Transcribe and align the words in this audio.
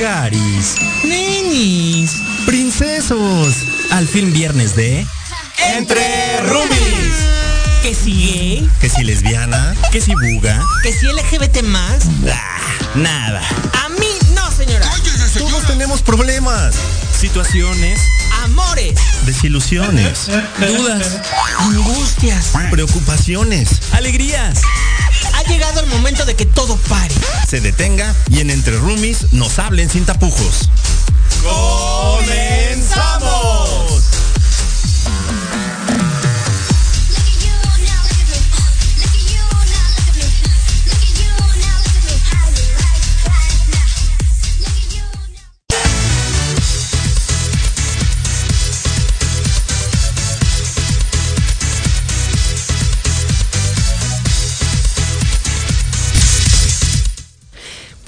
Caris, 0.00 0.76
Nenis, 1.04 2.12
princesos, 2.46 3.54
al 3.90 4.08
fin 4.08 4.32
viernes 4.32 4.74
de 4.74 5.06
Entre 5.76 6.40
Rubis. 6.40 7.12
Que 7.82 7.94
si 7.94 8.12
gay, 8.12 8.70
que 8.80 8.88
si 8.88 9.04
lesbiana, 9.04 9.74
que 9.92 10.00
si 10.00 10.14
buga, 10.14 10.58
que 10.82 10.92
si 10.94 11.04
LGBT 11.04 11.62
más. 11.64 12.04
ah, 12.32 12.58
nada. 12.94 13.42
A 13.84 13.90
mí 13.90 14.08
no, 14.34 14.50
señora. 14.50 14.88
Todos 15.36 15.66
tenemos 15.66 16.00
problemas, 16.00 16.74
situaciones, 17.18 18.00
Amores, 18.44 18.94
desilusiones, 19.26 20.28
dudas, 20.58 21.20
angustias. 21.58 22.52
preocupaciones, 22.70 23.68
alegrías. 23.92 24.62
Ha 25.50 25.52
llegado 25.52 25.80
el 25.80 25.86
momento 25.86 26.24
de 26.24 26.36
que 26.36 26.46
todo 26.46 26.76
pare. 26.88 27.12
Se 27.48 27.60
detenga 27.60 28.14
y 28.30 28.38
en 28.38 28.50
Entre 28.50 28.76
Roomies 28.76 29.32
nos 29.32 29.58
hablen 29.58 29.90
sin 29.90 30.06
tapujos. 30.06 30.70
¡Comenzamos! 31.42 33.10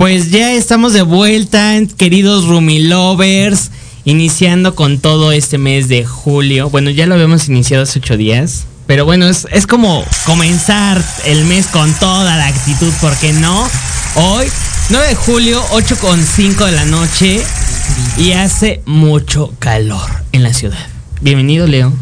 Pues 0.02 0.32
ya 0.32 0.52
estamos 0.54 0.94
de 0.94 1.02
vuelta, 1.02 1.78
queridos 1.96 2.46
Rumi 2.46 2.80
Lovers, 2.80 3.70
iniciando 4.04 4.74
con 4.74 4.98
todo 4.98 5.30
este 5.30 5.58
mes 5.58 5.86
de 5.86 6.04
julio. 6.04 6.68
Bueno, 6.70 6.90
ya 6.90 7.06
lo 7.06 7.14
habíamos 7.14 7.48
iniciado 7.48 7.84
hace 7.84 8.00
ocho 8.00 8.16
días, 8.16 8.64
pero 8.88 9.04
bueno, 9.04 9.28
es, 9.28 9.46
es 9.52 9.68
como 9.68 10.04
comenzar 10.26 11.00
el 11.24 11.44
mes 11.44 11.68
con 11.68 11.94
toda 12.00 12.36
la 12.36 12.48
actitud, 12.48 12.92
¿por 13.00 13.16
qué 13.18 13.32
no? 13.32 13.70
Hoy, 14.16 14.48
9 14.90 15.06
de 15.06 15.14
julio, 15.14 15.64
8 15.70 15.96
con 16.00 16.20
5 16.20 16.66
de 16.66 16.72
la 16.72 16.84
noche, 16.84 17.40
y 18.18 18.32
hace 18.32 18.82
mucho 18.84 19.54
calor 19.60 20.10
en 20.32 20.42
la 20.42 20.52
ciudad. 20.52 20.84
Bienvenido, 21.20 21.68
Leo. 21.68 21.92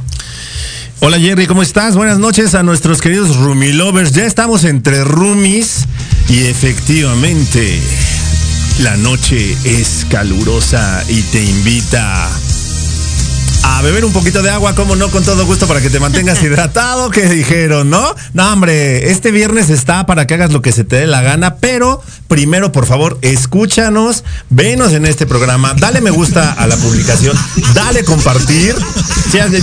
Hola 1.01 1.19
Jerry, 1.19 1.47
¿cómo 1.47 1.63
estás? 1.63 1.97
Buenas 1.97 2.19
noches 2.19 2.55
a 2.55 2.63
nuestros 2.63 3.03
queridos 3.03 3.37
Roomie 3.37 3.75
Lovers. 3.75 4.13
Ya 4.13 4.25
estamos 4.25 4.65
entre 4.65 5.05
roomies 5.05 5.87
y 6.29 6.45
efectivamente 6.45 7.81
la 8.81 8.97
noche 8.97 9.57
es 9.65 10.07
calurosa 10.09 11.05
y 11.09 11.23
te 11.23 11.43
invita 11.43 12.29
a 13.63 13.83
beber 13.83 14.05
un 14.05 14.13
poquito 14.13 14.43
de 14.43 14.51
agua, 14.51 14.75
como 14.75 14.97
no, 14.97 15.11
con 15.11 15.25
todo 15.25 15.47
gusto 15.47 15.67
para 15.67 15.81
que 15.81 15.91
te 15.91 16.01
mantengas 16.01 16.43
hidratado, 16.43 17.11
que 17.11 17.29
dijeron, 17.29 17.91
¿no? 17.91 18.15
No, 18.35 18.53
hombre, 18.53 19.11
este 19.11 19.31
viernes 19.31 19.71
está 19.71 20.07
para 20.07 20.27
que 20.27 20.35
hagas 20.35 20.53
lo 20.53 20.63
que 20.63 20.73
se 20.73 20.85
te 20.85 20.97
dé 20.97 21.07
la 21.07 21.23
gana, 21.23 21.57
pero 21.57 22.03
primero, 22.29 22.73
por 22.73 22.87
favor, 22.87 23.19
escúchanos, 23.23 24.25
venos 24.49 24.93
en 24.93 25.07
este 25.07 25.27
programa, 25.27 25.75
dale 25.79 26.01
me 26.01 26.11
gusta 26.11 26.53
a 26.53 26.67
la 26.67 26.77
publicación, 26.77 27.37
dale 27.75 28.05
compartir. 28.05 28.75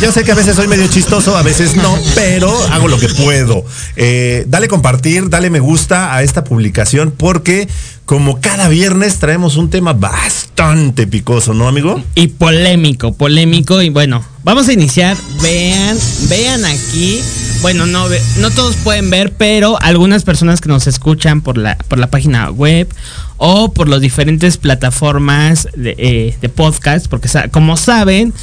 Yo 0.01 0.11
sé 0.11 0.23
que 0.23 0.31
a 0.31 0.35
veces 0.35 0.55
soy 0.55 0.67
medio 0.67 0.87
chistoso, 0.87 1.37
a 1.37 1.41
veces 1.41 1.75
no, 1.75 1.97
pero 2.15 2.51
hago 2.71 2.87
lo 2.87 2.99
que 2.99 3.09
puedo. 3.09 3.65
Eh, 3.95 4.45
dale 4.47 4.67
compartir, 4.67 5.29
dale 5.29 5.49
me 5.49 5.59
gusta 5.59 6.15
a 6.15 6.23
esta 6.23 6.43
publicación, 6.43 7.11
porque 7.11 7.67
como 8.07 8.39
cada 8.39 8.69
viernes 8.69 9.19
traemos 9.19 9.57
un 9.57 9.69
tema 9.69 9.91
bastante 9.91 11.05
picoso, 11.07 11.53
¿no, 11.53 11.67
amigo? 11.67 12.01
Y 12.15 12.27
polémico, 12.27 13.11
polémico. 13.13 13.81
Y 13.81 13.89
bueno, 13.89 14.23
vamos 14.45 14.69
a 14.69 14.73
iniciar. 14.73 15.17
Vean, 15.41 15.97
vean 16.29 16.63
aquí. 16.63 17.19
Bueno, 17.61 17.85
no, 17.85 18.07
no 18.37 18.51
todos 18.51 18.77
pueden 18.77 19.09
ver, 19.09 19.33
pero 19.33 19.77
algunas 19.81 20.23
personas 20.23 20.61
que 20.61 20.69
nos 20.69 20.87
escuchan 20.87 21.41
por 21.41 21.57
la, 21.57 21.77
por 21.89 21.99
la 21.99 22.09
página 22.09 22.49
web 22.49 22.87
o 23.35 23.73
por 23.73 23.89
las 23.89 23.99
diferentes 23.99 24.55
plataformas 24.55 25.67
de, 25.75 25.93
eh, 25.97 26.37
de 26.39 26.47
podcast, 26.47 27.07
porque 27.07 27.27
como 27.51 27.75
saben, 27.75 28.33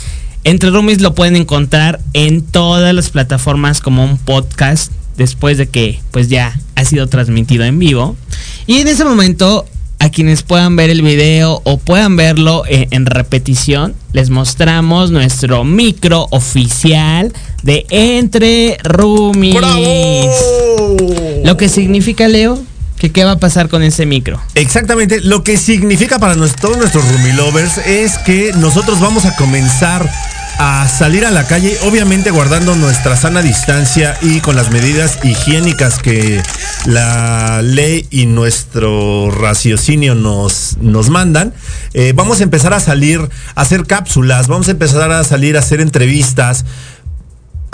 Entre 0.45 0.69
Roomies 0.69 1.01
lo 1.01 1.15
pueden 1.15 1.37
encontrar 1.37 2.01
en 2.13 2.43
todas 2.43 2.95
las 2.95 3.09
plataformas 3.09 3.81
como 3.81 4.05
un 4.05 4.19
podcast 4.19 4.93
después 5.17 5.59
de 5.59 5.69
que 5.69 6.01
pues 6.11 6.29
ya 6.29 6.59
ha 6.75 6.85
sido 6.85 7.07
transmitido 7.07 7.65
en 7.65 7.79
vivo. 7.79 8.17
Y 8.67 8.79
en 8.79 8.89
ese 8.89 9.05
momento 9.05 9.67
a 9.99 10.11
quienes 10.11 10.43
puedan 10.43 10.77
ver 10.77 10.91
el 10.91 11.03
video 11.03 11.63
o 11.65 11.79
puedan 11.79 12.17
verlo 12.17 12.65
en, 12.67 12.89
en 12.91 13.07
repetición, 13.07 13.95
les 14.13 14.29
mostramos 14.29 15.11
nuestro 15.11 15.65
micro 15.65 16.27
oficial 16.31 17.33
de 17.63 17.87
Entre 17.89 18.77
Roomies. 18.83 19.57
Lo 21.45 21.57
que 21.57 21.69
significa, 21.69 22.29
Leo, 22.29 22.63
que 22.99 23.13
qué 23.13 23.25
va 23.25 23.33
a 23.33 23.39
pasar 23.39 23.69
con 23.69 23.83
ese 23.83 24.07
micro. 24.07 24.41
Exactamente, 24.55 25.21
lo 25.21 25.43
que 25.45 25.57
significa 25.57 26.19
para 26.19 26.35
todos 26.35 26.77
nuestros 26.79 27.05
roomie 27.11 27.33
lovers 27.35 27.79
es 27.79 28.19
que 28.19 28.53
nosotros 28.57 29.01
vamos 29.01 29.25
a 29.25 29.35
comenzar 29.37 30.11
a 30.59 30.87
salir 30.89 31.27
a 31.27 31.31
la 31.31 31.47
calle, 31.47 31.77
obviamente 31.83 32.31
guardando 32.31 32.75
nuestra 32.77 33.17
sana 33.17 33.43
distancia 33.43 34.17
y 34.23 34.41
con 34.41 34.57
las 34.57 34.71
medidas 34.71 35.19
higiénicas 35.25 35.99
que 35.99 36.43
la 36.87 37.63
ley 37.63 38.07
y 38.11 38.27
nuestro 38.27 39.31
raciocinio 39.31 40.15
nos, 40.15 40.77
nos 40.81 41.11
mandan. 41.11 41.53
Eh, 41.93 42.13
vamos 42.15 42.41
a 42.41 42.45
empezar 42.45 42.73
a 42.75 42.81
salir 42.81 43.21
a 43.55 43.61
hacer 43.61 43.87
cápsulas, 43.87 44.49
vamos 44.49 44.69
a 44.69 44.73
empezar 44.73 45.11
a 45.11 45.25
salir 45.25 45.57
a 45.57 45.61
hacer 45.61 45.81
entrevistas 45.81 46.65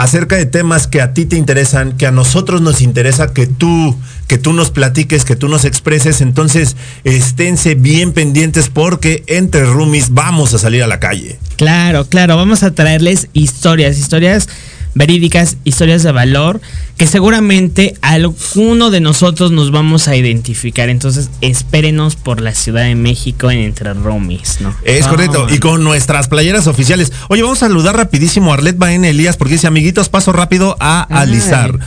acerca 0.01 0.37
de 0.37 0.47
temas 0.47 0.87
que 0.87 1.03
a 1.03 1.13
ti 1.13 1.27
te 1.27 1.37
interesan, 1.37 1.93
que 1.93 2.07
a 2.07 2.11
nosotros 2.11 2.63
nos 2.63 2.81
interesa 2.81 3.35
que 3.35 3.47
tú, 3.47 3.95
que 4.29 4.39
tú 4.39 4.55
nos 4.55 4.71
platiques, 4.71 5.27
que 5.27 5.37
tú 5.37 5.47
nos 5.47 5.67
expreses. 5.67 6.23
Entonces, 6.23 6.75
esténse 7.05 7.75
bien 7.75 8.15
pendientes 8.15 8.71
porque 8.71 9.25
entre 9.27 9.67
roomies 9.67 10.15
vamos 10.15 10.55
a 10.55 10.59
salir 10.59 10.83
a 10.83 10.87
la 10.87 11.01
calle. 11.01 11.39
Claro, 11.57 12.07
claro, 12.07 12.39
vamos 12.39 12.63
a 12.63 12.71
traerles 12.71 13.29
historias, 13.35 13.99
historias 13.99 14.49
verídicas, 14.95 15.57
historias 15.65 16.03
de 16.03 16.13
valor, 16.13 16.61
que 16.97 17.07
seguramente 17.07 17.95
alguno 18.03 18.91
de 18.91 19.01
nosotros 19.01 19.53
nos 19.53 19.71
vamos 19.71 20.09
a 20.09 20.17
identificar. 20.17 20.89
Entonces, 20.89 21.31
espérenos 21.41 22.17
por 22.17 22.41
la 22.41 22.55
Ciudad 22.55 22.83
de 22.83 22.95
México 22.95 23.51
en 23.51 23.59
Entre 23.61 23.95
Roomies, 23.95 24.61
¿no? 24.61 24.75
Es 24.85 25.07
correcto. 25.07 25.47
Y 25.51 25.59
con 25.59 25.85
nuestras 25.85 26.29
playeras 26.29 26.67
oficiales. 26.67 27.13
Oye, 27.29 27.43
vamos 27.43 27.63
a 27.63 27.67
saludar 27.67 27.97
rapidísimo 27.97 28.51
a 28.51 28.55
Arlet 28.55 28.77
Baena 28.77 29.09
Elías 29.09 29.37
porque 29.37 29.55
dice, 29.55 29.67
amiguitos, 29.67 30.09
paso 30.09 30.33
rápido 30.33 30.77
a 30.81 31.07
Ay. 31.09 31.23
alisar. 31.29 31.79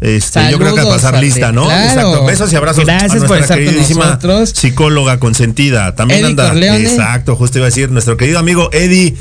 Este, 0.00 0.50
yo 0.50 0.58
creo 0.58 0.74
que 0.74 0.80
a 0.80 0.84
pasar 0.84 1.14
Arlet, 1.14 1.30
lista, 1.30 1.52
¿no? 1.52 1.64
claro. 1.64 1.84
Exacto. 1.84 2.24
Besos 2.24 2.52
y 2.52 2.56
abrazos 2.56 2.84
Gracias 2.86 3.22
a 3.22 3.26
por 3.26 3.36
nuestra 3.36 3.56
con 3.56 3.64
queridísima 3.66 4.04
nosotros. 4.06 4.50
psicóloga 4.50 5.18
consentida. 5.18 5.94
También 5.94 6.20
Eddie 6.20 6.30
anda. 6.30 6.48
Corleone. 6.48 6.82
Exacto, 6.82 7.36
justo 7.36 7.58
iba 7.58 7.66
a 7.66 7.70
decir, 7.70 7.90
nuestro 7.90 8.16
querido 8.16 8.38
amigo 8.38 8.70
Eddie. 8.72 9.14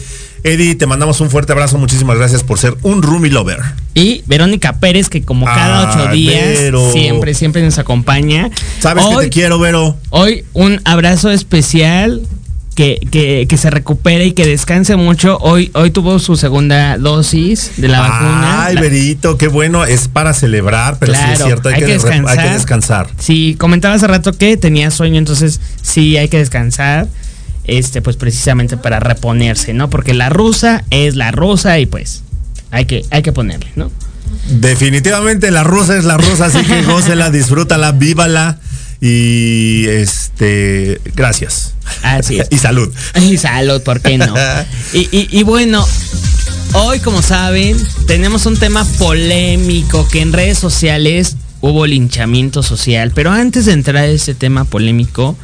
Eddie, 0.44 0.75
te 0.75 0.86
mandamos 0.86 1.19
un 1.21 1.30
fuerte 1.30 1.51
abrazo. 1.51 1.77
Muchísimas 1.77 2.18
gracias 2.18 2.44
por 2.44 2.59
ser 2.59 2.75
un 2.83 3.01
roomie 3.01 3.31
lover. 3.31 3.59
Y 3.94 4.24
Verónica 4.27 4.74
Pérez, 4.80 5.09
que 5.09 5.21
como 5.24 5.45
cada 5.45 5.89
Ah, 5.89 5.91
ocho 6.06 6.12
días, 6.13 6.59
Vero. 6.59 6.91
siempre, 6.91 7.33
siempre 7.33 7.62
nos 7.63 7.77
acompaña. 7.80 8.50
Sabes 8.80 9.06
que 9.06 9.15
te 9.25 9.30
quiero, 9.30 9.59
Vero. 9.59 9.97
Hoy 10.09 10.45
un 10.53 10.81
abrazo 10.86 11.30
especial. 11.31 12.21
Que, 12.75 12.97
que, 13.12 13.45
que 13.50 13.57
se 13.57 13.69
recupere 13.69 14.25
y 14.27 14.31
que 14.31 14.45
descanse 14.45 14.95
mucho. 14.95 15.38
Hoy, 15.41 15.69
hoy 15.74 15.91
tuvo 15.91 16.18
su 16.18 16.38
segunda 16.38 16.97
dosis 16.97 17.74
de 17.75 17.89
la 17.89 18.00
vacuna. 18.00 18.63
Ay, 18.68 18.77
Verito, 18.77 19.38
qué 19.38 19.50
bueno. 19.50 19.83
Es 19.83 20.07
para 20.07 20.33
celebrar, 20.33 20.95
pero 20.97 21.13
sí 21.13 21.19
es 21.33 21.44
cierto, 21.44 21.68
hay, 21.68 21.75
hay 21.75 21.80
que, 21.81 21.86
re- 21.88 21.91
hay 21.91 21.97
descansar. 21.97 22.38
que 22.47 22.53
descansar. 22.53 23.07
Sí, 23.19 23.57
comentaba 23.59 23.95
hace 23.95 24.07
rato 24.07 24.31
que 24.31 24.56
tenía 24.56 24.91
sueño, 24.91 25.18
entonces 25.18 25.59
sí 25.81 26.15
hay 26.15 26.30
que 26.30 26.38
descansar. 26.38 27.09
Este, 27.66 28.02
pues 28.02 28.16
precisamente 28.18 28.78
para 28.78 29.00
reponerse, 29.00 29.74
¿no? 29.74 29.90
Porque 29.90 30.14
la 30.14 30.30
rusa 30.30 30.84
es 30.90 31.16
la 31.16 31.32
rusa 31.32 31.78
y 31.80 31.86
pues 31.86 32.24
hay 32.72 32.86
que, 32.86 33.06
hay 33.12 33.22
que 33.22 33.32
ponerle, 33.32 33.70
¿no? 33.76 33.92
Definitivamente 34.50 35.52
la 35.52 35.64
rusa 35.64 35.98
es 35.98 36.04
la 36.06 36.18
rusa, 36.18 36.46
así 36.46 36.64
que 36.64 36.82
gócela, 36.84 37.30
disfrútala, 37.30 37.92
vívala 37.92 38.60
y 39.02 39.86
este 39.88 41.00
gracias. 41.16 41.74
Así 42.04 42.40
es. 42.40 42.48
Y 42.52 42.58
salud. 42.58 42.92
Y 43.22 43.38
salud, 43.38 43.82
¿por 43.84 44.02
qué 44.02 44.18
no? 44.18 44.34
Y, 44.94 45.08
y- 45.12 45.28
y 45.32 45.44
bueno, 45.44 45.86
hoy 46.74 47.00
como 47.00 47.22
saben, 47.22 47.78
tenemos 48.08 48.46
un 48.48 48.58
tema 48.58 48.84
polémico 48.98 50.08
que 50.08 50.22
en 50.22 50.34
redes 50.34 50.58
sociales 50.58 51.36
hubo 51.62 51.86
linchamiento 51.86 52.64
social. 52.64 53.12
Pero 53.14 53.32
antes 53.32 53.66
de 53.66 53.74
entrar 53.74 53.98
a 53.98 54.06
este 54.08 54.34
tema 54.34 54.66
polémico, 54.66 55.38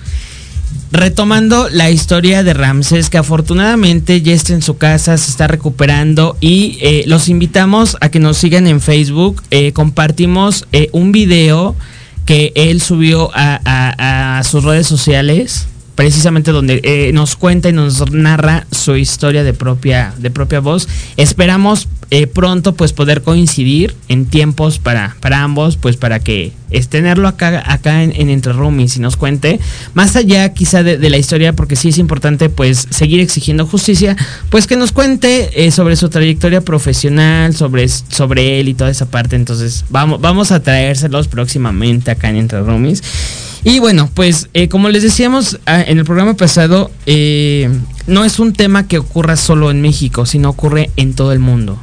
retomando 0.91 1.69
la 1.69 1.89
historia 1.89 2.43
de 2.43 2.53
Ramsés, 2.53 3.09
que 3.09 3.17
afortunadamente 3.17 4.21
ya 4.21 4.33
está 4.33 4.53
en 4.53 4.61
su 4.61 4.77
casa, 4.77 5.17
se 5.17 5.29
está 5.29 5.47
recuperando 5.47 6.37
y 6.39 6.77
eh, 6.81 7.03
los 7.07 7.29
invitamos 7.29 7.97
a 8.01 8.09
que 8.09 8.19
nos 8.19 8.37
sigan 8.37 8.67
en 8.67 8.81
Facebook. 8.81 9.43
Eh, 9.51 9.73
compartimos 9.73 10.65
eh, 10.71 10.89
un 10.91 11.11
video 11.11 11.75
que 12.25 12.51
él 12.55 12.81
subió 12.81 13.29
a, 13.33 14.39
a 14.39 14.43
sus 14.43 14.63
redes 14.63 14.87
sociales 14.87 15.67
precisamente 15.95 16.51
donde 16.51 16.81
eh, 16.83 17.11
nos 17.13 17.35
cuenta 17.35 17.69
y 17.69 17.73
nos 17.73 18.11
narra 18.11 18.67
su 18.71 18.95
historia 18.95 19.43
de 19.43 19.53
propia, 19.53 20.13
de 20.17 20.29
propia 20.29 20.59
voz. 20.59 20.87
Esperamos 21.17 21.87
eh, 22.11 22.27
pronto 22.27 22.75
pues 22.75 22.93
poder 22.93 23.23
coincidir 23.23 23.95
en 24.09 24.25
tiempos 24.27 24.77
para, 24.77 25.15
para 25.21 25.41
ambos, 25.41 25.77
pues 25.77 25.97
para 25.97 26.19
que 26.19 26.51
es 26.69 26.89
tenerlo 26.89 27.27
acá, 27.27 27.63
acá 27.65 28.03
en, 28.03 28.29
Entre 28.29 28.53
Roomies 28.53 28.97
y 28.97 28.99
nos 28.99 29.15
cuente, 29.15 29.59
más 29.93 30.15
allá 30.15 30.53
quizá 30.53 30.83
de, 30.83 31.09
la 31.09 31.17
historia, 31.17 31.53
porque 31.53 31.75
sí 31.75 31.89
es 31.89 31.97
importante 31.97 32.49
pues 32.49 32.87
seguir 32.89 33.21
exigiendo 33.21 33.65
justicia, 33.65 34.15
pues 34.49 34.67
que 34.67 34.75
nos 34.75 34.91
cuente 34.91 35.65
eh, 35.65 35.71
sobre 35.71 35.95
su 35.95 36.09
trayectoria 36.09 36.61
profesional, 36.61 37.55
sobre, 37.55 37.87
sobre 37.87 38.59
él 38.59 38.67
y 38.69 38.73
toda 38.73 38.91
esa 38.91 39.05
parte. 39.07 39.35
Entonces 39.35 39.85
vamos, 39.89 40.21
vamos 40.21 40.51
a 40.51 40.61
traérselos 40.61 41.27
próximamente 41.27 42.11
acá 42.11 42.29
en 42.29 42.35
Entre 42.35 42.59
Roomies. 42.61 43.01
Y 43.67 43.79
bueno, 43.79 44.11
pues 44.13 44.47
eh, 44.53 44.69
como 44.69 44.89
les 44.89 45.01
decíamos 45.01 45.59
ah, 45.65 45.81
en 45.81 45.97
el 45.97 46.05
programa 46.05 46.35
pasado, 46.35 46.91
eh, 47.07 47.67
no 48.05 48.23
es 48.23 48.37
un 48.37 48.53
tema 48.53 48.87
que 48.87 48.99
ocurra 48.99 49.35
solo 49.35 49.71
en 49.71 49.81
México, 49.81 50.27
sino 50.27 50.51
ocurre 50.51 50.91
en 50.97 51.15
todo 51.15 51.31
el 51.31 51.39
mundo. 51.39 51.81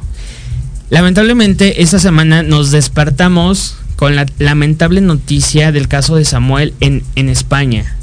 Lamentablemente, 0.89 1.83
esta 1.83 1.99
semana 1.99 2.41
nos 2.41 2.71
despertamos 2.71 3.75
con 3.97 4.15
la 4.15 4.25
lamentable 4.39 5.01
noticia 5.01 5.73
del 5.73 5.89
caso 5.89 6.15
de 6.15 6.23
Samuel 6.23 6.73
en, 6.79 7.03
en 7.17 7.27
España, 7.27 7.97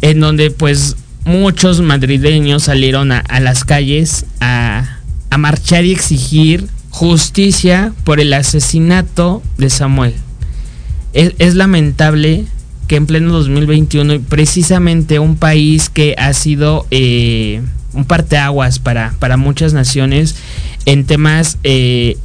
en 0.00 0.20
donde 0.20 0.52
pues 0.52 0.94
muchos 1.24 1.80
madrileños 1.80 2.62
salieron 2.62 3.10
a, 3.10 3.40
las 3.40 3.64
calles 3.64 4.26
a, 4.38 5.00
a 5.30 5.38
marchar 5.38 5.84
y 5.84 5.90
exigir 5.90 6.68
justicia 6.90 7.92
por 8.04 8.20
el 8.20 8.32
asesinato 8.32 9.42
de 9.58 9.70
Samuel. 9.70 10.14
Es, 11.14 11.32
es 11.40 11.56
lamentable 11.56 12.46
que 12.86 12.96
en 12.96 13.06
pleno 13.06 13.32
2021, 13.32 14.20
precisamente 14.28 15.18
un 15.18 15.36
país 15.36 15.88
que 15.88 16.14
ha 16.18 16.32
sido 16.32 16.86
eh, 16.90 17.60
un 17.92 18.04
parteaguas 18.04 18.78
para, 18.78 19.14
para 19.18 19.36
muchas 19.36 19.72
naciones 19.72 20.36
en 20.84 21.04
temas, 21.04 21.58
eh, 21.64 22.16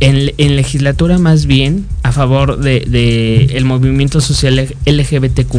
en, 0.00 0.56
legislatura 0.56 1.18
más 1.18 1.46
bien, 1.46 1.86
a 2.02 2.12
favor 2.12 2.58
de, 2.58 3.48
el 3.52 3.64
movimiento 3.64 4.20
social 4.20 4.74
LGBTQ 4.86 5.54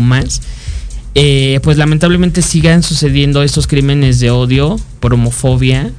eh, 1.18 1.60
pues 1.64 1.78
lamentablemente 1.78 2.42
sigan 2.42 2.84
sucediendo 2.84 3.42
estos 3.42 3.68
crímenes 3.68 4.20
de 4.20 4.32
odio 4.32 4.78
por 5.00 5.14
homofobia, 5.14 5.92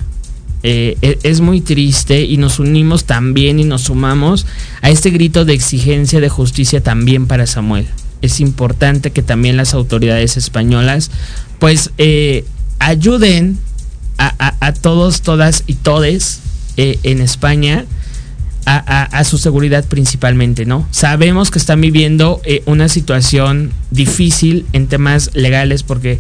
e, 0.63 0.97
es 1.23 1.41
muy 1.41 1.61
triste 1.61 2.23
y 2.23 2.39
nos 2.39 2.59
unimos 2.59 3.05
también 3.05 3.61
y 3.61 3.65
nos 3.65 3.83
sumamos 3.83 4.47
a 4.83 4.91
este 4.91 5.11
grito 5.11 5.45
de 5.45 5.55
exigencia 5.55 6.21
de 6.21 6.29
justicia 6.29 6.83
también 6.83 7.27
para 7.27 7.47
Samuel 7.47 7.87
es 8.23 8.41
importante 8.41 9.11
que 9.11 9.23
también 9.23 9.57
las 9.57 9.75
autoridades 9.75 10.37
españolas 10.37 11.11
pues 11.59 11.91
eh, 11.99 12.45
ayuden 12.79 13.59
a, 14.19 14.73
todos, 14.73 15.21
todas 15.21 15.63
y 15.67 15.75
todes 15.75 16.41
eh, 16.79 16.99
en 17.03 17.21
España 17.21 17.85
a, 18.65 19.23
su 19.25 19.39
seguridad 19.39 19.85
principalmente, 19.85 20.67
¿no? 20.67 20.89
Sabemos 20.91 21.51
que 21.51 21.59
están 21.59 21.81
viviendo 21.81 22.41
eh, 22.45 22.63
una 22.67 22.89
situación 22.89 23.73
difícil 23.91 24.67
en 24.73 24.89
temas 24.89 25.31
legales 25.35 25.85
porque 25.85 26.19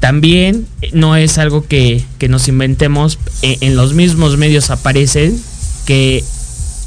también 0.00 0.66
no 0.92 1.14
es 1.14 1.38
algo 1.38 1.64
que, 1.64 2.02
que 2.18 2.28
nos 2.28 2.48
inventemos, 2.48 3.18
en 3.42 3.76
los 3.76 3.94
mismos 3.94 4.36
medios 4.36 4.70
aparecen 4.70 5.40
que 5.84 6.24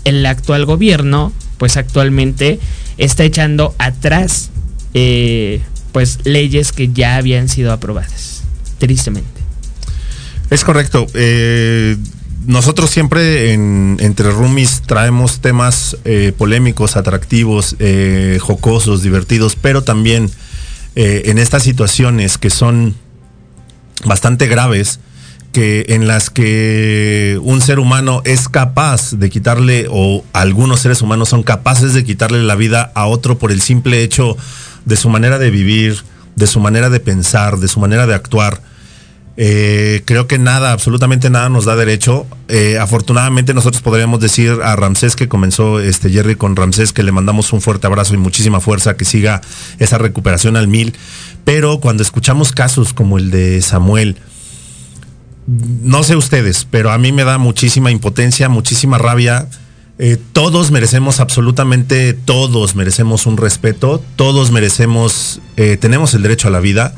el 0.04 0.26
actual 0.26 0.66
gobierno, 0.66 1.32
pues 1.58 1.78
actualmente 1.78 2.60
está 3.00 3.24
echando 3.24 3.74
atrás 3.80 4.52
eh, 4.94 5.62
pues 5.92 6.20
leyes 6.26 6.72
que 6.72 6.90
ya 6.90 7.16
habían 7.16 7.50
sido 7.50 7.72
aprobadas, 7.72 8.44
tristemente. 8.78 9.42
Es 10.50 10.64
correcto. 10.64 11.08
Eh, 11.14 11.98
nosotros 12.46 12.90
siempre 12.90 13.54
en, 13.54 13.98
entre 14.00 14.32
roomies 14.32 14.82
traemos 14.86 15.40
temas 15.40 15.98
eh, 16.06 16.34
polémicos, 16.38 16.96
atractivos, 16.96 17.76
jocosos, 18.40 19.02
divertidos, 19.02 19.56
pero 19.56 19.84
también 19.84 20.30
en 20.96 21.38
estas 21.38 21.64
situaciones 21.64 22.38
que 22.38 22.50
son 22.50 22.96
bastante 24.06 24.48
graves, 24.48 25.00
que 25.52 25.86
en 25.90 26.08
las 26.08 26.30
que 26.30 27.40
un 27.42 27.62
ser 27.62 27.80
humano 27.80 28.22
es 28.26 28.50
capaz 28.50 29.14
de 29.14 29.30
quitarle 29.30 29.88
o 29.90 30.24
algunos 30.34 30.82
seres 30.82 31.02
humanos 31.02 31.30
son 31.30 31.44
capaces 31.44 31.94
de 31.94 32.04
quitarle 32.04 32.44
la 32.44 32.56
vida 32.56 32.92
a 32.94 33.08
otro 33.08 33.38
por 33.38 33.52
el 33.52 33.62
simple 33.62 34.04
hecho 34.04 34.38
de 34.86 34.96
su 34.96 35.10
manera 35.10 35.40
de 35.40 35.50
vivir, 35.50 36.04
de 36.36 36.48
su 36.48 36.60
manera 36.60 36.90
de 36.90 37.00
pensar, 37.00 37.58
de 37.58 37.68
su 37.68 37.80
manera 37.80 38.06
de 38.06 38.14
actuar. 38.14 38.62
Eh, 39.42 40.02
creo 40.04 40.28
que 40.28 40.38
nada, 40.38 40.74
absolutamente 40.74 41.30
nada 41.30 41.48
nos 41.48 41.64
da 41.64 41.76
derecho. 41.78 42.28
Eh, 42.50 42.78
afortunadamente 42.78 43.54
nosotros 43.54 43.82
podríamos 43.82 44.20
decir 44.20 44.58
a 44.64 44.76
Ramsés 44.76 45.16
que 45.16 45.30
comenzó 45.30 45.80
este 45.80 46.10
Jerry 46.10 46.36
con 46.36 46.58
Ramsés 46.58 46.92
que 46.92 47.04
le 47.04 47.14
mandamos 47.14 47.54
un 47.54 47.62
fuerte 47.62 47.88
abrazo 47.88 48.14
y 48.14 48.18
muchísima 48.18 48.60
fuerza, 48.60 48.98
que 48.98 49.06
siga 49.06 49.40
esa 49.80 49.98
recuperación 49.98 50.58
al 50.58 50.68
mil. 50.68 50.94
Pero 51.46 51.80
cuando 51.80 52.04
escuchamos 52.04 52.52
casos 52.52 52.94
como 52.94 53.18
el 53.18 53.32
de 53.32 53.62
Samuel, 53.62 54.18
no 55.50 56.04
sé 56.04 56.16
ustedes, 56.16 56.68
pero 56.70 56.92
a 56.92 56.98
mí 56.98 57.12
me 57.12 57.24
da 57.24 57.38
muchísima 57.38 57.90
impotencia, 57.90 58.50
muchísima 58.50 58.98
rabia. 58.98 59.48
Eh, 59.98 60.18
todos 60.32 60.70
merecemos, 60.72 61.20
absolutamente 61.20 62.14
todos 62.14 62.76
merecemos 62.76 63.26
un 63.26 63.36
respeto, 63.36 64.04
todos 64.16 64.52
merecemos, 64.52 65.42
eh, 65.58 65.78
tenemos 65.80 66.14
el 66.14 66.22
derecho 66.22 66.48
a 66.48 66.52
la 66.52 66.60
vida 66.60 66.94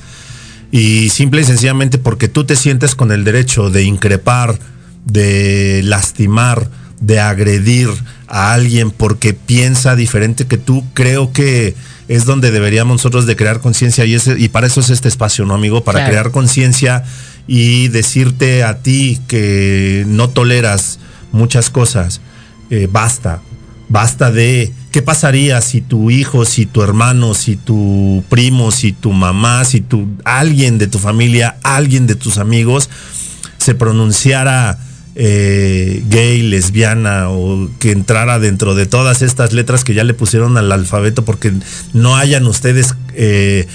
y 0.69 1.09
simple 1.09 1.41
y 1.41 1.45
sencillamente 1.45 1.97
porque 1.97 2.27
tú 2.27 2.43
te 2.43 2.55
sientes 2.55 2.93
con 2.93 3.11
el 3.11 3.23
derecho 3.23 3.69
de 3.69 3.83
increpar, 3.83 4.59
de 5.05 5.81
lastimar, 5.83 6.69
de 6.99 7.19
agredir 7.19 7.89
a 8.27 8.53
alguien 8.53 8.91
porque 8.91 9.33
piensa 9.33 9.95
diferente 9.95 10.45
que 10.45 10.57
tú, 10.57 10.83
creo 10.93 11.31
que 11.31 11.75
es 12.07 12.25
donde 12.25 12.51
deberíamos 12.51 12.95
nosotros 12.95 13.25
de 13.25 13.35
crear 13.35 13.61
conciencia 13.61 14.05
y, 14.05 14.17
y 14.37 14.49
para 14.49 14.67
eso 14.67 14.81
es 14.81 14.89
este 14.89 15.07
espacio, 15.07 15.45
¿no, 15.45 15.53
amigo? 15.53 15.83
Para 15.83 16.05
crear 16.05 16.31
conciencia 16.31 17.03
y 17.47 17.87
decirte 17.89 18.63
a 18.63 18.79
ti 18.79 19.19
que 19.27 20.03
no 20.07 20.29
toleras 20.29 20.99
muchas 21.31 21.69
cosas, 21.69 22.21
eh, 22.69 22.87
basta, 22.91 23.41
basta 23.89 24.31
de 24.31 24.71
qué 24.91 25.01
pasaría 25.01 25.61
si 25.61 25.81
tu 25.81 26.11
hijo, 26.11 26.45
si 26.45 26.65
tu 26.65 26.81
hermano, 26.81 27.33
si 27.33 27.55
tu 27.55 28.23
primo, 28.29 28.71
si 28.71 28.91
tu 28.91 29.11
mamá, 29.11 29.65
si 29.65 29.81
tu 29.81 30.07
alguien 30.25 30.77
de 30.77 30.87
tu 30.87 30.99
familia, 30.99 31.57
alguien 31.63 32.07
de 32.07 32.15
tus 32.15 32.37
amigos 32.37 32.89
se 33.57 33.75
pronunciara 33.75 34.77
eh, 35.15 36.03
gay, 36.09 36.41
lesbiana 36.41 37.29
o 37.29 37.69
que 37.79 37.91
entrara 37.91 38.39
dentro 38.39 38.75
de 38.75 38.85
todas 38.85 39.21
estas 39.21 39.51
letras 39.51 39.83
que 39.83 39.93
ya 39.93 40.03
le 40.03 40.13
pusieron 40.13 40.57
al 40.57 40.71
alfabeto 40.71 41.25
porque 41.25 41.51
no 41.93 42.15
hayan 42.15 42.47
ustedes 42.47 42.95
eh, 43.13 43.67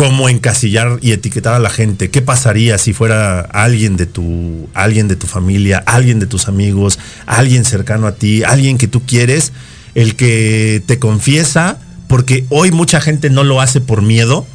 cómo 0.00 0.30
encasillar 0.30 0.98
y 1.02 1.12
etiquetar 1.12 1.52
a 1.52 1.58
la 1.58 1.68
gente. 1.68 2.08
¿Qué 2.08 2.22
pasaría 2.22 2.78
si 2.78 2.94
fuera 2.94 3.40
alguien 3.40 3.98
de 3.98 4.06
tu, 4.06 4.66
alguien 4.72 5.08
de 5.08 5.16
tu 5.16 5.26
familia, 5.26 5.82
alguien 5.84 6.20
de 6.20 6.26
tus 6.26 6.48
amigos, 6.48 6.98
alguien 7.26 7.66
cercano 7.66 8.06
a 8.06 8.14
ti, 8.14 8.42
alguien 8.42 8.78
que 8.78 8.88
tú 8.88 9.02
quieres, 9.04 9.52
el 9.94 10.16
que 10.16 10.82
te 10.86 10.98
confiesa, 10.98 11.78
porque 12.08 12.46
hoy 12.48 12.70
mucha 12.70 13.02
gente 13.02 13.28
no 13.28 13.44
lo 13.44 13.60
hace 13.60 13.82
por 13.82 14.00
miedo, 14.00 14.46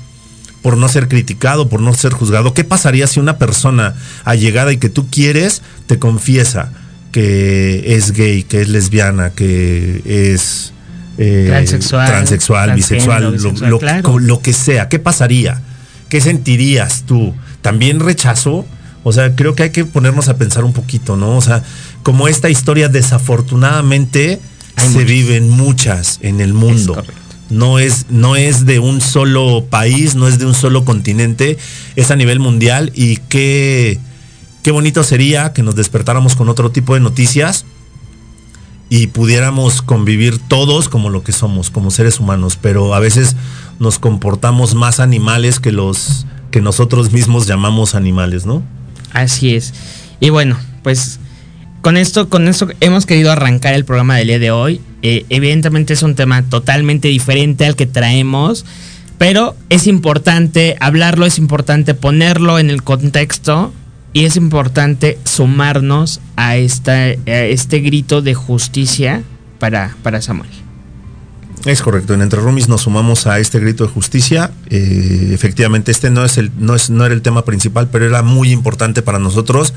por 0.64 0.78
no 0.78 0.90
ser 0.90 1.08
criticado, 1.08 1.70
por 1.70 1.80
no 1.80 1.94
ser 1.94 2.12
juzgado. 2.12 2.56
¿Qué 2.56 2.64
pasaría 2.64 3.06
si 3.06 3.20
una 3.20 3.38
persona 3.38 3.94
allegada 4.24 4.74
y 4.74 4.78
que 4.78 4.90
tú 4.90 5.12
quieres 5.12 5.62
te 5.86 6.00
confiesa 6.00 6.72
que 7.12 7.96
es 7.96 8.14
gay, 8.14 8.42
que 8.42 8.62
es 8.62 8.70
lesbiana, 8.70 9.30
que 9.30 10.02
es 10.06 10.74
eh, 11.18 11.46
transexual, 11.48 12.76
bisexual, 12.76 13.38
lo, 14.20 14.42
que 14.42 14.54
sea. 14.54 14.90
¿Qué 14.90 15.00
pasaría? 15.00 15.62
¿Qué 16.10 16.22
sentirías 16.22 17.04
tú? 17.04 17.34
¿También 17.62 18.00
rechazo? 18.00 18.66
O 19.04 19.12
sea, 19.12 19.36
creo 19.36 19.56
que 19.56 19.64
hay 19.64 19.70
que 19.70 19.86
ponernos 19.86 20.30
a 20.30 20.38
pensar 20.38 20.64
un 20.64 20.74
poquito, 20.74 21.16
¿no? 21.16 21.38
O 21.38 21.42
sea, 21.42 21.64
como 22.04 22.28
esta 22.28 22.50
historia 22.50 22.90
desafortunadamente 22.90 24.40
se 24.78 25.04
viven 25.04 25.50
muchas 25.50 26.20
en 26.22 26.42
el 26.42 26.54
mundo. 26.54 27.02
no 27.50 27.80
es, 27.80 28.08
no 28.10 28.36
es 28.36 28.66
de 28.66 28.80
un 28.80 29.02
solo 29.02 29.66
país, 29.70 30.16
no 30.16 30.28
es 30.28 30.40
de 30.40 30.46
un 30.46 30.56
solo 30.56 30.84
continente, 30.84 31.58
es 31.96 32.12
a 32.12 32.16
nivel 32.16 32.40
mundial 32.40 32.92
y 32.96 33.18
qué, 33.30 34.00
qué 34.64 34.72
bonito 34.72 35.04
sería 35.04 35.54
que 35.54 35.64
nos 35.64 35.76
despertáramos 35.76 36.36
con 36.36 36.50
otro 36.50 36.72
tipo 36.72 36.96
de 36.96 37.00
noticias 37.00 37.66
y 38.90 39.08
pudiéramos 39.08 39.82
convivir 39.82 40.38
todos 40.38 40.90
como 40.90 41.10
lo 41.10 41.24
que 41.24 41.32
somos, 41.32 41.70
como 41.70 41.92
seres 41.92 42.20
humanos, 42.20 42.58
pero 42.62 42.94
a 42.94 43.00
veces 43.00 43.36
nos 43.80 44.00
comportamos 44.00 44.76
más 44.76 45.00
animales 45.00 45.60
que 45.60 45.72
los 45.72 46.26
que 46.52 46.62
nosotros 46.62 47.12
mismos 47.12 47.48
llamamos 47.48 47.96
animales, 47.96 48.46
¿no? 48.46 48.64
Así 49.12 49.56
es. 49.56 49.74
Y 50.20 50.30
bueno, 50.30 50.58
pues 50.84 51.20
con 51.82 51.98
esto, 51.98 52.30
con 52.30 52.48
esto 52.48 52.68
hemos 52.80 53.06
querido 53.06 53.32
arrancar 53.32 53.74
el 53.74 53.86
programa 53.86 54.16
del 54.18 54.28
día 54.28 54.40
de 54.40 54.52
hoy. 54.52 54.82
Eh, 55.02 55.26
evidentemente 55.30 55.94
es 55.94 56.04
un 56.04 56.16
tema 56.16 56.44
totalmente 56.44 57.10
diferente 57.10 57.66
al 57.66 57.76
que 57.76 57.86
traemos, 57.86 58.66
pero 59.18 59.56
es 59.70 59.88
importante 59.88 60.78
hablarlo, 60.80 61.26
es 61.26 61.38
importante 61.38 61.94
ponerlo 61.94 62.58
en 62.60 62.70
el 62.70 62.84
contexto 62.84 63.74
y 64.16 64.24
es 64.24 64.38
importante 64.38 65.20
sumarnos 65.26 66.22
a, 66.38 66.56
esta, 66.56 67.10
este 67.10 67.80
grito 67.82 68.22
de 68.22 68.34
justicia 68.34 69.24
para, 69.60 69.94
para 70.04 70.22
Samuel. 70.22 70.50
Es 71.66 71.82
correcto, 71.82 72.14
en 72.14 72.22
Entre 72.22 72.40
Rumis 72.40 72.70
nos 72.70 72.84
sumamos 72.84 73.28
a 73.28 73.40
este 73.40 73.60
grito 73.60 73.84
de 73.84 73.90
justicia. 73.90 74.52
Eh, 74.70 75.32
efectivamente, 75.34 75.92
este 75.92 76.12
no, 76.12 76.24
es 76.24 76.38
el, 76.38 76.50
no, 76.58 76.76
es, 76.76 76.90
no 76.90 77.06
era 77.06 77.14
el 77.14 77.22
tema 77.22 77.44
principal, 77.44 77.90
pero 77.92 78.06
era 78.06 78.22
muy 78.22 78.52
importante 78.52 79.02
para 79.02 79.20
nosotros 79.20 79.74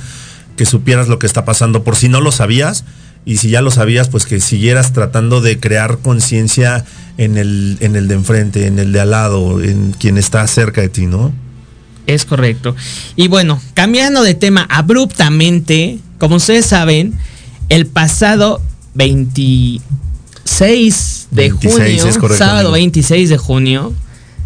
que 0.56 0.66
supieras 0.66 1.08
lo 1.08 1.18
que 1.18 1.26
está 1.26 1.44
pasando, 1.44 1.82
por 1.82 1.96
si 1.96 2.08
no 2.08 2.20
lo 2.20 2.30
sabías, 2.30 2.84
y 3.24 3.38
si 3.38 3.50
ya 3.50 3.60
lo 3.60 3.72
sabías, 3.72 4.08
pues 4.08 4.24
que 4.24 4.38
siguieras 4.38 4.92
tratando 4.92 5.40
de 5.40 5.58
crear 5.58 5.98
conciencia 5.98 6.84
en 7.16 7.38
el, 7.38 7.76
en 7.80 7.96
el 7.96 8.06
de 8.06 8.14
enfrente, 8.14 8.68
en 8.68 8.78
el 8.78 8.92
de 8.92 9.00
al 9.00 9.10
lado, 9.10 9.60
en 9.60 9.90
quien 9.98 10.16
está 10.16 10.46
cerca 10.46 10.80
de 10.80 10.90
ti, 10.90 11.06
¿no? 11.06 11.32
Es 12.08 12.24
correcto. 12.24 12.74
Y 13.16 13.28
bueno, 13.28 13.60
cambiando 13.74 14.22
de 14.22 14.34
tema 14.34 14.66
abruptamente, 14.70 15.98
como 16.18 16.36
ustedes 16.36 16.64
saben, 16.66 17.12
el 17.68 17.86
pasado 17.86 18.62
20 18.94 19.80
6 20.42 21.28
de 21.30 21.50
junio, 21.50 22.04
sábado 22.36 22.72
26 22.72 23.28
de 23.28 23.36
junio, 23.36 23.92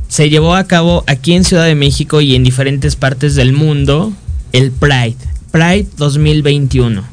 se 0.08 0.28
llevó 0.28 0.56
a 0.56 0.64
cabo 0.64 1.04
aquí 1.06 1.34
en 1.34 1.44
Ciudad 1.44 1.64
de 1.64 1.76
México 1.76 2.20
y 2.20 2.34
en 2.34 2.42
diferentes 2.42 2.96
partes 2.96 3.36
del 3.36 3.52
mundo 3.52 4.12
el 4.50 4.72
Pride, 4.72 5.16
Pride 5.52 5.86
2021. 5.96 7.04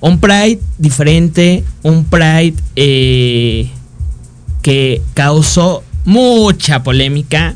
Un 0.00 0.20
Pride 0.20 0.58
diferente, 0.78 1.64
un 1.82 2.04
Pride 2.06 2.54
eh, 2.76 3.68
que 4.62 5.02
causó 5.12 5.84
mucha 6.06 6.82
polémica, 6.82 7.54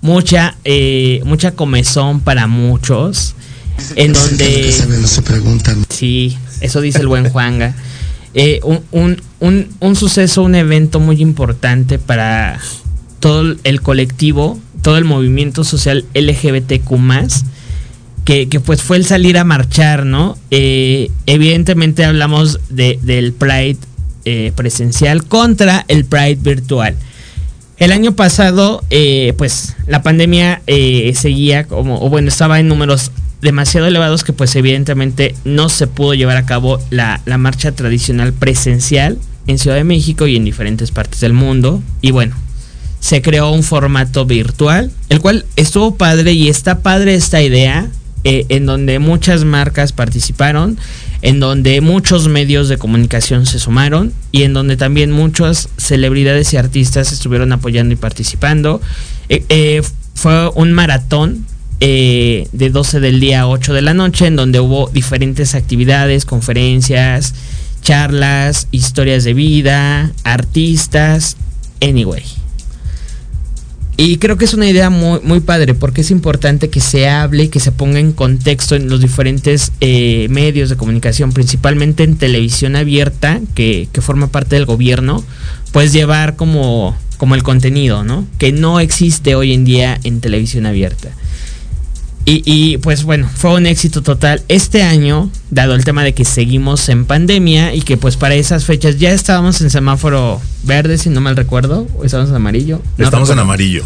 mucha, 0.00 0.56
eh, 0.64 1.20
mucha 1.24 1.52
comezón 1.52 2.20
para 2.20 2.46
muchos. 2.46 3.34
En 3.96 4.12
donde... 4.12 4.72
Sí, 5.88 6.36
eso 6.60 6.80
dice 6.80 7.00
el 7.00 7.08
buen 7.08 7.28
Juanga. 7.30 7.74
Eh, 8.34 8.60
un, 8.62 9.20
un, 9.40 9.96
suceso, 9.96 10.42
un 10.42 10.54
evento 10.54 11.00
muy 11.00 11.20
importante 11.20 11.98
para 11.98 12.60
todo 13.18 13.56
el 13.64 13.80
colectivo, 13.82 14.58
todo 14.82 14.98
el 14.98 15.04
movimiento 15.04 15.64
social 15.64 16.04
LGBTQ 16.14 16.92
que, 18.24 18.48
que 18.48 18.60
pues 18.60 18.82
fue 18.82 18.98
el 18.98 19.04
salir 19.04 19.38
a 19.38 19.44
marchar, 19.44 20.06
¿no? 20.06 20.38
Eh, 20.50 21.10
evidentemente 21.26 22.04
hablamos 22.04 22.60
de, 22.68 22.98
del 23.02 23.32
Pride 23.32 23.78
eh, 24.24 24.52
presencial 24.54 25.24
contra 25.24 25.84
el 25.88 26.04
Pride 26.04 26.36
virtual. 26.36 26.96
El 27.80 27.92
año 27.92 28.12
pasado, 28.12 28.84
pues 29.36 29.74
la 29.86 30.02
pandemia 30.02 30.62
seguía 31.14 31.64
como, 31.64 32.00
o 32.00 32.08
bueno, 32.08 32.28
estaba 32.28 32.60
en 32.60 32.68
números 32.68 33.10
demasiado 33.40 33.86
elevados 33.86 34.24
que 34.24 34.32
pues 34.32 34.54
evidentemente 34.56 35.34
no 35.44 35.68
se 35.68 35.86
pudo 35.86 36.14
llevar 36.14 36.36
a 36.36 36.46
cabo 36.46 36.78
la, 36.90 37.20
marcha 37.38 37.72
tradicional 37.72 38.32
presencial 38.32 39.18
en 39.46 39.58
Ciudad 39.58 39.76
de 39.76 39.84
México 39.84 40.26
y 40.26 40.36
en 40.36 40.44
diferentes 40.44 40.90
partes 40.90 41.20
del 41.20 41.32
mundo. 41.32 41.82
Y 42.00 42.10
bueno, 42.10 42.36
se 43.00 43.22
creó 43.22 43.50
un 43.50 43.62
formato 43.62 44.26
virtual, 44.26 44.90
el 45.08 45.20
cual 45.20 45.46
estuvo 45.56 45.94
padre 45.94 46.32
y 46.32 46.48
está 46.48 46.80
padre 46.80 47.14
esta 47.14 47.40
idea, 47.42 47.88
eh, 48.22 48.44
en 48.50 48.66
donde 48.66 48.98
muchas 48.98 49.44
marcas 49.44 49.92
participaron, 49.92 50.76
en 51.22 51.40
donde 51.40 51.80
muchos 51.80 52.28
medios 52.28 52.68
de 52.68 52.76
comunicación 52.76 53.46
se 53.46 53.58
sumaron 53.58 54.12
y 54.30 54.42
en 54.42 54.52
donde 54.52 54.76
también 54.76 55.10
muchas 55.10 55.70
celebridades 55.78 56.52
y 56.52 56.58
artistas 56.58 57.12
estuvieron 57.12 57.52
apoyando 57.52 57.94
y 57.94 57.96
participando. 57.96 58.80
Eh, 59.28 59.44
eh, 59.48 59.82
fue 60.14 60.50
un 60.50 60.72
maratón 60.72 61.46
de 61.80 62.46
12 62.52 63.00
del 63.00 63.20
día 63.20 63.40
a 63.40 63.48
8 63.48 63.72
de 63.72 63.80
la 63.80 63.94
noche, 63.94 64.26
en 64.26 64.36
donde 64.36 64.60
hubo 64.60 64.90
diferentes 64.90 65.54
actividades, 65.54 66.26
conferencias, 66.26 67.34
charlas, 67.80 68.68
historias 68.70 69.24
de 69.24 69.32
vida, 69.32 70.12
artistas, 70.24 71.38
anyway. 71.80 72.39
Y 74.02 74.16
creo 74.16 74.38
que 74.38 74.46
es 74.46 74.54
una 74.54 74.66
idea 74.66 74.88
muy, 74.88 75.20
muy 75.24 75.40
padre 75.40 75.74
porque 75.74 76.00
es 76.00 76.10
importante 76.10 76.70
que 76.70 76.80
se 76.80 77.06
hable, 77.06 77.50
que 77.50 77.60
se 77.60 77.70
ponga 77.70 77.98
en 77.98 78.12
contexto 78.12 78.74
en 78.74 78.88
los 78.88 79.02
diferentes 79.02 79.72
eh, 79.82 80.26
medios 80.30 80.70
de 80.70 80.76
comunicación, 80.76 81.32
principalmente 81.32 82.02
en 82.02 82.16
televisión 82.16 82.76
abierta, 82.76 83.42
que, 83.54 83.90
que 83.92 84.00
forma 84.00 84.28
parte 84.28 84.56
del 84.56 84.64
gobierno, 84.64 85.22
pues 85.72 85.92
llevar 85.92 86.36
como, 86.36 86.96
como 87.18 87.34
el 87.34 87.42
contenido, 87.42 88.02
¿no? 88.02 88.26
Que 88.38 88.52
no 88.52 88.80
existe 88.80 89.34
hoy 89.34 89.52
en 89.52 89.66
día 89.66 90.00
en 90.02 90.22
televisión 90.22 90.64
abierta. 90.64 91.10
Y, 92.32 92.78
pues 92.78 93.02
bueno, 93.02 93.28
fue 93.34 93.54
un 93.54 93.66
éxito 93.66 94.02
total 94.02 94.42
este 94.46 94.84
año, 94.84 95.28
dado 95.50 95.74
el 95.74 95.84
tema 95.84 96.04
de 96.04 96.14
que 96.14 96.24
seguimos 96.24 96.88
en 96.88 97.04
pandemia 97.04 97.74
y 97.74 97.82
que 97.82 97.96
pues 97.96 98.16
para 98.16 98.36
esas 98.36 98.64
fechas 98.64 98.98
ya 98.98 99.10
estábamos 99.10 99.60
en 99.60 99.68
semáforo 99.68 100.40
verde, 100.62 100.96
si 100.96 101.10
no 101.10 101.20
mal 101.20 101.36
recuerdo, 101.36 101.88
o 101.96 102.04
estábamos 102.04 102.30
en 102.30 102.36
amarillo. 102.36 102.80
estamos 102.98 103.30
en 103.30 103.40
amarillo. 103.40 103.84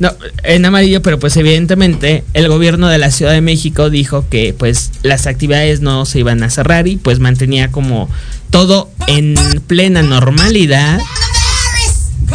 No, 0.00 0.10
en 0.42 0.64
amarillo, 0.64 1.00
pero 1.00 1.20
pues 1.20 1.36
evidentemente 1.36 2.24
el 2.34 2.48
gobierno 2.48 2.88
de 2.88 2.98
la 2.98 3.12
Ciudad 3.12 3.32
de 3.32 3.40
México 3.40 3.88
dijo 3.88 4.26
que 4.28 4.52
pues 4.52 4.90
las 5.02 5.28
actividades 5.28 5.80
no 5.80 6.06
se 6.06 6.18
iban 6.18 6.42
a 6.42 6.50
cerrar 6.50 6.88
y 6.88 6.96
pues 6.96 7.20
mantenía 7.20 7.70
como 7.70 8.10
todo 8.50 8.90
en 9.06 9.36
plena 9.68 10.02
normalidad. 10.02 10.98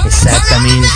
Exactamente. 0.06 0.88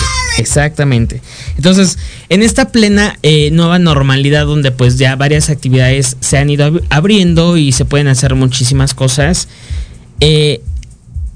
Exactamente. 0.46 1.22
Entonces, 1.58 1.98
en 2.30 2.44
esta 2.44 2.70
plena 2.70 3.18
eh, 3.24 3.50
nueva 3.50 3.80
normalidad 3.80 4.46
donde 4.46 4.72
pues 4.72 5.00
ya 5.00 5.16
varias 5.16 5.50
actividades 5.50 6.18
se 6.20 6.38
han 6.38 6.52
ido 6.52 6.82
abriendo 6.92 7.58
y 7.58 7.72
se 7.72 7.84
pueden 7.84 8.08
hacer 8.08 8.36
muchísimas 8.36 8.94
cosas, 8.94 9.48
eh, 10.20 10.62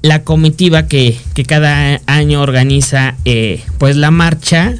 la 0.00 0.22
comitiva 0.22 0.86
que, 0.86 1.18
cada 1.48 2.00
año 2.06 2.40
organiza 2.40 3.16
eh, 3.24 3.64
pues 3.78 3.96
la 3.96 4.12
marcha 4.12 4.76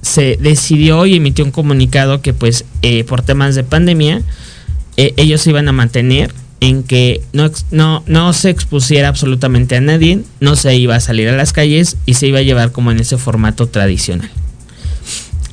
se 0.00 0.38
decidió 0.40 1.04
y 1.06 1.16
emitió 1.16 1.44
un 1.44 1.50
comunicado 1.50 2.22
que 2.22 2.32
pues 2.32 2.64
por 3.08 3.22
temas 3.22 3.54
de 3.54 3.64
pandemia 3.64 4.22
ellos 4.96 5.40
se 5.40 5.50
iban 5.50 5.68
a 5.68 5.72
mantener 5.72 6.32
en 6.62 6.84
que 6.84 7.20
no, 7.32 7.50
no, 7.72 8.04
no 8.06 8.32
se 8.32 8.48
expusiera 8.48 9.08
absolutamente 9.08 9.74
a 9.74 9.80
nadie, 9.80 10.20
no 10.38 10.54
se 10.54 10.76
iba 10.76 10.94
a 10.94 11.00
salir 11.00 11.28
a 11.28 11.36
las 11.36 11.52
calles 11.52 11.96
y 12.06 12.14
se 12.14 12.28
iba 12.28 12.38
a 12.38 12.42
llevar 12.42 12.70
como 12.70 12.92
en 12.92 13.00
ese 13.00 13.18
formato 13.18 13.66
tradicional. 13.66 14.30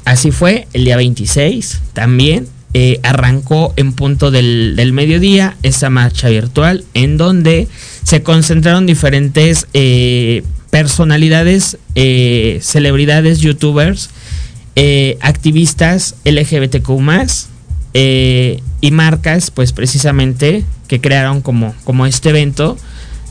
Así 0.05 0.29
fue, 0.29 0.67
el 0.71 0.85
día 0.85 0.97
26 0.97 1.81
también 1.93 2.47
eh, 2.75 2.99
arrancó 3.01 3.73
en 3.75 3.93
punto 3.93 4.29
del, 4.29 4.91
mediodía 4.93 5.57
esa 5.63 5.89
marcha 5.89 6.29
virtual 6.29 6.85
en 6.93 7.17
donde 7.17 7.67
se 8.03 8.21
concentraron 8.21 8.85
diferentes 8.85 9.65
eh, 9.73 10.43
personalidades, 10.69 11.79
eh, 11.95 12.59
celebridades, 12.61 13.39
youtubers, 13.39 14.11
activistas 15.21 16.15
LGBTQ 16.23 16.87
y 17.93 18.91
marcas, 18.91 19.51
pues 19.51 19.73
precisamente 19.73 20.63
que 20.87 21.01
crearon 21.01 21.41
como, 21.41 21.73
como 21.83 22.05
este 22.05 22.29
evento, 22.29 22.77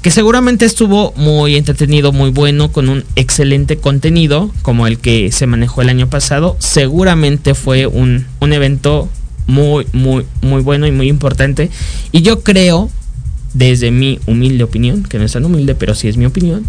que 0.03 0.11
seguramente 0.11 0.65
estuvo 0.65 1.13
muy 1.17 1.57
entretenido, 1.57 2.13
muy 2.13 2.31
bueno, 2.31 2.71
con 2.71 2.89
un 2.89 3.05
excelente 3.17 3.79
contenido, 3.79 4.51
como 4.63 4.87
el 4.87 4.99
que 4.99 5.33
se 5.33 5.47
manejó 5.47 5.83
el 5.83 5.89
año 5.89 6.09
pasado. 6.09 6.57
Seguramente 6.61 7.55
fue 7.55 7.87
un, 7.87 8.27
un 8.41 8.53
evento 8.53 9.09
muy, 9.49 9.87
muy, 9.93 10.25
muy 10.41 10.63
bueno 10.63 10.87
y 10.87 10.93
muy 10.93 11.09
importante. 11.09 11.71
Y 12.13 12.23
yo 12.23 12.43
creo, 12.43 12.91
desde 13.55 13.91
mi 13.91 14.21
humilde 14.27 14.63
opinión, 14.63 15.03
que 15.03 15.19
no 15.19 15.25
es 15.25 15.33
tan 15.33 15.45
humilde, 15.45 15.75
pero 15.75 15.95
sí 15.95 16.07
es 16.07 16.17
mi 16.17 16.27
opinión, 16.27 16.65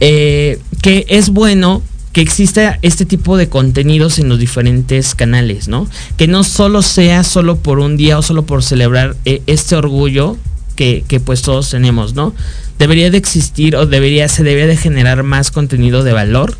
eh, 0.00 0.58
que 0.82 1.06
es 1.08 1.30
bueno 1.30 1.82
que 2.16 2.22
exista 2.22 2.78
este 2.80 3.04
tipo 3.04 3.36
de 3.36 3.50
contenidos 3.50 4.18
en 4.18 4.30
los 4.30 4.38
diferentes 4.38 5.14
canales, 5.14 5.68
¿no? 5.68 5.86
Que 6.16 6.26
no 6.26 6.44
solo 6.44 6.80
sea 6.80 7.22
solo 7.22 7.58
por 7.58 7.78
un 7.78 7.98
día 7.98 8.16
o 8.16 8.22
solo 8.22 8.46
por 8.46 8.62
celebrar 8.62 9.14
eh, 9.26 9.42
este 9.46 9.76
orgullo 9.76 10.38
que, 10.76 11.04
pues 11.22 11.42
todos 11.42 11.68
tenemos, 11.68 12.14
¿no? 12.14 12.32
Debería 12.78 13.10
de 13.10 13.18
existir 13.18 13.76
o 13.76 13.84
debería, 13.84 14.28
se 14.28 14.44
debería 14.44 14.66
de 14.66 14.78
generar 14.78 15.24
más 15.24 15.50
contenido 15.50 16.04
de 16.04 16.14
valor 16.14 16.56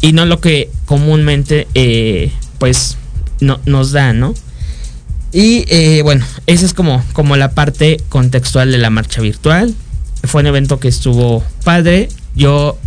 y 0.00 0.12
no 0.12 0.24
lo 0.24 0.40
que 0.40 0.70
comúnmente 0.84 1.66
eh, 1.74 2.30
pues 2.58 2.96
no, 3.40 3.58
nos 3.66 3.90
da, 3.90 4.12
¿no? 4.12 4.34
Y 5.32 5.64
eh, 5.66 6.02
bueno, 6.04 6.24
esa 6.46 6.64
es 6.64 6.74
como, 6.74 7.04
como 7.12 7.34
la 7.34 7.50
parte 7.54 8.00
contextual 8.08 8.70
de 8.70 8.78
la 8.78 8.90
marcha 8.90 9.20
virtual. 9.20 9.74
fue 10.22 10.42
un 10.42 10.46
evento 10.46 10.78
que 10.78 10.86
estuvo 10.86 11.42
padre. 11.64 12.08
Yo 12.36 12.78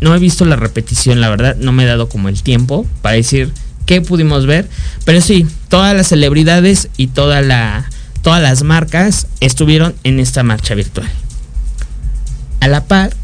no 0.00 0.14
he 0.14 0.18
visto 0.18 0.44
la 0.44 0.56
repetición, 0.56 1.20
la 1.20 1.28
verdad, 1.28 1.56
no 1.56 1.72
me 1.72 1.84
he 1.84 1.86
dado 1.86 2.08
como 2.08 2.28
el 2.28 2.42
tiempo 2.42 2.86
para 3.00 3.16
decir 3.16 3.52
qué 3.86 4.00
pudimos 4.00 4.46
ver, 4.46 4.68
pero 5.04 5.20
sí, 5.20 5.46
todas 5.68 5.94
las 5.96 6.08
celebridades 6.08 6.88
y 6.96 7.08
todas 7.08 7.44
las 7.44 8.62
marcas 8.62 9.26
estuvieron 9.40 9.94
en 10.04 10.20
esta 10.20 10.42
marcha 10.42 10.74
virtual. 10.74 11.08
A 12.60 12.68
la 12.68 12.84
par, 12.84 13.14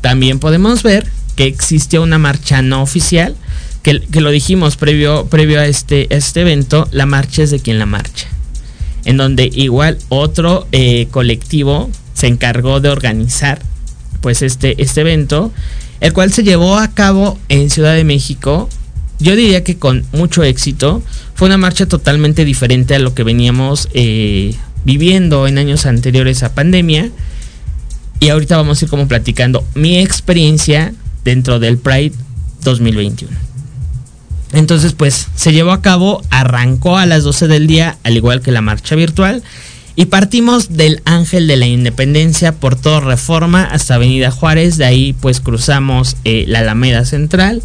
también 0.00 0.40
podemos 0.40 0.82
ver 0.82 1.06
que 1.36 1.46
existió 1.46 2.02
una 2.02 2.18
marcha 2.18 2.62
no 2.62 2.82
oficial, 2.82 3.36
que, 3.82 4.00
que 4.00 4.20
lo 4.20 4.30
dijimos 4.30 4.76
previo, 4.76 5.26
previo 5.26 5.60
a, 5.60 5.66
este, 5.66 6.14
este 6.14 6.40
evento, 6.40 6.88
la 6.90 7.06
marcha 7.06 7.42
es 7.42 7.50
de 7.50 7.60
quien 7.60 7.78
la 7.78 7.86
marcha, 7.86 8.26
en 9.04 9.16
donde 9.16 9.50
igual 9.52 9.98
otro 10.08 10.66
eh, 10.72 11.06
colectivo 11.10 11.90
se 12.14 12.26
encargó 12.26 12.80
de 12.80 12.88
organizar 12.88 13.60
pues 14.20 14.40
este, 14.40 14.82
este 14.82 15.02
evento, 15.02 15.52
el 16.04 16.12
cual 16.12 16.30
se 16.34 16.42
llevó 16.42 16.76
a 16.76 16.88
cabo 16.88 17.38
en 17.48 17.70
Ciudad 17.70 17.94
de 17.94 18.04
México, 18.04 18.68
yo 19.20 19.34
diría 19.36 19.64
que 19.64 19.78
con 19.78 20.04
mucho 20.12 20.42
éxito, 20.42 21.02
fue 21.34 21.46
una 21.46 21.56
marcha 21.56 21.86
totalmente 21.86 22.44
diferente 22.44 22.94
a 22.94 22.98
lo 22.98 23.14
que 23.14 23.22
veníamos 23.22 23.88
eh, 23.94 24.54
viviendo 24.84 25.46
en 25.46 25.56
años 25.56 25.86
anteriores 25.86 26.42
a 26.42 26.54
pandemia, 26.54 27.10
y 28.20 28.28
ahorita 28.28 28.54
vamos 28.58 28.82
a 28.82 28.84
ir 28.84 28.90
como 28.90 29.08
platicando 29.08 29.64
mi 29.74 29.98
experiencia 29.98 30.92
dentro 31.24 31.58
del 31.58 31.78
Pride 31.78 32.12
2021. 32.64 33.34
Entonces, 34.52 34.92
pues 34.92 35.28
se 35.34 35.54
llevó 35.54 35.72
a 35.72 35.80
cabo, 35.80 36.20
arrancó 36.28 36.98
a 36.98 37.06
las 37.06 37.22
12 37.22 37.48
del 37.48 37.66
día, 37.66 37.96
al 38.02 38.14
igual 38.14 38.42
que 38.42 38.52
la 38.52 38.60
marcha 38.60 38.94
virtual, 38.94 39.42
y 39.96 40.06
partimos 40.06 40.76
del 40.76 41.02
Ángel 41.04 41.46
de 41.46 41.56
la 41.56 41.66
Independencia 41.66 42.52
por 42.52 42.74
toda 42.74 43.00
Reforma 43.00 43.64
hasta 43.64 43.94
Avenida 43.94 44.30
Juárez, 44.30 44.76
de 44.76 44.84
ahí 44.84 45.12
pues 45.12 45.40
cruzamos 45.40 46.16
eh, 46.24 46.44
la 46.48 46.60
Alameda 46.60 47.04
Central, 47.04 47.62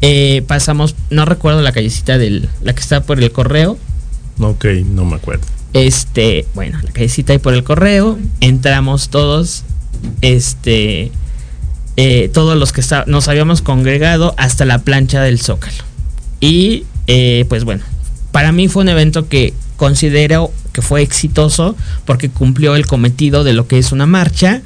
eh, 0.00 0.42
pasamos, 0.48 0.96
no 1.10 1.24
recuerdo 1.24 1.62
la 1.62 1.70
callecita 1.70 2.18
del, 2.18 2.48
la 2.62 2.74
que 2.74 2.80
está 2.80 3.02
por 3.04 3.22
el 3.22 3.30
correo. 3.30 3.78
Ok, 4.40 4.64
no 4.86 5.04
me 5.04 5.16
acuerdo. 5.16 5.44
Este, 5.72 6.46
bueno, 6.54 6.80
la 6.82 6.90
callecita 6.90 7.32
ahí 7.32 7.38
por 7.38 7.54
el 7.54 7.62
correo, 7.62 8.18
entramos 8.40 9.08
todos, 9.08 9.62
este, 10.20 11.12
eh, 11.96 12.28
todos 12.34 12.58
los 12.58 12.72
que 12.72 12.82
nos 13.06 13.28
habíamos 13.28 13.62
congregado 13.62 14.34
hasta 14.36 14.64
la 14.64 14.78
plancha 14.78 15.22
del 15.22 15.40
Zócalo. 15.40 15.84
Y 16.40 16.86
pues 17.48 17.62
bueno, 17.62 17.84
para 18.32 18.50
mí 18.50 18.66
fue 18.66 18.82
un 18.82 18.88
evento 18.88 19.28
que 19.28 19.54
considero 19.76 20.50
que 20.72 20.82
fue 20.82 21.02
exitoso 21.02 21.76
porque 22.04 22.28
cumplió 22.30 22.74
el 22.76 22.86
cometido 22.86 23.44
de 23.44 23.52
lo 23.52 23.68
que 23.68 23.78
es 23.78 23.92
una 23.92 24.06
marcha, 24.06 24.62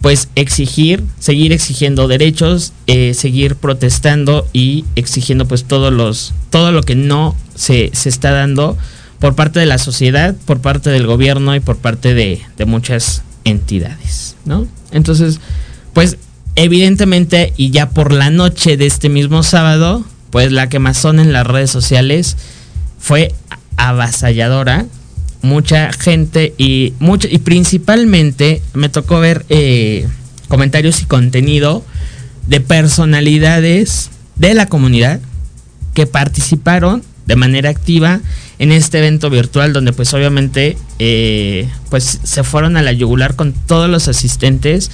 pues 0.00 0.28
exigir, 0.36 1.02
seguir 1.18 1.52
exigiendo 1.52 2.06
derechos, 2.06 2.72
eh, 2.86 3.14
seguir 3.14 3.56
protestando 3.56 4.46
y 4.52 4.84
exigiendo 4.94 5.46
pues 5.46 5.64
todos 5.64 5.92
los, 5.92 6.34
todo 6.50 6.70
lo 6.72 6.82
que 6.82 6.94
no 6.94 7.34
se, 7.54 7.90
se, 7.92 8.08
está 8.08 8.30
dando 8.30 8.78
por 9.18 9.34
parte 9.34 9.58
de 9.58 9.66
la 9.66 9.78
sociedad, 9.78 10.36
por 10.44 10.60
parte 10.60 10.90
del 10.90 11.06
gobierno 11.06 11.54
y 11.56 11.60
por 11.60 11.76
parte 11.76 12.14
de, 12.14 12.40
de 12.56 12.64
muchas 12.64 13.22
entidades, 13.44 14.36
¿no? 14.44 14.66
Entonces, 14.92 15.40
pues 15.92 16.16
evidentemente 16.54 17.52
y 17.56 17.70
ya 17.70 17.90
por 17.90 18.12
la 18.12 18.30
noche 18.30 18.76
de 18.76 18.86
este 18.86 19.08
mismo 19.08 19.42
sábado, 19.42 20.04
pues 20.30 20.52
la 20.52 20.68
quemazón 20.68 21.18
en 21.18 21.32
las 21.32 21.46
redes 21.46 21.70
sociales 21.70 22.36
fue 22.98 23.34
avasalladora. 23.76 24.86
Mucha 25.42 25.92
gente 25.92 26.54
y 26.58 26.94
mucho, 26.98 27.28
y 27.30 27.38
principalmente 27.38 28.60
me 28.74 28.88
tocó 28.88 29.20
ver 29.20 29.46
eh, 29.48 30.06
comentarios 30.48 31.00
y 31.02 31.04
contenido 31.04 31.84
de 32.46 32.60
personalidades 32.60 34.10
de 34.36 34.54
la 34.54 34.66
comunidad 34.66 35.20
que 35.94 36.06
participaron 36.06 37.02
de 37.26 37.36
manera 37.36 37.70
activa 37.70 38.20
en 38.58 38.72
este 38.72 38.98
evento 38.98 39.30
virtual 39.30 39.72
donde 39.72 39.92
pues 39.92 40.12
obviamente 40.14 40.76
eh, 40.98 41.68
pues 41.90 42.20
se 42.22 42.42
fueron 42.42 42.76
a 42.76 42.82
la 42.82 42.92
yugular 42.92 43.36
con 43.36 43.52
todos 43.52 43.88
los 43.88 44.08
asistentes 44.08 44.90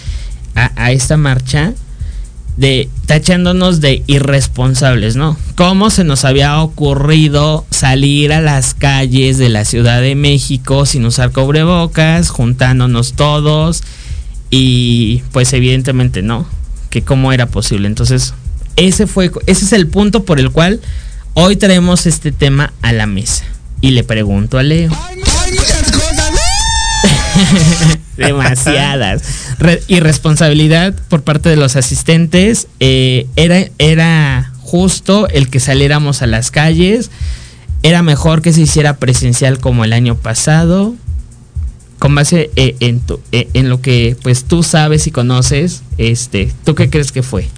a, 0.55 0.73
a 0.77 0.93
esta 0.93 1.17
marcha 1.17 1.73
de 2.57 2.89
tachándonos 3.07 3.81
de 3.81 4.03
irresponsables, 4.07 5.17
¿no? 5.17 5.37
¿Cómo 5.57 5.91
se 5.91 6.05
nos 6.05 6.25
había 6.25 6.61
ocurrido 6.61 7.67
salir 7.71 8.33
a 8.33 8.41
las 8.41 8.75
calles 8.75 9.39
de 9.39 9.49
la 9.49 9.65
Ciudad 9.65 10.01
de 10.01 10.15
México 10.15 10.87
sin 10.87 11.05
usar 11.05 11.31
cubrebocas, 11.31 12.31
juntándonos 12.31 13.13
todos 13.15 13.83
y 14.51 15.23
pues 15.33 15.53
evidentemente 15.53 16.23
no, 16.23 16.47
que 16.91 17.03
cómo 17.03 17.33
era 17.33 17.47
posible. 17.47 17.89
Entonces, 17.89 18.35
ese 18.77 19.07
fue 19.07 19.31
ese 19.47 19.65
es 19.65 19.73
el 19.73 19.87
punto 19.87 20.25
por 20.25 20.41
el 20.41 20.51
cual 20.51 20.81
hoy 21.35 21.57
traemos 21.57 22.07
este 22.07 22.33
tema 22.33 22.73
a 22.83 22.93
la 22.93 23.07
mesa 23.07 23.45
y 23.81 23.91
le 23.91 24.05
pregunto 24.05 24.59
a 24.59 24.63
Leo. 24.63 24.91
Demasiadas. 28.17 29.23
Re 29.59 29.83
irresponsabilidad 29.89 30.95
por 31.09 31.23
parte 31.23 31.49
de 31.49 31.57
los 31.57 31.77
asistentes. 31.77 32.69
Eh, 32.81 33.27
era, 33.37 33.67
era 33.79 34.53
justo 34.61 35.29
el 35.29 35.49
que 35.49 35.61
saliéramos 35.61 36.23
a 36.23 36.27
las 36.27 36.51
calles. 36.51 37.11
Era 37.83 38.03
mejor 38.03 38.43
que 38.43 38.53
se 38.53 38.63
hiciera 38.63 38.97
presencial 38.97 39.59
como 39.59 39.85
el 39.85 39.93
año 39.93 40.17
pasado. 40.17 40.95
Con 41.99 42.15
base 42.15 42.51
eh, 42.57 42.77
en, 42.81 43.03
eh, 43.33 43.49
en 43.55 43.69
lo 43.69 43.81
que 43.81 44.17
pues 44.23 44.45
tú 44.45 44.63
sabes 44.63 45.07
y 45.07 45.11
conoces, 45.11 45.83
este, 45.97 46.53
¿tú 46.65 46.75
qué 46.75 46.91
crees 46.91 47.13
que 47.13 47.23
fue? 47.23 47.49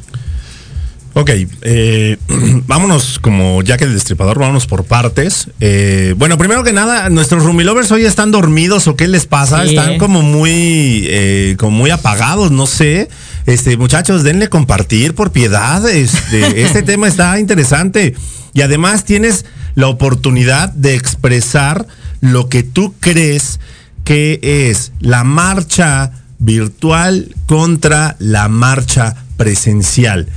Ok, 1.19 1.31
eh, 1.63 2.19
vámonos 2.67 3.19
como 3.21 3.63
ya 3.63 3.79
que 3.79 3.85
el 3.85 3.95
destripador, 3.95 4.39
vámonos 4.39 4.67
por 4.67 4.85
partes. 4.85 5.49
Eh, 5.61 6.15
bueno, 6.19 6.37
primero 6.37 6.63
que 6.63 6.75
nada, 6.75 7.09
nuestros 7.09 7.43
Rumilovers 7.43 7.91
hoy 7.91 8.05
están 8.05 8.31
dormidos 8.31 8.87
o 8.87 8.97
qué 8.97 9.09
les 9.09 9.25
pasa, 9.25 9.63
sí. 9.63 9.71
están 9.71 9.97
como 9.97 10.21
muy, 10.21 11.07
eh, 11.09 11.57
como 11.59 11.75
muy 11.79 11.89
apagados, 11.89 12.51
no 12.51 12.67
sé. 12.67 13.09
Este, 13.47 13.79
muchachos, 13.79 14.25
denle 14.25 14.51
compartir 14.51 15.15
por 15.15 15.33
piedad. 15.33 15.89
Este, 15.89 16.63
este 16.63 16.83
tema 16.83 17.09
está 17.09 17.41
interesante 17.41 18.15
y 18.53 18.61
además 18.61 19.07
tienes 19.07 19.47
la 19.75 19.89
oportunidad 19.89 20.69
de 20.69 20.97
expresar 20.97 21.87
lo 22.21 22.51
que 22.51 22.63
tú 22.63 22.93
crees 23.01 23.59
que 24.05 24.39
es 24.71 24.93
la 25.01 25.25
marcha 25.25 26.13
virtual 26.39 27.35
contra 27.47 28.17
la 28.19 28.49
marcha 28.49 29.17
presencial. 29.39 30.29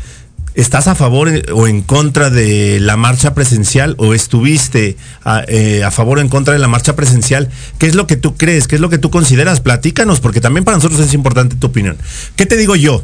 ¿Estás 0.56 0.88
a 0.88 0.96
favor 0.96 1.32
o 1.54 1.68
en 1.68 1.82
contra 1.82 2.30
de 2.30 2.80
la 2.80 2.98
marcha 2.98 3.34
presencial 3.34 3.96
o 3.98 4.14
estuviste 4.14 4.98
a, 5.24 5.44
eh, 5.48 5.84
a, 5.84 5.92
favor 5.92 6.18
o 6.18 6.22
en 6.22 6.30
contra 6.30 6.54
de 6.54 6.60
la 6.60 6.68
marcha 6.68 6.96
presencial? 6.96 7.50
¿Qué 7.78 7.86
es 7.88 7.96
lo 7.96 8.08
que 8.08 8.16
tú 8.16 8.36
crees? 8.36 8.68
¿Qué 8.68 8.76
es 8.76 8.82
lo 8.82 8.90
que 8.90 8.98
tú 8.98 9.12
consideras? 9.12 9.62
Platícanos, 9.62 10.20
porque 10.20 10.42
también 10.42 10.66
para 10.66 10.78
nosotros 10.78 11.00
es 11.02 11.14
importante 11.14 11.56
tu 11.56 11.68
opinión. 11.68 11.98
¿Qué 12.36 12.46
te 12.46 12.58
digo 12.58 12.76
yo? 12.76 13.04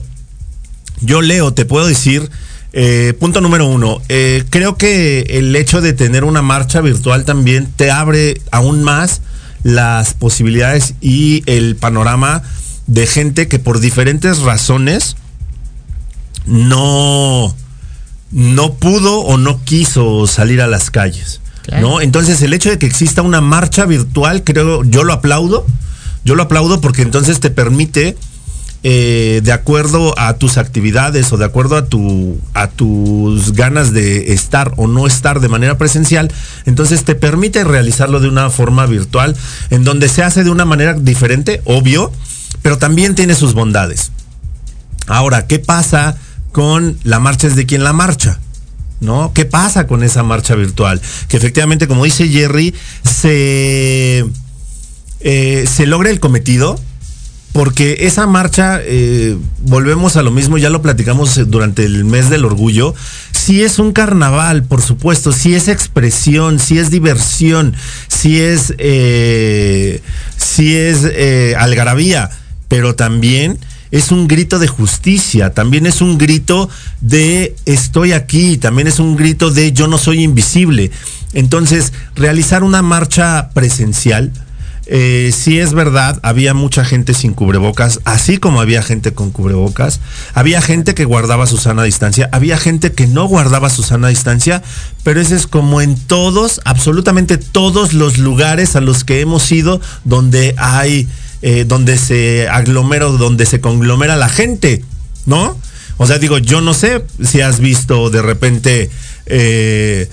Yo 1.01 1.21
leo, 1.21 1.53
te 1.53 1.65
puedo 1.65 1.85
decir, 1.85 2.29
eh, 2.73 3.13
punto 3.19 3.41
número 3.41 3.67
uno, 3.67 4.01
eh, 4.09 4.43
creo 4.49 4.75
que 4.75 5.21
el 5.29 5.55
hecho 5.55 5.81
de 5.81 5.93
tener 5.93 6.23
una 6.23 6.41
marcha 6.41 6.81
virtual 6.81 7.25
también 7.25 7.71
te 7.75 7.91
abre 7.91 8.41
aún 8.51 8.83
más 8.83 9.21
las 9.63 10.13
posibilidades 10.13 10.93
y 10.99 11.43
el 11.45 11.75
panorama 11.75 12.43
de 12.87 13.07
gente 13.07 13.47
que 13.47 13.59
por 13.59 13.79
diferentes 13.79 14.39
razones 14.39 15.15
no, 16.45 17.55
no 18.31 18.73
pudo 18.73 19.19
o 19.19 19.37
no 19.37 19.63
quiso 19.63 20.27
salir 20.27 20.61
a 20.61 20.67
las 20.67 20.91
calles. 20.91 21.41
Claro. 21.63 21.89
¿no? 21.89 22.01
Entonces 22.01 22.41
el 22.41 22.53
hecho 22.53 22.69
de 22.69 22.77
que 22.77 22.85
exista 22.85 23.21
una 23.21 23.41
marcha 23.41 23.85
virtual, 23.85 24.43
creo, 24.43 24.83
yo 24.83 25.03
lo 25.03 25.13
aplaudo. 25.13 25.65
Yo 26.25 26.33
lo 26.33 26.43
aplaudo 26.43 26.81
porque 26.81 27.03
entonces 27.03 27.39
te 27.39 27.51
permite, 27.51 28.17
eh, 28.81 29.41
de 29.43 29.51
acuerdo 29.51 30.17
a 30.17 30.33
tus 30.37 30.57
actividades 30.57 31.31
o 31.31 31.37
de 31.37 31.45
acuerdo 31.45 31.77
a, 31.77 31.85
tu, 31.85 32.39
a 32.55 32.67
tus 32.67 33.53
ganas 33.53 33.93
de 33.93 34.33
estar 34.33 34.73
o 34.77 34.87
no 34.87 35.05
estar 35.05 35.39
de 35.39 35.49
manera 35.49 35.77
presencial, 35.77 36.31
entonces 36.65 37.03
te 37.03 37.13
permite 37.13 37.63
realizarlo 37.63 38.19
de 38.19 38.27
una 38.27 38.49
forma 38.49 38.87
virtual, 38.87 39.35
en 39.69 39.83
donde 39.83 40.09
se 40.09 40.23
hace 40.23 40.43
de 40.43 40.49
una 40.49 40.65
manera 40.65 40.95
diferente, 40.95 41.61
obvio, 41.63 42.11
pero 42.63 42.79
también 42.79 43.13
tiene 43.13 43.35
sus 43.35 43.53
bondades. 43.53 44.11
Ahora, 45.05 45.45
¿qué 45.45 45.59
pasa? 45.59 46.17
Con 46.55 46.97
la 47.03 47.19
marcha 47.19 47.47
es 47.47 47.57
de 47.57 47.65
quien 47.65 47.83
la 47.83 47.91
marcha. 47.91 48.39
¿No? 49.01 49.33
¿Qué 49.33 49.43
pasa 49.43 49.87
con 49.87 50.03
esa 50.03 50.23
marcha 50.23 50.55
virtual? 50.55 51.01
Que 51.27 51.35
efectivamente, 51.35 51.85
como 51.85 52.05
dice 52.05 52.29
Jerry, 52.29 52.73
se, 53.03 54.25
eh, 55.19 55.65
se 55.67 55.85
logra 55.85 56.09
el 56.09 56.21
cometido, 56.21 56.79
porque 57.51 57.97
esa 58.07 58.25
marcha, 58.25 58.79
eh, 58.81 59.35
volvemos 59.63 60.15
a 60.15 60.23
lo 60.23 60.31
mismo, 60.31 60.57
ya 60.57 60.69
lo 60.69 60.81
platicamos 60.81 61.37
durante 61.51 61.83
el 61.83 62.05
mes 62.05 62.29
del 62.29 62.45
orgullo, 62.45 62.95
sí 63.33 63.61
es 63.61 63.77
un 63.77 63.91
carnaval, 63.91 64.63
por 64.63 64.81
supuesto, 64.81 65.33
sí 65.33 65.55
es 65.55 65.67
expresión, 65.67 66.59
sí 66.59 66.79
es 66.79 66.89
diversión, 66.89 67.75
sí 68.07 68.39
es, 68.39 68.73
eh, 68.77 70.01
es 70.57 71.55
algarabía 71.57 72.29
pero 72.67 72.95
también 72.95 73.59
es 73.91 74.11
un 74.11 74.27
grito 74.27 74.59
de 74.59 74.67
justicia, 74.67 75.53
también 75.53 75.85
es 75.85 76.01
un 76.01 76.17
grito 76.17 76.69
de 77.01 77.55
estoy 77.65 78.11
aquí, 78.11 78.57
también 78.57 78.87
es 78.87 78.99
un 78.99 79.15
grito 79.15 79.51
de 79.51 79.71
yo 79.71 79.87
no 79.87 79.97
soy 79.97 80.23
invisible. 80.23 80.91
Entonces, 81.33 81.93
realizar 82.15 82.63
una 82.63 82.81
marcha 82.81 83.49
presencial, 83.53 84.31
eh, 84.87 85.31
sí 85.35 85.59
es 85.59 85.73
verdad, 85.73 86.19
había 86.21 86.53
mucha 86.53 86.85
gente 86.85 87.15
sin 87.15 87.33
cubrebocas, 87.33 88.01
así 88.05 88.37
como 88.37 88.61
había 88.61 88.83
gente 88.83 89.13
con 89.13 89.31
cubrebocas, 89.31 89.99
había 90.35 90.61
gente 90.61 90.93
que 90.93 91.05
guardaba 91.05 91.47
su 91.47 91.57
sana 91.57 91.83
distancia, 91.83 92.29
había 92.31 92.57
gente 92.57 92.91
que 92.91 93.07
no 93.07 93.25
guardaba 93.27 93.71
su 93.71 93.81
sana 93.81 94.09
distancia, 94.09 94.61
pero 95.03 95.19
ese 95.19 95.35
es 95.35 95.47
como 95.47 95.81
en 95.81 95.95
todos, 95.95 96.61
absolutamente 96.65 97.37
todos 97.37 97.93
los 97.93 98.19
lugares 98.19 98.75
a 98.75 98.81
los 98.81 99.03
que 99.03 99.21
hemos 99.21 99.51
ido 99.51 99.81
donde 100.03 100.53
hay, 100.59 101.07
eh, 101.47 101.63
donde 101.63 101.95
se 101.99 102.49
aglomera, 102.49 103.05
donde 103.05 103.45
se 103.45 103.61
conglomera 103.61 104.15
la 104.15 104.29
gente, 104.29 104.83
¿no? 105.27 105.55
O 105.97 106.07
sea, 106.07 106.17
digo, 106.17 106.39
yo 106.39 106.59
no 106.59 106.73
sé 106.73 107.03
si 107.23 107.41
has 107.41 107.59
visto 107.59 108.09
de 108.09 108.23
repente 108.23 108.89
eh, 109.27 110.09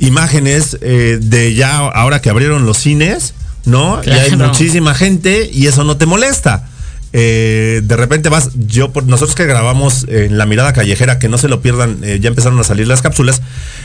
imágenes 0.00 0.76
eh, 0.80 1.20
de 1.22 1.54
ya 1.54 1.76
ahora 1.76 2.20
que 2.20 2.28
abrieron 2.28 2.66
los 2.66 2.78
cines, 2.78 3.34
¿no? 3.64 4.00
Y 4.04 4.10
hay 4.10 4.36
muchísima 4.36 4.96
gente 4.96 5.48
y 5.52 5.68
eso 5.68 5.84
no 5.84 5.96
te 5.96 6.06
molesta. 6.06 6.68
Eh, 7.12 7.80
de 7.84 7.96
repente 7.96 8.28
vas, 8.28 8.50
yo, 8.66 8.92
por 8.92 9.06
nosotros 9.06 9.36
que 9.36 9.46
grabamos 9.46 10.04
en 10.08 10.36
La 10.36 10.44
Mirada 10.44 10.72
Callejera, 10.72 11.20
que 11.20 11.28
no 11.28 11.38
se 11.38 11.46
lo 11.46 11.60
pierdan, 11.62 11.98
eh, 12.02 12.18
ya 12.20 12.30
empezaron 12.30 12.58
a 12.58 12.64
salir 12.64 12.88
las 12.88 13.00
cápsulas. 13.00 13.42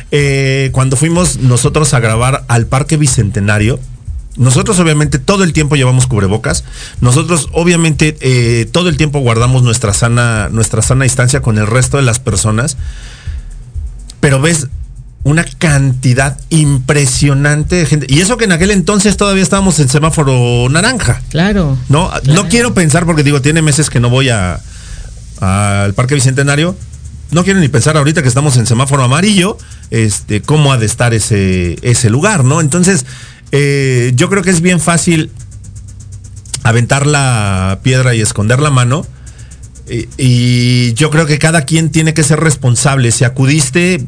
eh, 0.09 0.69
cuando 0.71 0.97
fuimos 0.97 1.37
nosotros 1.37 1.93
a 1.93 1.99
grabar 1.99 2.45
al 2.47 2.65
Parque 2.65 2.97
Bicentenario, 2.97 3.79
nosotros 4.39 4.79
obviamente 4.79 5.19
todo 5.19 5.43
el 5.43 5.53
tiempo 5.53 5.75
llevamos 5.75 6.07
cubrebocas. 6.07 6.63
Nosotros 7.01 7.49
obviamente 7.51 8.17
eh, 8.21 8.65
todo 8.71 8.89
el 8.89 8.97
tiempo 8.97 9.19
guardamos 9.19 9.61
nuestra 9.61 9.93
sana, 9.93 10.49
nuestra 10.49 10.81
sana 10.81 11.03
distancia 11.03 11.41
con 11.41 11.57
el 11.59 11.67
resto 11.67 11.97
de 11.97 12.03
las 12.03 12.19
personas. 12.19 12.77
Pero 14.19 14.41
ves 14.41 14.67
una 15.23 15.43
cantidad 15.43 16.39
impresionante 16.49 17.75
de 17.75 17.85
gente. 17.85 18.05
Y 18.09 18.21
eso 18.21 18.37
que 18.37 18.45
en 18.45 18.53
aquel 18.53 18.71
entonces 18.71 19.17
todavía 19.17 19.43
estábamos 19.43 19.79
en 19.79 19.89
semáforo 19.89 20.67
naranja. 20.69 21.21
Claro. 21.29 21.77
No, 21.89 22.09
Claro. 22.09 22.43
no 22.43 22.49
quiero 22.49 22.73
pensar 22.73 23.05
porque 23.05 23.23
digo, 23.23 23.41
tiene 23.41 23.61
meses 23.61 23.89
que 23.89 23.99
no 23.99 24.09
voy 24.09 24.29
a 24.29 24.59
al 25.41 25.93
Parque 25.93 26.15
Bicentenario. 26.15 26.75
No 27.31 27.43
quiero 27.43 27.59
ni 27.59 27.67
pensar 27.67 27.95
ahorita 27.95 28.21
que 28.23 28.27
estamos 28.27 28.57
en 28.57 28.65
semáforo 28.65 29.03
amarillo, 29.03 29.57
este, 29.91 30.41
cómo 30.41 30.73
ha 30.73 30.77
de 30.77 30.85
estar 30.87 31.13
ese, 31.13 31.77
ese 31.83 32.09
lugar, 32.09 32.43
¿no? 32.43 32.59
Entonces, 32.59 33.05
eh, 33.51 34.11
yo 34.15 34.29
creo 34.29 34.43
que 34.43 34.49
es 34.49 34.61
bien 34.61 34.79
fácil 34.79 35.31
aventar 36.63 37.07
la 37.07 37.79
piedra 37.83 38.15
y 38.15 38.21
esconder 38.21 38.59
la 38.59 38.69
mano. 38.69 39.05
Y, 39.89 40.07
y 40.17 40.93
yo 40.93 41.09
creo 41.09 41.25
que 41.25 41.39
cada 41.39 41.65
quien 41.65 41.89
tiene 41.89 42.13
que 42.13 42.23
ser 42.23 42.39
responsable. 42.39 43.11
Si 43.11 43.23
acudiste, 43.23 44.05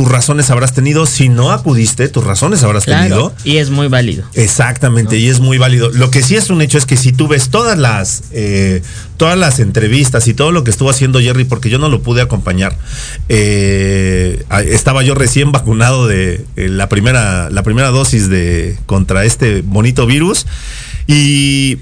tus 0.00 0.10
razones 0.10 0.48
habrás 0.48 0.72
tenido. 0.72 1.04
Si 1.04 1.28
no 1.28 1.52
acudiste, 1.52 2.08
tus 2.08 2.24
razones 2.24 2.62
habrás 2.62 2.86
tenido. 2.86 3.34
Claro. 3.34 3.34
Y 3.44 3.58
es 3.58 3.68
muy 3.68 3.88
válido. 3.88 4.24
Exactamente, 4.32 5.18
y 5.18 5.28
es 5.28 5.40
muy 5.40 5.58
válido. 5.58 5.90
Lo 5.90 6.10
que 6.10 6.22
sí 6.22 6.36
es 6.36 6.48
un 6.48 6.62
hecho 6.62 6.78
es 6.78 6.86
que 6.86 6.96
si 6.96 7.12
tú 7.12 7.28
ves 7.28 7.50
todas 7.50 7.76
las 7.76 8.22
eh, 8.30 8.80
todas 9.18 9.36
las 9.36 9.60
entrevistas 9.60 10.26
y 10.26 10.32
todo 10.32 10.52
lo 10.52 10.64
que 10.64 10.70
estuvo 10.70 10.88
haciendo 10.88 11.20
Jerry, 11.20 11.44
porque 11.44 11.68
yo 11.68 11.78
no 11.78 11.90
lo 11.90 12.00
pude 12.00 12.22
acompañar, 12.22 12.78
eh, 13.28 14.42
estaba 14.68 15.02
yo 15.02 15.14
recién 15.14 15.52
vacunado 15.52 16.06
de 16.06 16.46
eh, 16.56 16.68
la 16.70 16.88
primera 16.88 17.50
la 17.50 17.62
primera 17.62 17.88
dosis 17.90 18.30
de 18.30 18.78
contra 18.86 19.26
este 19.26 19.60
bonito 19.60 20.06
virus 20.06 20.46
y 21.08 21.76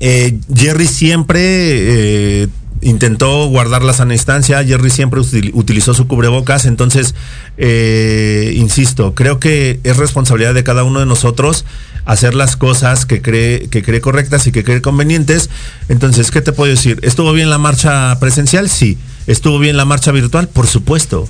eh, 0.00 0.36
Jerry 0.52 0.88
siempre 0.88 1.40
eh, 1.42 2.48
intentó 2.80 3.46
guardar 3.48 3.82
la 3.82 3.92
sana 3.92 4.12
distancia, 4.12 4.62
Jerry 4.64 4.90
siempre 4.90 5.20
util- 5.20 5.50
utilizó 5.54 5.94
su 5.94 6.06
cubrebocas, 6.06 6.66
entonces, 6.66 7.14
eh, 7.56 8.52
insisto, 8.56 9.14
creo 9.14 9.38
que 9.40 9.80
es 9.84 9.96
responsabilidad 9.96 10.54
de 10.54 10.64
cada 10.64 10.84
uno 10.84 11.00
de 11.00 11.06
nosotros 11.06 11.64
hacer 12.04 12.34
las 12.34 12.56
cosas 12.56 13.04
que 13.04 13.20
cree, 13.20 13.68
que 13.68 13.82
cree 13.82 14.00
correctas 14.00 14.46
y 14.46 14.52
que 14.52 14.64
cree 14.64 14.80
convenientes. 14.80 15.50
Entonces, 15.88 16.30
¿qué 16.30 16.40
te 16.40 16.52
puedo 16.52 16.70
decir? 16.70 16.98
¿Estuvo 17.02 17.32
bien 17.32 17.50
la 17.50 17.58
marcha 17.58 18.18
presencial? 18.20 18.70
Sí. 18.70 18.96
¿Estuvo 19.26 19.58
bien 19.58 19.76
la 19.76 19.84
marcha 19.84 20.10
virtual? 20.10 20.48
Por 20.48 20.66
supuesto. 20.66 21.28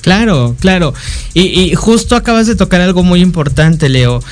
Claro, 0.00 0.56
claro. 0.60 0.94
Y 1.34 1.74
justo 1.74 2.16
acabas 2.16 2.46
de 2.46 2.54
tocar 2.56 2.80
algo 2.80 3.02
muy 3.02 3.20
importante, 3.20 3.90
Leo. 3.90 4.22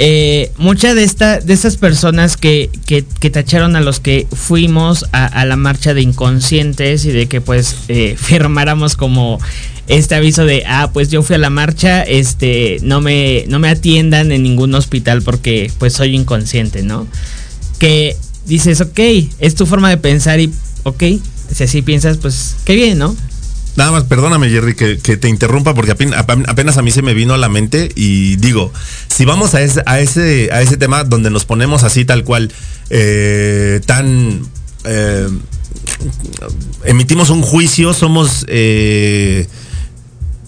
Eh, 0.00 0.50
muchas 0.56 0.96
de, 0.96 1.04
esta, 1.04 1.38
de 1.38 1.52
estas 1.52 1.76
personas 1.76 2.36
que, 2.36 2.68
que, 2.84 3.04
que 3.20 3.30
tacharon 3.30 3.76
a 3.76 3.80
los 3.80 4.00
que 4.00 4.26
fuimos 4.32 5.06
a, 5.12 5.44
la 5.44 5.56
marcha 5.56 5.94
de 5.94 6.02
inconscientes 6.02 7.04
y 7.04 7.12
de 7.12 7.26
que 7.26 7.40
pues 7.40 7.76
eh, 7.86 8.16
firmáramos 8.18 8.96
como 8.96 9.38
este 9.86 10.16
aviso 10.16 10.44
de 10.46 10.64
ah 10.66 10.90
pues 10.92 11.10
yo 11.10 11.22
fui 11.22 11.36
a 11.36 11.38
la 11.38 11.50
marcha 11.50 12.02
este 12.02 12.78
no 12.82 13.02
me 13.02 13.44
no 13.48 13.58
me 13.58 13.68
atiendan 13.68 14.32
en 14.32 14.42
ningún 14.42 14.74
hospital 14.74 15.22
porque 15.22 15.70
pues 15.78 15.92
soy 15.92 16.16
inconsciente 16.16 16.82
no 16.82 17.06
que 17.78 18.16
dices 18.46 18.80
ok 18.80 18.98
es 19.38 19.54
tu 19.54 19.66
forma 19.66 19.90
de 19.90 19.98
pensar 19.98 20.40
y 20.40 20.50
ok 20.84 21.04
si 21.52 21.64
así 21.64 21.82
piensas 21.82 22.16
pues 22.16 22.56
qué 22.64 22.74
bien 22.74 22.98
no 22.98 23.14
Nada 23.76 23.90
más, 23.90 24.04
perdóname 24.04 24.48
Jerry 24.50 24.74
que, 24.74 24.96
te 24.96 25.28
interrumpa 25.28 25.74
porque 25.74 25.92
apen- 25.96 26.14
apen- 26.14 26.44
apenas 26.48 26.76
a 26.78 26.82
mí 26.82 26.90
se 26.92 27.02
me 27.02 27.12
vino 27.12 27.34
a 27.34 27.38
la 27.38 27.48
mente 27.48 27.90
y 27.96 28.36
digo, 28.36 28.72
si 29.08 29.24
vamos 29.24 29.54
a 29.54 29.62
ese, 29.62 29.82
a 29.86 29.98
ese, 30.00 30.50
a 30.52 30.62
ese 30.62 30.76
tema 30.76 31.02
donde 31.02 31.30
nos 31.30 31.44
ponemos 31.44 31.82
así 31.82 32.04
tal 32.04 32.22
cual, 32.24 32.52
eh, 32.90 33.80
tan... 33.84 34.42
eh, 34.84 35.28
emitimos 36.84 37.30
un 37.30 37.42
juicio, 37.42 37.94
somos 37.94 38.44
eh, 38.48 39.48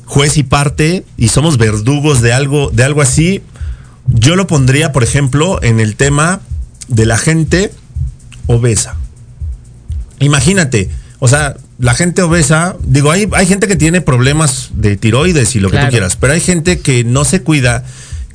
juez 0.04 0.36
y 0.36 0.42
parte 0.44 1.04
y 1.16 1.28
somos 1.28 1.58
verdugos 1.58 2.20
de 2.22 2.32
algo, 2.32 2.70
de 2.72 2.84
algo 2.84 3.02
así, 3.02 3.42
yo 4.06 4.36
lo 4.36 4.46
pondría, 4.46 4.92
por 4.92 5.02
ejemplo, 5.02 5.60
en 5.62 5.80
el 5.80 5.96
tema 5.96 6.40
de 6.88 7.06
la 7.06 7.18
gente 7.18 7.72
obesa. 8.46 8.96
Imagínate, 10.20 10.90
o 11.18 11.26
sea, 11.26 11.56
la 11.78 11.94
gente 11.94 12.22
obesa, 12.22 12.76
digo, 12.84 13.10
hay, 13.10 13.28
hay 13.32 13.46
gente 13.46 13.68
que 13.68 13.76
tiene 13.76 14.00
problemas 14.00 14.70
de 14.74 14.96
tiroides 14.96 15.54
y 15.56 15.60
lo 15.60 15.68
que 15.70 15.76
tú 15.86 15.90
quieras, 15.90 16.16
pero 16.16 16.32
hay 16.32 16.40
gente 16.40 16.78
que 16.80 17.04
no 17.04 17.24
se 17.24 17.42
cuida, 17.42 17.84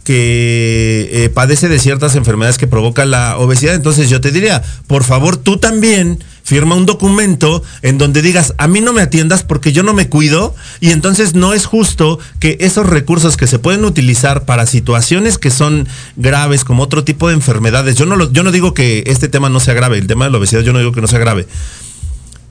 que 0.03 1.09
eh, 1.11 1.29
padece 1.29 1.67
de 1.69 1.79
ciertas 1.79 2.15
enfermedades 2.15 2.57
que 2.57 2.67
provoca 2.67 3.05
la 3.05 3.37
obesidad. 3.37 3.75
Entonces 3.75 4.09
yo 4.09 4.19
te 4.21 4.31
diría, 4.31 4.61
por 4.87 5.03
favor, 5.03 5.37
tú 5.37 5.57
también 5.57 6.23
firma 6.43 6.75
un 6.75 6.85
documento 6.87 7.63
en 7.83 7.97
donde 7.97 8.21
digas, 8.21 8.53
a 8.57 8.67
mí 8.67 8.81
no 8.81 8.93
me 8.93 9.01
atiendas 9.01 9.43
porque 9.43 9.71
yo 9.71 9.83
no 9.83 9.93
me 9.93 10.09
cuido 10.09 10.55
y 10.79 10.89
entonces 10.89 11.33
no 11.35 11.53
es 11.53 11.65
justo 11.65 12.19
que 12.39 12.57
esos 12.61 12.87
recursos 12.87 13.37
que 13.37 13.47
se 13.47 13.59
pueden 13.59 13.85
utilizar 13.85 14.43
para 14.45 14.65
situaciones 14.65 15.37
que 15.37 15.51
son 15.51 15.87
graves 16.17 16.63
como 16.63 16.83
otro 16.83 17.03
tipo 17.03 17.27
de 17.29 17.35
enfermedades, 17.35 17.95
yo 17.95 18.05
no, 18.05 18.15
lo- 18.15 18.31
yo 18.33 18.43
no 18.43 18.51
digo 18.51 18.73
que 18.73 19.03
este 19.05 19.29
tema 19.29 19.49
no 19.49 19.59
sea 19.59 19.75
grave, 19.75 19.99
el 19.99 20.07
tema 20.07 20.25
de 20.25 20.31
la 20.31 20.39
obesidad 20.39 20.61
yo 20.61 20.73
no 20.73 20.79
digo 20.79 20.91
que 20.91 21.01
no 21.01 21.07
sea 21.07 21.19
grave, 21.19 21.47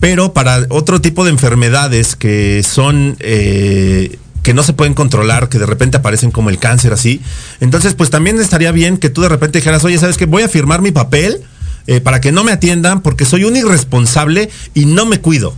pero 0.01 0.33
para 0.33 0.67
otro 0.71 1.01
tipo 1.01 1.25
de 1.25 1.31
enfermedades 1.31 2.17
que 2.17 2.65
son 2.69 3.17
eh, 3.21 4.19
que 4.43 4.55
no 4.55 4.63
se 4.63 4.73
pueden 4.73 4.95
controlar, 4.95 5.49
que 5.51 5.59
de 5.59 5.67
repente 5.67 5.99
aparecen 5.99 6.31
como 6.31 6.49
el 6.49 6.59
cáncer 6.59 6.93
así, 6.95 7.21
entonces 7.61 7.93
pues 7.95 8.09
también 8.11 8.41
estaría 8.41 8.73
bien 8.73 8.97
que 8.97 9.11
tú 9.11 9.21
de 9.21 9.29
repente 9.29 9.59
dijeras, 9.59 9.85
oye, 9.85 9.99
¿sabes 9.99 10.17
qué? 10.17 10.25
Voy 10.25 10.43
a 10.43 10.49
firmar 10.49 10.81
mi 10.81 10.91
papel 10.91 11.43
eh, 11.87 12.01
para 12.01 12.21
que 12.21 12.33
no 12.33 12.43
me 12.43 12.53
atiendan 12.53 13.03
porque 13.03 13.25
soy 13.27 13.45
un 13.45 13.55
irresponsable 13.57 14.49
y 14.75 14.87
no 14.87 15.05
me 15.05 15.21
cuido, 15.21 15.55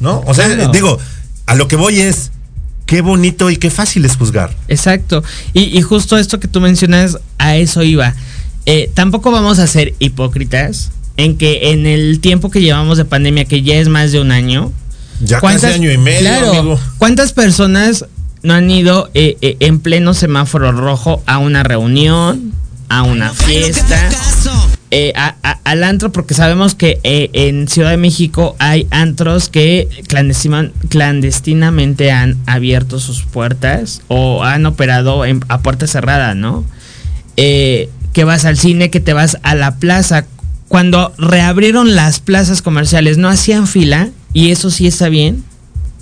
¿no? 0.00 0.22
O 0.26 0.34
sea, 0.34 0.46
Claro. 0.46 0.72
digo, 0.72 0.98
a 1.46 1.54
lo 1.54 1.68
que 1.68 1.76
voy 1.76 2.00
es, 2.00 2.32
qué 2.86 3.00
bonito 3.00 3.48
y 3.50 3.56
qué 3.56 3.70
fácil 3.70 4.04
es 4.04 4.16
juzgar. 4.16 4.56
Exacto. 4.66 5.22
Y, 5.52 5.76
y 5.78 5.80
justo 5.82 6.18
esto 6.18 6.40
que 6.40 6.48
tú 6.48 6.60
mencionas, 6.60 7.18
a 7.38 7.54
eso 7.56 7.82
iba. 7.84 8.14
Eh, 8.66 8.90
tampoco 8.94 9.30
vamos 9.30 9.60
a 9.60 9.66
ser 9.68 9.94
hipócritas 10.00 10.90
en 11.16 11.36
que 11.36 11.70
en 11.72 11.86
el 11.86 12.20
tiempo 12.20 12.50
que 12.50 12.60
llevamos 12.60 12.98
de 12.98 13.04
pandemia, 13.04 13.44
que 13.44 13.62
ya 13.62 13.74
es 13.76 13.88
más 13.88 14.12
de 14.12 14.20
un 14.20 14.30
año, 14.32 14.72
Ya 15.22 15.38
casi 15.40 15.66
año 15.66 15.90
y 15.92 15.98
medio, 15.98 16.20
claro, 16.20 16.50
amigo. 16.50 16.80
¿Cuántas 16.98 17.32
personas 17.32 18.06
no 18.42 18.54
han 18.54 18.70
ido 18.70 19.10
eh, 19.14 19.36
eh, 19.42 19.56
en 19.60 19.80
pleno 19.80 20.14
semáforo 20.14 20.72
rojo 20.72 21.22
a 21.26 21.38
una 21.38 21.62
reunión, 21.62 22.52
a 22.88 23.02
una 23.02 23.30
fiesta? 23.34 24.08
eh, 24.92 25.12
a- 25.14 25.36
a- 25.44 25.60
al 25.62 25.84
antro 25.84 26.10
porque 26.10 26.34
sabemos 26.34 26.74
que 26.74 26.98
eh, 27.04 27.30
en 27.32 27.68
Ciudad 27.68 27.90
de 27.90 27.96
México 27.96 28.56
hay 28.58 28.88
antros 28.90 29.48
que 29.48 29.88
clandestinamente 30.88 32.10
han 32.12 32.36
abierto 32.46 32.98
sus 32.98 33.22
puertas 33.22 34.02
o 34.08 34.42
han 34.44 34.66
operado 34.66 35.24
en- 35.24 35.44
a 35.48 35.60
puerta 35.60 35.86
cerrada, 35.86 36.34
¿no? 36.34 36.64
Eh, 37.36 37.88
que 38.12 38.24
vas 38.24 38.44
al 38.44 38.58
cine, 38.58 38.90
que 38.90 39.00
te 39.00 39.12
vas 39.12 39.38
a 39.42 39.54
la 39.54 39.76
plaza. 39.76 40.26
Cuando 40.70 41.12
reabrieron 41.18 41.96
las 41.96 42.20
plazas 42.20 42.62
comerciales 42.62 43.18
no 43.18 43.28
hacían 43.28 43.66
fila 43.66 44.10
y 44.32 44.52
eso 44.52 44.70
sí 44.70 44.86
está 44.86 45.08
bien. 45.08 45.42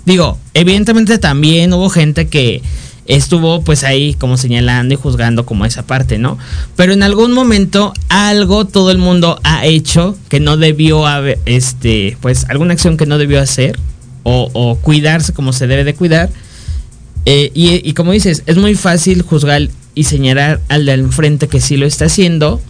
Digo, 0.05 0.37
evidentemente 0.53 1.17
también 1.17 1.73
hubo 1.73 1.89
gente 1.89 2.27
que 2.27 2.61
estuvo 3.07 3.63
pues 3.63 3.83
ahí 3.83 4.13
como 4.13 4.37
señalando 4.37 4.93
y 4.93 4.97
juzgando 4.97 5.43
como 5.43 5.65
esa 5.65 5.87
parte, 5.87 6.19
¿no? 6.19 6.37
Pero 6.75 6.93
en 6.93 7.01
algún 7.01 7.31
momento 7.31 7.93
algo 8.09 8.65
todo 8.65 8.91
el 8.91 8.99
mundo 8.99 9.39
ha 9.43 9.65
hecho 9.65 10.15
que 10.29 10.39
no 10.39 10.55
debió 10.55 11.07
haber, 11.07 11.39
este, 11.47 12.15
pues 12.21 12.45
alguna 12.47 12.73
acción 12.73 12.95
que 12.95 13.07
no 13.07 13.17
debió 13.17 13.41
hacer 13.41 13.75
o, 14.21 14.77
cuidarse 14.83 15.33
como 15.33 15.51
se 15.51 15.65
debe 15.65 15.83
de 15.83 15.95
cuidar. 15.95 16.29
Eh, 17.25 17.49
y, 17.55 17.89
y, 17.89 17.93
como 17.93 18.11
dices, 18.11 18.43
es 18.45 18.57
muy 18.57 18.75
fácil 18.75 19.23
juzgar 19.23 19.67
y 19.95 20.03
señalar 20.03 20.61
al 20.69 20.85
de 20.85 20.93
enfrente 20.93 21.47
que 21.47 21.59
sí 21.59 21.75
lo 21.75 21.87
está 21.87 22.05
haciendo, 22.05 22.61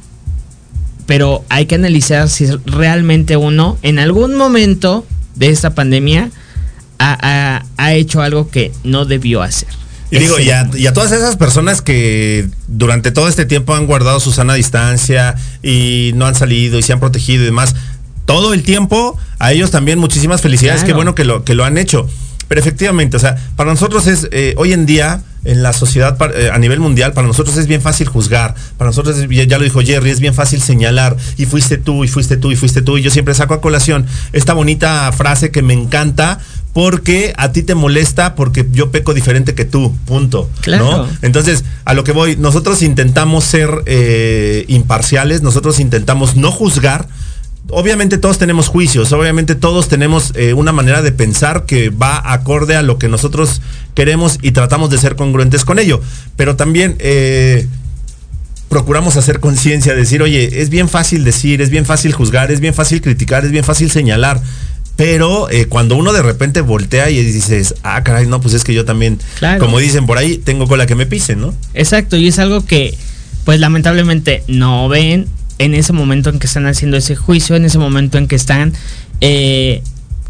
pero 1.10 1.43
hay 1.50 1.65
que 1.65 1.74
analizar 1.74 2.30
si 2.30 2.45
realmente 2.67 3.36
uno 3.36 3.80
en 3.82 3.98
algún 3.98 4.36
momento 4.36 5.08
de 5.34 5.50
esta 5.50 5.74
pandemia 5.74 6.30
ha, 7.00 7.63
hecho 7.93 8.22
algo 8.22 8.52
que 8.52 8.72
no 8.84 9.06
debió 9.06 9.41
hacer. 9.41 9.69
Y 10.12 10.19
digo, 10.19 10.38
y 10.38 10.52
a, 10.52 10.93
todas 10.93 11.12
esas 11.12 11.36
personas 11.36 11.82
que 11.82 12.48
durante 12.67 13.10
todo 13.10 13.28
este 13.28 13.48
tiempo 13.48 13.74
han 13.74 13.88
guardado 13.88 14.19
su 14.19 14.32
sana 14.32 14.54
distancia 14.54 15.34
y 15.63 16.12
no 16.13 16.28
han 16.28 16.36
salido 16.36 16.78
y 16.78 16.84
se 16.84 16.93
han 16.93 17.00
protegido 17.00 17.41
y 17.41 17.45
demás, 17.48 17.74
todo 18.26 18.54
el 18.54 18.62
tiempo, 18.62 19.17
a 19.39 19.52
ellos 19.52 19.72
también 19.72 19.98
muchísimas 19.98 20.41
felicidades, 20.41 20.84
qué 20.84 20.93
bueno 20.93 21.15
que 21.15 21.24
lo, 21.24 21.43
que 21.43 21.56
lo 21.56 21.65
han 21.65 21.80
hecho. 21.80 22.08
Pero 22.49 22.59
efectivamente, 22.59 23.15
o 23.15 23.19
sea, 23.19 23.38
para 23.55 23.69
nosotros 23.69 24.07
es, 24.07 24.27
eh, 24.31 24.55
hoy 24.57 24.73
en 24.73 24.88
día, 24.88 25.21
en 25.45 25.63
la 25.63 25.71
sociedad 25.71 26.17
eh, 26.35 26.49
a 26.51 26.57
nivel 26.57 26.79
mundial, 26.79 27.13
para 27.13 27.27
nosotros 27.27 27.55
es 27.57 27.67
bien 27.67 27.81
fácil 27.81 28.07
juzgar. 28.07 28.55
Para 28.77 28.89
nosotros, 28.89 29.15
ya 29.29 29.57
lo 29.57 29.63
dijo 29.63 29.81
Jerry, 29.81 30.09
es 30.09 30.19
bien 30.19 30.33
fácil 30.33 30.59
señalar. 30.59 31.15
Y 31.38 31.45
fuiste 31.45 31.77
tú, 31.77 32.03
y 32.03 32.07
fuiste 32.07 32.38
tú, 32.38 32.51
y 32.51 32.55
fuiste 32.55 32.81
tú. 32.81 32.97
Y 32.97 33.03
yo 33.03 33.12
siempre 33.12 33.35
saco 33.35 33.53
a 33.53 33.62
colación 33.62 34.07
esta 34.33 34.53
bonita 34.53 35.12
frase 35.12 35.51
que 35.51 35.62
me 35.62 35.73
encanta 35.73 36.39
porque 36.73 37.33
a 37.38 37.51
ti 37.51 37.63
te 37.63 37.75
molesta 37.75 38.35
porque 38.35 38.65
yo 38.71 38.91
peco 38.91 39.13
diferente 39.13 39.53
que 39.53 39.65
tú, 39.65 39.95
punto. 40.05 40.49
Claro. 40.62 41.07
Entonces, 41.21 41.63
a 41.85 41.93
lo 41.93 42.03
que 42.03 42.12
voy, 42.12 42.35
nosotros 42.35 42.81
intentamos 42.81 43.43
ser 43.43 43.69
eh, 43.85 44.65
imparciales, 44.67 45.41
nosotros 45.41 45.79
intentamos 45.79 46.35
no 46.35 46.51
juzgar, 46.51 47.07
obviamente 47.71 48.17
todos 48.17 48.38
tenemos 48.38 48.67
juicios, 48.67 49.12
obviamente 49.12 49.55
todos 49.55 49.88
tenemos 49.88 50.32
eh, 50.36 50.53
una 50.53 50.71
manera 50.71 51.01
de 51.01 51.12
pensar 51.12 51.65
que 51.65 51.89
va 51.89 52.21
acorde 52.34 52.75
a 52.75 52.82
lo 52.82 52.97
que 52.97 53.08
nosotros 53.08 53.62
queremos 53.93 54.39
y 54.41 54.51
tratamos 54.51 54.89
de 54.89 54.97
ser 54.97 55.15
congruentes 55.15 55.65
con 55.65 55.79
ello. 55.79 56.01
Pero 56.36 56.55
también 56.55 56.95
eh, 56.99 57.67
procuramos 58.69 59.17
hacer 59.17 59.39
conciencia, 59.39 59.95
decir, 59.95 60.21
oye, 60.21 60.62
es 60.62 60.69
bien 60.69 60.89
fácil 60.89 61.23
decir, 61.23 61.62
es 61.62 61.69
bien 61.69 61.86
fácil 61.86 62.13
juzgar, 62.13 62.51
es 62.51 62.60
bien 62.60 62.73
fácil 62.73 63.01
criticar, 63.01 63.45
es 63.45 63.51
bien 63.51 63.63
fácil 63.63 63.91
señalar. 63.91 64.41
Pero 64.95 65.49
eh, 65.49 65.65
cuando 65.67 65.95
uno 65.95 66.12
de 66.12 66.21
repente 66.21 66.60
voltea 66.60 67.10
y 67.10 67.23
dices, 67.23 67.75
ah, 67.84 68.03
caray, 68.03 68.27
no, 68.27 68.41
pues 68.41 68.53
es 68.53 68.65
que 68.65 68.73
yo 68.73 68.84
también, 68.84 69.17
como 69.58 69.79
dicen 69.79 70.05
por 70.05 70.17
ahí, 70.17 70.38
tengo 70.38 70.67
cola 70.67 70.86
que 70.86 70.95
me 70.95 71.05
pisen, 71.05 71.39
¿no? 71.39 71.53
Exacto, 71.73 72.17
y 72.17 72.27
es 72.27 72.38
algo 72.38 72.65
que, 72.65 72.97
pues 73.45 73.62
lamentablemente 73.62 74.43
no 74.47 74.89
ven 74.89 75.27
en 75.60 75.76
ese 75.76 75.93
momento 75.93 76.30
en 76.30 76.39
que 76.39 76.48
están 76.48 76.65
haciendo 76.65 76.98
ese 76.98 77.15
juicio, 77.15 77.56
en 77.56 77.65
ese 77.65 77.78
momento 77.78 78.17
en 78.17 78.28
que 78.28 78.36
están 78.36 78.74
eh, 79.22 79.84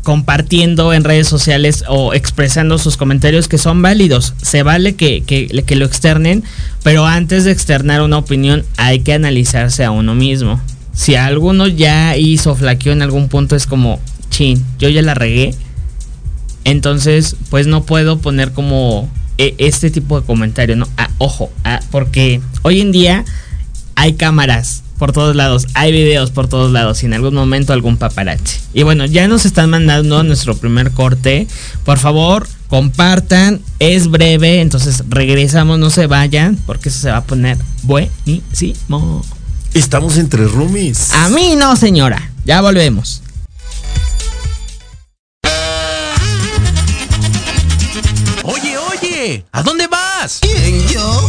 compartiendo 0.03 0.91
en 0.91 1.03
redes 1.03 1.27
sociales 1.27 1.83
o 1.87 2.13
expresando 2.15 2.79
sus 2.79 2.97
comentarios 2.97 3.47
que 3.47 3.59
son 3.59 3.81
válidos. 3.81 4.33
Se 4.41 4.63
vale 4.63 4.95
que, 4.95 5.21
que, 5.21 5.75
lo 5.75 5.85
externen, 5.85 6.43
pero 6.83 7.05
antes 7.05 7.45
de 7.45 7.51
externar 7.51 8.01
una 8.01 8.17
opinión 8.17 8.65
hay 8.77 8.99
que 8.99 9.13
analizarse 9.13 9.85
a 9.85 9.91
uno 9.91 10.15
mismo. 10.15 10.59
Si 10.93 11.15
alguno 11.15 11.67
ya 11.67 12.17
hizo 12.17 12.55
flaqueó 12.55 12.91
en 12.91 13.03
algún 13.03 13.29
punto 13.29 13.55
es 13.55 13.67
como, 13.67 13.99
chin, 14.31 14.65
yo 14.79 14.89
ya 14.89 15.03
la 15.03 15.13
regué. 15.13 15.53
Entonces, 16.63 17.35
pues 17.51 17.67
no 17.67 17.83
puedo 17.83 18.17
poner 18.17 18.51
como 18.51 19.09
e, 19.37 19.53
este 19.59 19.91
tipo 19.91 20.19
de 20.19 20.25
comentario, 20.25 20.75
¿no? 20.75 20.87
Ah, 20.97 21.09
ojo, 21.19 21.51
ah, 21.63 21.79
porque 21.91 22.41
hoy 22.63 22.81
en 22.81 22.91
día 22.91 23.25
hay 23.95 24.13
cámaras 24.13 24.83
por 24.99 25.13
todos 25.13 25.35
lados, 25.35 25.65
hay 25.73 25.91
videos 25.93 26.29
por 26.29 26.47
todos 26.47 26.71
lados 26.71 27.01
y 27.01 27.07
en 27.07 27.13
algún 27.13 27.33
momento 27.33 27.73
algún 27.73 27.97
paparazzi. 27.97 28.59
Y 28.73 28.83
bueno, 28.83 29.05
ya 29.05 29.27
nos 29.27 29.45
están 29.45 29.69
mandando 29.69 30.21
nuestro 30.23 30.55
primer 30.57 30.91
corte. 30.91 31.47
Por 31.85 31.97
favor, 31.97 32.47
compartan, 32.67 33.61
es 33.79 34.09
breve, 34.09 34.59
entonces 34.59 35.05
regresamos, 35.07 35.79
no 35.79 35.89
se 35.89 36.05
vayan, 36.05 36.57
porque 36.65 36.89
eso 36.89 36.99
se 36.99 37.09
va 37.09 37.17
a 37.17 37.23
poner 37.23 37.57
buenísimo. 37.83 39.25
Estamos 39.73 40.17
entre 40.17 40.45
roomies. 40.45 41.13
A 41.13 41.29
mí 41.29 41.55
no, 41.55 41.75
señora. 41.77 42.31
Ya 42.43 42.59
volvemos. 42.61 43.21
Oye, 48.43 48.77
oye, 48.77 49.45
¿a 49.51 49.63
dónde 49.63 49.87
vas? 49.87 50.39
¿Quién, 50.41 50.87
yo? 50.87 51.28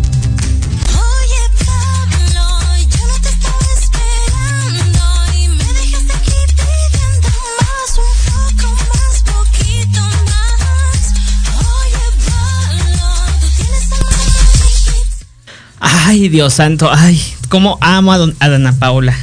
Ay, 16.11 16.27
Dios 16.27 16.55
santo, 16.55 16.89
ay, 16.91 17.21
cómo 17.47 17.77
amo 17.79 18.11
a, 18.11 18.17
don- 18.17 18.35
a 18.41 18.49
Dana 18.49 18.73
Paula. 18.77 19.15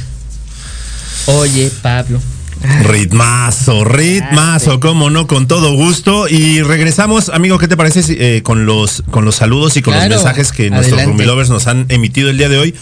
Oye, 1.27 1.71
Pablo. 1.83 2.19
Ritmazo, 2.83 3.85
ritmazo, 3.85 4.79
cómo 4.79 5.11
no, 5.11 5.27
con 5.27 5.47
todo 5.47 5.73
gusto. 5.75 6.27
Y 6.27 6.63
regresamos, 6.63 7.29
amigo, 7.29 7.59
¿qué 7.59 7.67
te 7.67 7.77
parece 7.77 8.01
eh, 8.09 8.41
con 8.41 8.65
los 8.65 9.03
con 9.11 9.23
los 9.23 9.35
saludos 9.35 9.77
y 9.77 9.83
con 9.83 9.93
Claro, 9.93 10.09
los 10.15 10.23
mensajes 10.23 10.51
que 10.51 10.71
nuestros. 10.71 11.05
Rumilovers 11.05 11.51
nos 11.51 11.67
han 11.67 11.85
emitido 11.89 12.31
el 12.31 12.39
día 12.39 12.49
de 12.49 12.57
hoy? 12.57 12.75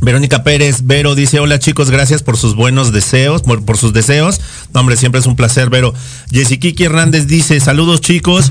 Verónica 0.00 0.42
Pérez, 0.42 0.78
Vero 0.84 1.14
dice, 1.14 1.40
hola 1.40 1.58
chicos, 1.58 1.90
gracias 1.90 2.22
por 2.22 2.38
sus 2.38 2.54
buenos 2.56 2.90
deseos, 2.90 3.42
por, 3.42 3.66
por 3.66 3.76
sus 3.76 3.92
deseos. 3.92 4.40
No, 4.72 4.80
hombre, 4.80 4.96
siempre 4.96 5.20
es 5.20 5.26
un 5.26 5.36
placer, 5.36 5.68
Vero. 5.68 5.92
Jessy 6.32 6.56
Kiki 6.56 6.84
Hernández 6.84 7.26
dice, 7.26 7.60
saludos 7.60 8.00
chicos. 8.00 8.50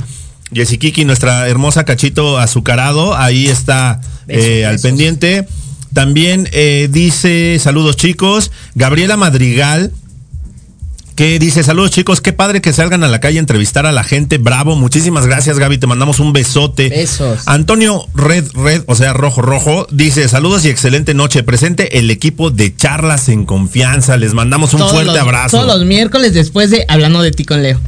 Jessy 0.53 0.77
Kiki, 0.77 1.05
nuestra 1.05 1.47
hermosa 1.47 1.83
cachito 1.85 2.37
azucarado, 2.37 3.15
ahí 3.15 3.47
está 3.47 4.01
Besos, 4.27 4.43
eh, 4.45 4.65
al 4.65 4.79
pendiente. 4.79 5.47
También 5.93 6.49
eh, 6.51 6.87
dice, 6.91 7.57
saludos 7.59 7.97
chicos. 7.97 8.51
Gabriela 8.75 9.15
Madrigal, 9.17 9.91
que 11.15 11.37
dice, 11.37 11.61
saludos 11.61 11.91
chicos, 11.91 12.21
qué 12.21 12.33
padre 12.33 12.59
que 12.59 12.73
salgan 12.73 13.03
a 13.03 13.07
la 13.07 13.19
calle 13.19 13.37
a 13.37 13.41
entrevistar 13.41 13.85
a 13.85 13.91
la 13.91 14.03
gente, 14.03 14.39
bravo, 14.39 14.75
muchísimas 14.75 15.27
gracias 15.27 15.59
Gaby, 15.59 15.77
te 15.77 15.85
mandamos 15.85 16.19
un 16.19 16.33
besote. 16.33 16.89
Besos. 16.89 17.41
Antonio 17.45 18.07
Red 18.15 18.45
Red, 18.55 18.83
o 18.87 18.95
sea, 18.95 19.13
rojo 19.13 19.43
rojo, 19.43 19.85
dice, 19.91 20.27
saludos 20.27 20.65
y 20.65 20.69
excelente 20.69 21.13
noche, 21.13 21.43
presente 21.43 21.99
el 21.99 22.09
equipo 22.09 22.49
de 22.49 22.75
charlas 22.75 23.29
en 23.29 23.45
confianza, 23.45 24.17
les 24.17 24.33
mandamos 24.33 24.73
un 24.73 24.79
Todos 24.79 24.93
fuerte 24.93 25.11
los- 25.11 25.21
abrazo. 25.21 25.57
Todos 25.61 25.77
los 25.77 25.85
miércoles 25.85 26.33
después 26.33 26.71
de 26.71 26.83
Hablando 26.87 27.21
de 27.21 27.29
ti 27.29 27.45
con 27.45 27.61
Leo. 27.61 27.79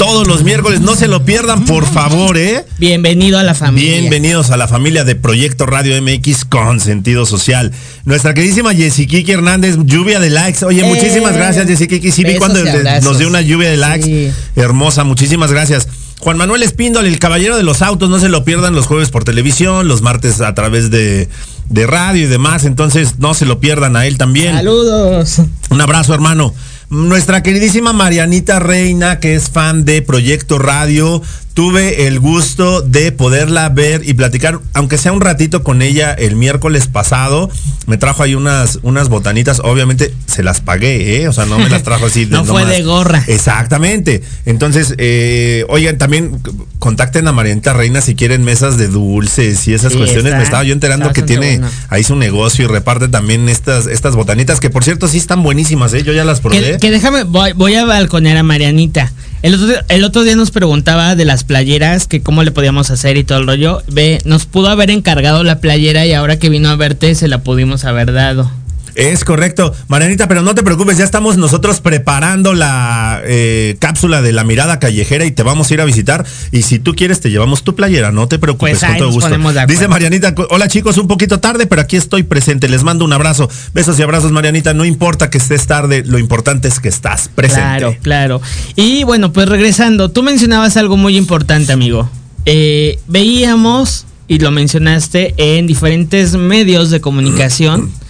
Todos 0.00 0.26
los 0.26 0.44
miércoles, 0.44 0.80
no 0.80 0.96
se 0.96 1.08
lo 1.08 1.26
pierdan, 1.26 1.66
por 1.66 1.84
favor, 1.84 2.38
¿eh? 2.38 2.64
Bienvenido 2.78 3.38
a 3.38 3.42
la 3.42 3.54
familia. 3.54 3.98
Bienvenidos 3.98 4.50
a 4.50 4.56
la 4.56 4.66
familia 4.66 5.04
de 5.04 5.14
Proyecto 5.14 5.66
Radio 5.66 6.00
MX 6.00 6.46
con 6.46 6.80
sentido 6.80 7.26
social. 7.26 7.70
Nuestra 8.06 8.32
queridísima 8.32 8.74
Kiki 8.74 9.30
Hernández, 9.30 9.76
lluvia 9.84 10.18
de 10.18 10.30
likes. 10.30 10.64
Oye, 10.64 10.80
Eh, 10.80 10.84
muchísimas 10.88 11.34
gracias, 11.34 11.66
Kiki. 11.78 12.12
Sí, 12.12 12.24
vi 12.24 12.36
cuando 12.36 12.60
nos 13.02 13.18
dio 13.18 13.28
una 13.28 13.42
lluvia 13.42 13.68
de 13.68 13.76
likes. 13.76 14.06
Sí. 14.06 14.32
Hermosa, 14.58 15.04
muchísimas 15.04 15.52
gracias. 15.52 15.86
Juan 16.20 16.38
Manuel 16.38 16.62
Espíndole, 16.62 17.06
el 17.08 17.18
caballero 17.18 17.58
de 17.58 17.62
los 17.62 17.82
autos, 17.82 18.08
no 18.08 18.18
se 18.20 18.30
lo 18.30 18.42
pierdan 18.42 18.74
los 18.74 18.86
jueves 18.86 19.10
por 19.10 19.24
televisión, 19.24 19.86
los 19.86 20.00
martes 20.00 20.40
a 20.40 20.54
través 20.54 20.90
de, 20.90 21.28
de 21.68 21.86
radio 21.86 22.24
y 22.24 22.26
demás. 22.26 22.64
Entonces, 22.64 23.18
no 23.18 23.34
se 23.34 23.44
lo 23.44 23.60
pierdan 23.60 23.96
a 23.96 24.06
él 24.06 24.16
también. 24.16 24.54
Saludos. 24.54 25.42
Un 25.68 25.80
abrazo, 25.82 26.14
hermano. 26.14 26.54
Nuestra 26.90 27.44
queridísima 27.44 27.92
Marianita 27.92 28.58
Reina, 28.58 29.20
que 29.20 29.36
es 29.36 29.48
fan 29.48 29.84
de 29.84 30.02
Proyecto 30.02 30.58
Radio, 30.58 31.22
tuve 31.54 32.06
el 32.08 32.18
gusto 32.18 32.80
de 32.82 33.12
poderla 33.12 33.68
ver 33.68 34.02
y 34.08 34.14
platicar, 34.14 34.58
aunque 34.72 34.98
sea 34.98 35.12
un 35.12 35.20
ratito 35.20 35.62
con 35.62 35.82
ella 35.82 36.12
el 36.12 36.34
miércoles 36.34 36.88
pasado. 36.88 37.48
Me 37.86 37.96
trajo 37.96 38.22
ahí 38.24 38.34
unas, 38.34 38.80
unas 38.82 39.08
botanitas, 39.08 39.60
obviamente 39.60 40.12
se 40.26 40.42
las 40.42 40.60
pagué, 40.60 41.22
¿eh? 41.22 41.28
O 41.28 41.32
sea, 41.32 41.44
no 41.46 41.58
me 41.58 41.68
las 41.68 41.82
trajo 41.84 42.06
así. 42.06 42.26
No 42.30 42.44
fue 42.44 42.64
de 42.64 42.82
gorra. 42.82 43.22
Exactamente. 43.26 44.22
Entonces, 44.44 44.94
eh, 44.98 45.64
oigan, 45.68 45.96
también 45.98 46.40
contacten 46.78 47.26
a 47.28 47.32
Marianita 47.32 47.72
Reina 47.72 48.00
si 48.00 48.14
quieren 48.16 48.42
mesas 48.44 48.78
de 48.78 48.88
dulces 48.88 49.66
y 49.68 49.74
esas 49.74 49.92
Sí, 49.92 49.98
cuestiones. 49.98 50.26
está- 50.26 50.38
Me 50.38 50.44
estaba 50.44 50.64
yo 50.64 50.72
enterando 50.72 51.06
está 51.08 51.14
que 51.14 51.22
tiene 51.26 51.60
ahí 51.88 52.02
su 52.04 52.16
negocio 52.16 52.64
y 52.64 52.68
reparte 52.68 53.08
también 53.08 53.48
estas, 53.48 53.86
estas 53.86 54.16
botanitas, 54.16 54.58
que 54.60 54.70
por 54.70 54.82
cierto 54.84 55.06
sí 55.08 55.18
están 55.18 55.42
buenísimas, 55.42 55.92
¿eh? 55.94 56.02
Yo 56.02 56.12
ya 56.12 56.24
las 56.24 56.40
probé. 56.40 56.78
Que, 56.80 56.90
déjame, 56.90 57.24
voy, 57.24 57.52
voy 57.52 57.74
a 57.74 57.84
balconear 57.84 58.36
a 58.38 58.42
Marianita. 58.42 59.12
El 59.42 59.54
otro, 59.54 59.66
día- 59.66 59.84
el 59.88 60.04
otro 60.04 60.22
día 60.22 60.36
nos 60.36 60.50
preguntaba 60.50 61.14
de 61.16 61.24
las 61.24 61.44
playeras, 61.44 62.06
que 62.06 62.22
cómo 62.22 62.42
le 62.42 62.50
podíamos 62.52 62.90
hacer 62.90 63.16
y 63.16 63.24
todo 63.24 63.38
el 63.38 63.46
rollo. 63.46 63.82
Ve, 63.88 64.18
nos 64.24 64.46
pudo 64.46 64.68
haber 64.68 64.90
encargado 64.90 65.44
la 65.44 65.60
playera 65.60 66.06
y 66.06 66.12
ahora 66.12 66.38
que 66.38 66.48
vino 66.48 66.68
a 66.70 66.76
verte 66.76 67.14
se 67.14 67.28
la 67.28 67.38
pudimos 67.42 67.84
haber 67.84 68.12
dado. 68.12 68.50
Es 68.94 69.24
correcto, 69.24 69.74
Marianita, 69.88 70.28
pero 70.28 70.42
no 70.42 70.54
te 70.54 70.62
preocupes, 70.62 70.98
ya 70.98 71.04
estamos 71.04 71.36
nosotros 71.36 71.80
preparando 71.80 72.54
la 72.54 73.20
eh, 73.24 73.76
cápsula 73.78 74.22
de 74.22 74.32
la 74.32 74.44
mirada 74.44 74.78
callejera 74.78 75.24
y 75.24 75.30
te 75.30 75.42
vamos 75.42 75.70
a 75.70 75.74
ir 75.74 75.80
a 75.80 75.84
visitar. 75.84 76.24
Y 76.52 76.62
si 76.62 76.78
tú 76.78 76.94
quieres, 76.94 77.20
te 77.20 77.30
llevamos 77.30 77.62
tu 77.62 77.74
playera, 77.74 78.12
no 78.12 78.28
te 78.28 78.38
preocupes, 78.38 78.78
Pues 78.80 78.90
con 78.90 78.98
todo 78.98 79.10
gusto. 79.10 79.30
Dice 79.66 79.88
Marianita, 79.88 80.34
hola 80.50 80.68
chicos, 80.68 80.98
un 80.98 81.08
poquito 81.08 81.40
tarde, 81.40 81.66
pero 81.66 81.82
aquí 81.82 81.96
estoy 81.96 82.22
presente, 82.22 82.68
les 82.68 82.82
mando 82.82 83.04
un 83.04 83.12
abrazo. 83.12 83.48
Besos 83.74 83.98
y 83.98 84.02
abrazos, 84.02 84.32
Marianita, 84.32 84.74
no 84.74 84.84
importa 84.84 85.30
que 85.30 85.38
estés 85.38 85.66
tarde, 85.66 86.02
lo 86.04 86.18
importante 86.18 86.68
es 86.68 86.80
que 86.80 86.88
estás 86.88 87.28
presente. 87.28 87.60
Claro, 87.60 87.96
claro. 88.02 88.40
Y 88.76 89.04
bueno, 89.04 89.32
pues 89.32 89.48
regresando, 89.48 90.10
tú 90.10 90.22
mencionabas 90.22 90.76
algo 90.76 90.96
muy 90.96 91.16
importante, 91.16 91.72
amigo. 91.72 92.10
Eh, 92.46 92.98
veíamos, 93.06 94.06
y 94.28 94.38
lo 94.38 94.50
mencionaste, 94.50 95.34
en 95.36 95.66
diferentes 95.66 96.34
medios 96.34 96.90
de 96.90 97.00
comunicación, 97.00 97.90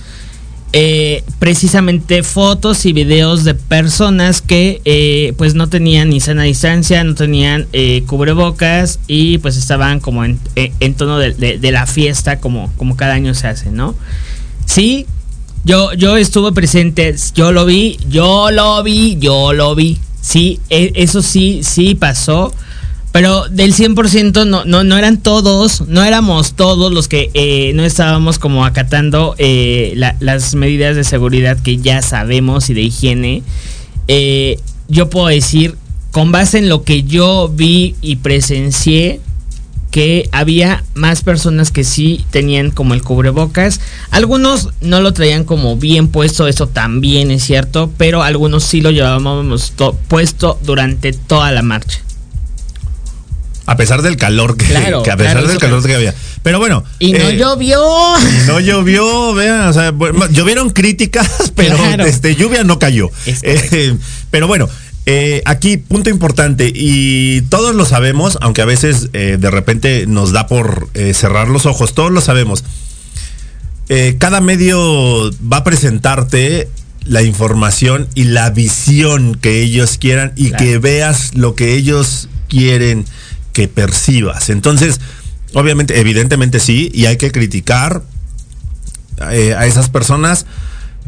eh, 0.73 1.25
precisamente 1.41 2.23
fotos 2.23 2.87
y 2.87 2.93
videos 2.93 3.43
de 3.45 3.55
personas 3.55 4.41
que 4.41 4.81
eh, 4.85 5.33
pues 5.37 5.55
no 5.55 5.69
tenían 5.69 6.11
ni 6.11 6.21
sana 6.21 6.45
distancia, 6.45 7.03
no 7.03 7.15
tenían 7.15 7.67
eh, 7.73 8.05
cubrebocas 8.07 9.01
y 9.09 9.39
pues 9.39 9.57
estaban 9.57 9.99
como 10.01 10.25
en, 10.25 10.39
en- 10.55 10.95
tono 10.95 11.19
de, 11.19 11.33
de- 11.35 11.59
de 11.59 11.73
la 11.73 11.87
fiesta 11.87 12.39
como, 12.39 12.73
como 12.77 12.97
cada 12.97 13.15
año 13.15 13.35
se 13.35 13.49
hace, 13.49 13.71
¿no? 13.71 13.95
Sí, 14.67 15.07
yo, 15.65 15.93
yo 15.95 16.17
estuve 16.17 16.53
presente, 16.53 17.15
yo 17.35 17.51
lo 17.53 17.67
vi, 17.67 17.99
yo 18.09 18.51
lo 18.51 18.83
vi, 18.83 19.17
yo 19.19 19.53
lo 19.53 19.75
vi. 19.75 19.99
Sí, 20.21 20.61
e- 20.71 20.93
eso 20.95 21.21
sí, 21.23 21.61
sí 21.65 21.95
pasó. 21.97 22.53
Pero 23.13 23.49
del 23.49 23.75
100% 23.75 24.47
no, 24.47 24.65
no, 24.65 24.85
no 24.85 24.97
eran 24.97 25.19
todos, 25.21 25.81
no 25.89 26.05
éramos 26.05 26.53
todos 26.55 26.93
los 26.93 27.09
que 27.09 27.31
eh, 27.35 27.73
no 27.75 27.85
estábamos 27.85 28.39
como 28.39 28.65
acatando 28.65 29.35
eh, 29.39 29.93
la- 29.97 30.17
las 30.21 30.55
medidas 30.55 30.95
de 30.95 31.03
seguridad 31.03 31.59
que 31.59 31.79
ya 31.79 32.03
sabemos 32.03 32.71
y 32.71 32.75
de 32.75 32.83
higiene. 32.83 33.43
Eh, 34.07 34.61
yo 34.89 35.11
puedo 35.11 35.27
decir, 35.27 35.77
con 36.13 36.31
base 36.31 36.59
en 36.59 36.69
lo 36.69 36.85
que 36.85 37.03
yo 37.03 37.49
vi 37.53 37.97
y 38.01 38.17
presencié, 38.17 39.21
que 39.91 40.29
había 40.31 40.85
más 40.95 41.23
personas 41.25 41.73
que 41.73 41.83
sí 41.83 42.25
tenían 42.31 42.71
como 42.71 42.95
el 42.95 43.03
cubrebocas. 43.03 43.81
Algunos 44.13 44.69
no 44.81 45.01
lo 45.01 45.13
traían 45.13 45.43
como 45.43 45.75
bien 45.77 46.07
puesto, 46.07 46.47
eso 46.47 46.69
también 46.69 47.33
es 47.33 47.43
cierto, 47.43 47.91
pero 47.99 48.23
algunos 48.23 48.63
sí 48.63 48.81
lo 48.81 48.93
llevábamos 48.93 49.73
to- 49.73 49.99
puesto 50.07 50.61
durante 50.63 51.13
toda 51.13 51.51
la 51.51 51.63
marcha. 51.63 52.03
A 53.71 53.77
pesar 53.77 54.03
del 54.03 54.17
calor 54.17 54.57
que, 54.57 54.65
Claro, 54.67 55.05
que 55.05 55.13
a 55.13 55.17
pesar 55.17 55.33
claro, 55.35 55.47
del 55.47 55.57
eso 55.57 55.61
calor 55.61 55.81
que- 55.83 55.89
que 55.89 55.95
había. 55.95 56.15
Pero 56.43 56.59
bueno. 56.59 56.83
Y 56.99 57.13
no 57.13 57.29
eh, 57.29 57.37
llovió. 57.37 57.81
No 58.49 58.59
llovió, 58.59 59.33
vean, 59.35 59.69
o 59.69 59.73
sea, 59.73 59.93
bueno, 59.93 60.27
llovieron 60.27 60.71
críticas, 60.71 61.29
pero 61.55 61.77
Claro. 61.77 62.05
este, 62.05 62.35
lluvia 62.35 62.65
no 62.65 62.81
cayó. 62.81 63.11
Eh, 63.27 63.97
pero 64.33 64.49
bueno, 64.49 64.69
eh, 65.07 65.43
aquí 65.45 65.77
punto 65.77 66.11
importante, 66.11 66.73
y 66.75 67.43
todos 67.43 67.77
lo 67.77 67.85
sabemos, 67.85 68.39
aunque 68.41 68.61
a 68.63 68.65
veces 68.65 69.09
eh, 69.13 69.37
de 69.39 69.51
repente 69.53 70.05
nos 70.09 70.33
da 70.33 70.49
por 70.49 70.89
cerrar 71.15 71.47
los 71.47 71.65
ojos, 71.65 71.95
todos 71.95 72.11
lo 72.11 72.21
sabemos. 72.21 72.65
Cada 74.19 74.41
medio 74.41 75.31
va 75.53 75.59
a 75.59 75.65
presentarte 75.65 76.69
la 77.05 77.23
información 77.23 78.09
y 78.15 78.25
la 78.25 78.51
visión 78.51 79.35
que 79.37 79.63
ellos 79.63 79.97
quieran 79.99 80.33
y 80.37 80.51
que 80.53 80.79
veas 80.79 81.35
lo 81.35 81.55
que 81.57 81.75
ellos 81.75 82.29
quieren 82.49 83.05
que 83.53 83.69
percibas. 83.69 84.51
Entonces, 84.51 85.01
obviamente, 85.55 85.99
evidentemente 86.01 86.61
sí, 86.61 86.91
y 86.95 87.07
hay 87.07 87.17
que 87.17 87.33
criticar 87.33 88.03
eh, 89.31 89.55
a 89.55 89.67
esas 89.67 89.89
personas, 89.89 90.47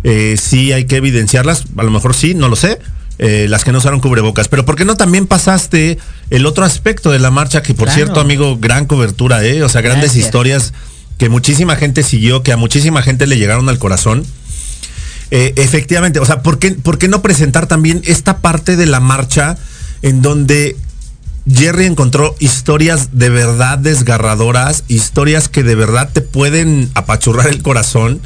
eh, 0.04 0.36
sí 0.40 0.72
hay 0.72 0.86
que 0.86 0.96
evidenciarlas, 0.96 1.64
a 1.76 1.82
lo 1.82 1.90
mejor 1.90 2.14
sí, 2.14 2.34
no 2.34 2.48
lo 2.48 2.56
sé, 2.56 2.78
eh, 3.18 3.46
las 3.48 3.62
que 3.64 3.72
no 3.72 3.78
usaron 3.78 4.00
cubrebocas, 4.00 4.48
pero 4.48 4.64
¿por 4.64 4.74
qué 4.74 4.84
no 4.84 4.96
también 4.96 5.26
pasaste 5.26 5.98
el 6.30 6.46
otro 6.46 6.64
aspecto 6.64 7.10
de 7.10 7.18
la 7.18 7.30
marcha, 7.30 7.62
que 7.62 7.74
por 7.74 7.84
Claro. 7.86 7.94
cierto, 7.96 8.20
amigo, 8.20 8.58
gran 8.58 8.86
cobertura, 8.86 9.44
¿eh? 9.44 9.62
o 9.62 9.68
sea, 9.68 9.80
grandes 9.80 10.10
Gracias. 10.12 10.24
historias 10.24 10.72
que 11.18 11.28
muchísima 11.28 11.76
gente 11.76 12.02
siguió, 12.02 12.42
que 12.42 12.52
a 12.52 12.56
muchísima 12.56 13.02
gente 13.02 13.26
le 13.26 13.36
llegaron 13.36 13.68
al 13.68 13.78
corazón. 13.78 14.24
Eh, 15.30 15.52
efectivamente, 15.56 16.18
o 16.18 16.26
sea, 16.26 16.42
¿por 16.42 16.58
qué, 16.58 16.72
por 16.72 16.98
qué 16.98 17.06
no 17.08 17.22
presentar 17.22 17.66
también 17.66 18.02
esta 18.04 18.38
parte 18.38 18.76
de 18.76 18.86
la 18.86 18.98
marcha 19.00 19.56
en 20.02 20.20
donde 20.20 20.76
Jerry 21.50 21.86
encontró 21.86 22.36
historias 22.38 23.10
de 23.12 23.30
verdad 23.30 23.78
desgarradoras, 23.78 24.84
historias 24.88 25.48
que 25.48 25.62
de 25.62 25.74
verdad 25.74 26.10
te 26.12 26.20
pueden 26.20 26.90
apachurrar 26.94 27.48
el 27.48 27.62
corazón 27.62 28.20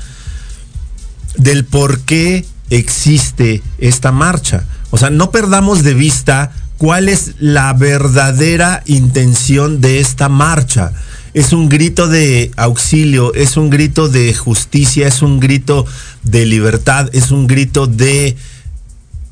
del 1.36 1.64
por 1.64 2.00
qué 2.00 2.44
existe 2.70 3.62
esta 3.78 4.12
marcha. 4.12 4.64
O 4.90 4.98
sea, 4.98 5.10
no 5.10 5.30
perdamos 5.30 5.82
de 5.82 5.94
vista 5.94 6.52
cuál 6.78 7.08
es 7.08 7.34
la 7.38 7.72
verdadera 7.72 8.82
intención 8.86 9.80
de 9.80 10.00
esta 10.00 10.28
marcha. 10.28 10.92
Es 11.34 11.52
un 11.52 11.68
grito 11.68 12.08
de 12.08 12.50
auxilio, 12.56 13.34
es 13.34 13.56
un 13.56 13.70
grito 13.70 14.08
de 14.08 14.32
justicia, 14.34 15.06
es 15.06 15.22
un 15.22 15.40
grito 15.40 15.86
de 16.22 16.46
libertad, 16.46 17.08
es 17.12 17.30
un 17.30 17.46
grito 17.46 17.86
de 17.86 18.36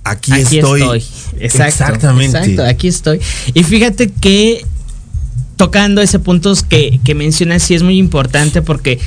aquí, 0.04 0.32
Aquí 0.32 0.58
estoy. 0.58 0.80
estoy. 0.80 1.04
Exacto, 1.40 1.64
Exactamente. 1.66 2.38
Exacto, 2.38 2.64
aquí 2.64 2.88
estoy. 2.88 3.20
Y 3.54 3.64
fíjate 3.64 4.10
que 4.10 4.64
tocando 5.56 6.00
ese 6.02 6.18
punto 6.18 6.52
que, 6.68 7.00
que 7.04 7.14
mencionas 7.14 7.62
sí 7.62 7.74
es 7.74 7.82
muy 7.82 7.98
importante 7.98 8.62
porque 8.62 8.98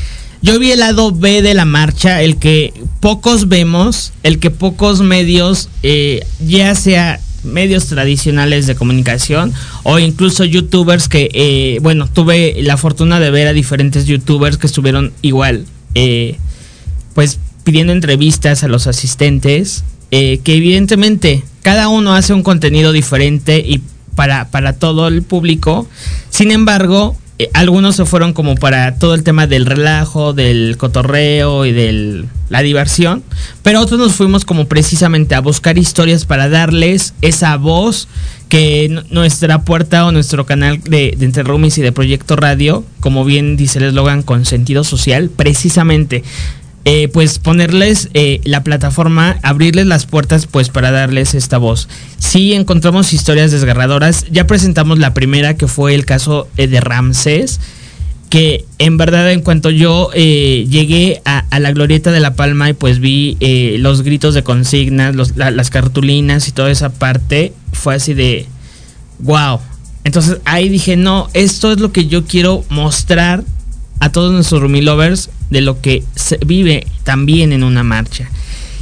yo 0.41 0.59
vi 0.59 0.71
el 0.71 0.79
lado 0.79 1.11
B 1.11 1.41
de 1.41 1.53
la 1.53 1.65
marcha, 1.65 2.21
el 2.21 2.37
que 2.37 2.73
pocos 2.99 3.47
vemos, 3.47 4.13
el 4.23 4.39
que 4.39 4.51
pocos 4.51 5.01
medios, 5.01 5.69
eh, 5.83 6.25
ya 6.45 6.75
sea 6.75 7.19
medios 7.43 7.87
tradicionales 7.87 8.67
de 8.67 8.75
comunicación 8.75 9.53
o 9.83 9.99
incluso 9.99 10.43
youtubers 10.43 11.07
que, 11.07 11.29
eh, 11.33 11.79
bueno, 11.81 12.07
tuve 12.07 12.55
la 12.61 12.77
fortuna 12.77 13.19
de 13.19 13.31
ver 13.31 13.47
a 13.47 13.53
diferentes 13.53 14.05
youtubers 14.05 14.57
que 14.57 14.67
estuvieron 14.67 15.11
igual, 15.21 15.65
eh, 15.95 16.37
pues 17.13 17.39
pidiendo 17.63 17.93
entrevistas 17.93 18.63
a 18.63 18.67
los 18.67 18.85
asistentes, 18.87 19.83
eh, 20.11 20.39
que 20.43 20.55
evidentemente 20.55 21.43
cada 21.61 21.89
uno 21.89 22.13
hace 22.13 22.33
un 22.33 22.43
contenido 22.43 22.91
diferente 22.91 23.59
y 23.59 23.81
para, 24.15 24.49
para 24.49 24.73
todo 24.73 25.07
el 25.07 25.21
público. 25.21 25.87
Sin 26.29 26.51
embargo, 26.51 27.15
eh, 27.39 27.51
algunos 27.53 27.95
se 27.95 28.05
fueron 28.05 28.33
como 28.33 28.55
para 28.55 28.95
todo 28.95 29.13
el 29.13 29.23
tema 29.23 29.45
del 29.45 29.67
relajo, 29.67 30.33
del 30.33 30.75
cotorreo 30.77 31.65
y 31.65 31.71
de 31.71 32.25
la 32.49 32.61
diversión, 32.61 33.21
pero 33.61 33.79
otros 33.79 33.99
nos 33.99 34.13
fuimos 34.13 34.43
como 34.43 34.65
precisamente 34.65 35.35
a 35.35 35.41
buscar 35.41 35.77
historias 35.77 36.25
para 36.25 36.49
darles 36.49 37.13
esa 37.21 37.55
voz 37.57 38.07
que 38.49 39.03
nuestra 39.11 39.61
puerta 39.61 40.05
o 40.07 40.11
nuestro 40.11 40.47
canal 40.47 40.81
de, 40.81 41.13
de 41.15 41.25
Entre 41.25 41.43
Roomies 41.43 41.77
y 41.77 41.83
de 41.83 41.91
Proyecto 41.91 42.37
Radio, 42.37 42.83
como 43.01 43.23
bien 43.23 43.55
dice 43.55 43.77
el 43.77 43.85
eslogan, 43.85 44.23
con 44.23 44.45
sentido 44.45 44.83
social, 44.83 45.29
precisamente 45.29 46.23
eh, 46.85 47.09
pues 47.09 47.37
ponerles 47.39 48.09
eh, 48.13 48.39
la 48.45 48.63
plataforma, 48.63 49.37
abrirles 49.43 49.87
las 49.87 50.05
puertas 50.05 50.47
pues 50.47 50.69
para 50.69 50.89
darles 50.89 51.33
esta 51.33 51.57
voz. 51.57 51.89
Sí 52.17 52.53
encontramos 52.53 53.11
historias 53.11 53.51
desgarradoras, 53.51 54.25
ya 54.31 54.47
presentamos 54.47 54.97
la 54.97 55.13
primera 55.13 55.57
que 55.57 55.67
fue 55.67 55.93
el 55.93 56.05
caso 56.05 56.47
eh, 56.55 56.67
de 56.67 56.79
Ramsés, 56.79 57.59
que 58.29 58.63
en 58.79 58.95
verdad 58.95 59.31
en 59.31 59.41
cuanto 59.41 59.69
yo 59.69 60.11
llegué 60.13 61.21
a, 61.25 61.59
la 61.59 61.71
glorieta 61.71 62.11
de 62.11 62.19
La 62.21 62.35
Palma 62.35 62.69
y 62.69 62.73
pues 62.73 62.99
vi 62.99 63.37
los 63.79 64.01
gritos 64.01 64.33
de 64.33 64.43
consignas, 64.43 65.15
las 65.35 65.69
cartulinas 65.69 66.47
y 66.47 66.51
toda 66.51 66.71
esa 66.71 66.89
parte, 66.89 67.53
fue 67.71 67.95
así 67.95 68.13
de, 68.13 68.45
wow. 69.19 69.59
Entonces 70.03 70.39
ahí 70.45 70.69
dije, 70.69 70.97
no, 70.97 71.29
esto 71.33 71.71
es 71.71 71.79
lo 71.79 71.91
que 71.91 72.07
yo 72.07 72.25
quiero 72.25 72.63
mostrar 72.69 73.43
a 73.99 74.11
todos 74.11 74.31
nuestros 74.33 74.61
Rumi 74.61 74.81
Lovers 74.81 75.29
de 75.49 75.61
lo 75.61 75.81
que 75.81 76.03
se 76.15 76.37
vive 76.45 76.87
también 77.03 77.51
en 77.51 77.63
una 77.63 77.83
marcha. 77.83 78.29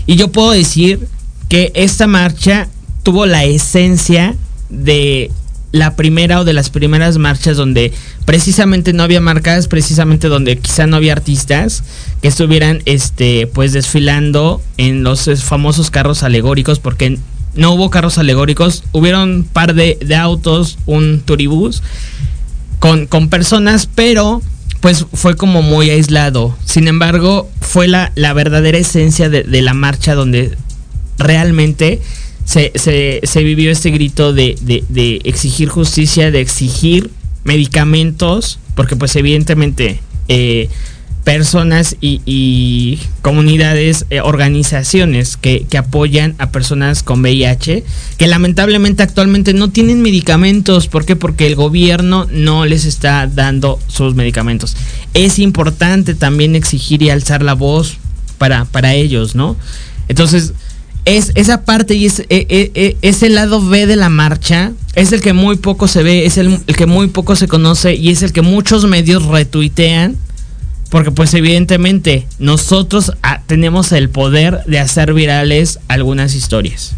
Y 0.05 0.15
yo 0.15 0.31
puedo 0.31 0.51
decir 0.51 1.07
que 1.49 1.71
esta 1.75 2.07
marcha 2.07 2.67
tuvo 3.03 3.25
la 3.25 3.43
esencia 3.43 4.35
de 4.69 5.31
la 5.71 5.95
primera 5.95 6.39
o 6.39 6.45
de 6.45 6.53
las 6.53 6.69
primeras 6.69 7.17
marchas 7.17 7.57
donde 7.57 7.91
precisamente 8.23 8.93
no 8.93 9.03
había 9.03 9.19
marcas, 9.19 9.67
precisamente 9.67 10.29
donde 10.29 10.57
quizá 10.57 10.87
no 10.87 10.95
había 10.95 11.11
artistas 11.11 11.83
que 12.21 12.29
estuvieran 12.29 12.81
este 12.85 13.47
pues 13.47 13.73
desfilando 13.73 14.61
en 14.77 15.03
los 15.03 15.27
eh, 15.27 15.35
famosos 15.35 15.91
carros 15.91 16.23
alegóricos 16.23 16.79
porque 16.79 17.19
no 17.55 17.73
hubo 17.73 17.89
carros 17.89 18.17
alegóricos, 18.17 18.83
hubieron 18.91 19.29
un 19.29 19.43
par 19.43 19.73
de, 19.75 19.97
autos, 20.15 20.77
un 20.85 21.21
turibús 21.21 21.83
con, 22.79 23.05
con 23.05 23.29
personas, 23.29 23.89
pero 23.93 24.41
pues 24.85 25.07
fue 25.13 25.35
como 25.35 25.63
muy 25.63 25.89
aislado. 25.89 26.55
Sin 26.63 26.87
embargo, 26.87 27.49
fue 27.59 27.87
la, 27.87 28.11
la 28.13 28.33
verdadera 28.33 28.77
esencia 28.77 29.29
de, 29.29 29.43
la 29.63 29.73
marcha 29.73 30.13
donde 30.13 30.55
realmente 31.17 32.01
se, 32.45 32.71
se- 32.75 33.19
se 33.23 33.43
vivió 33.43 33.71
este 33.71 33.89
grito 33.89 34.31
de, 34.31 34.55
de- 34.61 34.83
de 34.89 35.21
exigir 35.23 35.69
justicia, 35.69 36.29
de 36.29 36.39
exigir 36.39 37.09
medicamentos, 37.45 38.59
porque 38.75 38.95
pues 38.95 39.15
evidentemente 39.15 40.01
eh, 40.27 40.69
personas 41.25 41.97
y, 41.99 42.99
comunidades, 43.21 44.05
eh, 44.11 44.21
organizaciones 44.21 45.35
que, 45.35 45.65
que 45.67 45.79
apoyan 45.79 46.35
a 46.37 46.51
personas 46.51 47.01
con 47.01 47.21
VIH, 47.21 47.83
que 48.17 48.27
lamentablemente 48.27 49.01
actualmente 49.01 49.53
no 49.53 49.71
tienen 49.71 50.03
medicamentos. 50.03 50.87
¿Por 50.87 51.03
qué? 51.03 51.15
Porque 51.15 51.47
el 51.47 51.55
gobierno 51.55 52.27
no 52.31 52.65
les 52.65 52.85
está 52.85 53.27
dando 53.27 53.79
sus 53.87 54.13
medicamentos. 54.13 54.77
Es 55.15 55.39
importante 55.39 56.13
también 56.13 56.55
exigir 56.55 57.01
y 57.01 57.09
alzar 57.09 57.41
la 57.41 57.55
voz 57.55 57.97
para, 58.37 58.65
para 58.65 58.93
ellos, 58.93 59.33
¿no? 59.33 59.57
Entonces, 60.07 60.53
es 61.05 61.31
esa 61.33 61.65
parte 61.65 61.95
y 61.95 62.05
es, 62.05 62.19
e- 62.19 62.25
e- 62.29 62.71
e- 62.75 62.97
ese 63.01 63.29
lado 63.29 63.67
B 63.67 63.87
de 63.87 63.95
la 63.95 64.09
marcha 64.09 64.73
es 64.93 65.11
el 65.11 65.21
que 65.21 65.33
muy 65.33 65.55
poco 65.55 65.87
se 65.87 66.03
ve, 66.03 66.25
es 66.27 66.37
el 66.37 66.59
que 66.65 66.85
muy 66.85 67.07
poco 67.07 67.35
se 67.35 67.47
conoce 67.47 67.95
y 67.95 68.09
es 68.09 68.21
el 68.21 68.31
que 68.31 68.43
muchos 68.43 68.85
medios 68.85 69.25
retuitean 69.25 70.17
porque 70.89 71.11
pues 71.11 71.33
evidentemente 71.33 72.27
nosotros 72.39 73.13
ah, 73.23 73.41
tenemos 73.47 73.91
el 73.91 74.09
poder 74.09 74.63
de 74.65 74.79
hacer 74.79 75.13
virales 75.13 75.79
algunas 75.87 76.35
historias. 76.35 76.93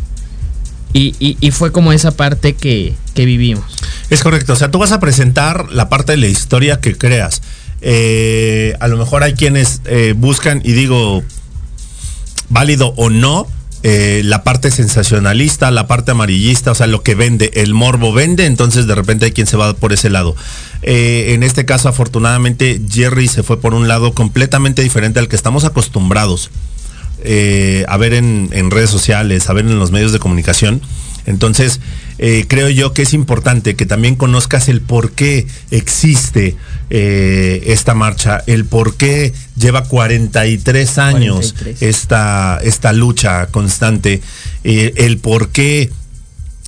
Y, 0.94 1.14
y- 1.20 1.52
fue 1.52 1.72
como 1.72 1.92
esa 1.92 2.12
parte 2.12 2.54
que, 2.56 2.96
que 3.14 3.26
vivimos. 3.26 3.66
Es 4.10 4.24
correcto, 4.24 4.54
o 4.54 4.56
sea, 4.56 4.72
tú 4.72 4.80
vas 4.80 4.92
a 4.92 5.00
presentar 5.00 5.72
la 5.72 5.90
parte 5.90 6.14
de 6.14 6.18
la 6.18 6.28
historia 6.28 6.80
que 6.80 6.98
creas. 6.98 7.44
Eh, 7.82 8.74
a 8.80 8.88
lo 8.88 8.98
mejor 8.98 9.22
hay 9.22 9.34
quienes 9.34 9.82
eh, 9.86 10.16
buscan, 10.18 10.62
y 10.64 10.72
digo, 10.72 11.24
válido 12.50 12.94
o 12.98 13.10
no, 13.12 13.48
eh, 13.84 14.22
la 14.26 14.44
parte 14.44 14.72
sensacionalista, 14.72 15.70
la 15.70 15.86
parte 15.86 16.12
amarillista, 16.12 16.72
o 16.72 16.76
sea, 16.76 16.88
lo 16.88 17.04
que 17.04 17.14
vende, 17.14 17.52
el 17.54 17.76
morbo 17.76 18.12
vende, 18.12 18.46
entonces 18.46 18.88
de 18.88 18.96
repente 18.96 19.26
hay 19.26 19.32
quien 19.32 19.46
se 19.46 19.56
va 19.56 19.74
por 19.76 19.94
ese 19.94 20.10
lado. 20.10 20.36
Eh, 20.82 21.34
en 21.36 21.44
este 21.44 21.66
caso, 21.66 21.88
afortunadamente, 21.88 22.82
Jerry 22.90 23.28
se 23.28 23.44
fue 23.44 23.62
por 23.62 23.76
un 23.76 23.88
lado 23.88 24.14
completamente 24.14 24.82
diferente 24.82 25.20
al 25.20 25.28
que 25.28 25.36
estamos 25.36 25.64
acostumbrados 25.64 26.50
eh, 27.24 27.86
a 27.88 27.98
ver 27.98 28.14
en, 28.14 28.72
redes 28.72 28.90
sociales, 28.90 29.48
a 29.50 29.54
ver 29.54 29.66
en 29.66 29.78
los 29.78 29.92
medios 29.92 30.12
de 30.12 30.20
comunicación. 30.20 30.82
Entonces, 31.28 31.80
creo 32.48 32.70
yo 32.70 32.94
que 32.94 33.04
es 33.04 33.14
importante 33.14 33.76
que 33.76 33.86
también 33.86 34.16
conozcas 34.16 34.70
el 34.70 34.82
por 34.82 35.12
qué 35.12 35.46
existe 35.72 36.56
eh, 36.90 37.64
esta 37.68 37.94
marcha, 37.94 38.44
el 38.48 38.66
por 38.66 38.96
qué 38.96 39.34
lleva 39.56 39.84
43 39.84 40.98
años 40.98 41.54
43. 41.54 41.82
Esta, 41.82 42.60
esta 42.64 42.94
lucha 42.94 43.48
constante, 43.48 44.22
eh, 44.64 44.94
el 44.98 45.18
por 45.18 45.50
qué 45.50 45.92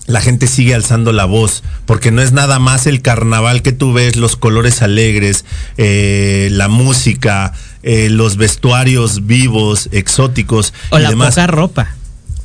la 0.09 0.21
gente 0.21 0.47
sigue 0.47 0.73
alzando 0.73 1.11
la 1.13 1.25
voz, 1.25 1.63
porque 1.85 2.11
no 2.11 2.21
es 2.23 2.31
nada 2.31 2.57
más 2.57 2.87
el 2.87 3.03
carnaval 3.03 3.61
que 3.61 3.71
tú 3.71 3.93
ves, 3.93 4.15
los 4.15 4.35
colores 4.35 4.81
alegres, 4.81 5.45
eh, 5.77 6.49
la 6.51 6.67
música, 6.67 7.53
eh, 7.83 8.09
los 8.09 8.35
vestuarios 8.35 9.27
vivos, 9.27 9.87
exóticos 9.91 10.73
O 10.89 10.97
y 10.97 11.03
la 11.03 11.09
demás 11.09 11.35
poca 11.35 11.47
ropa. 11.47 11.95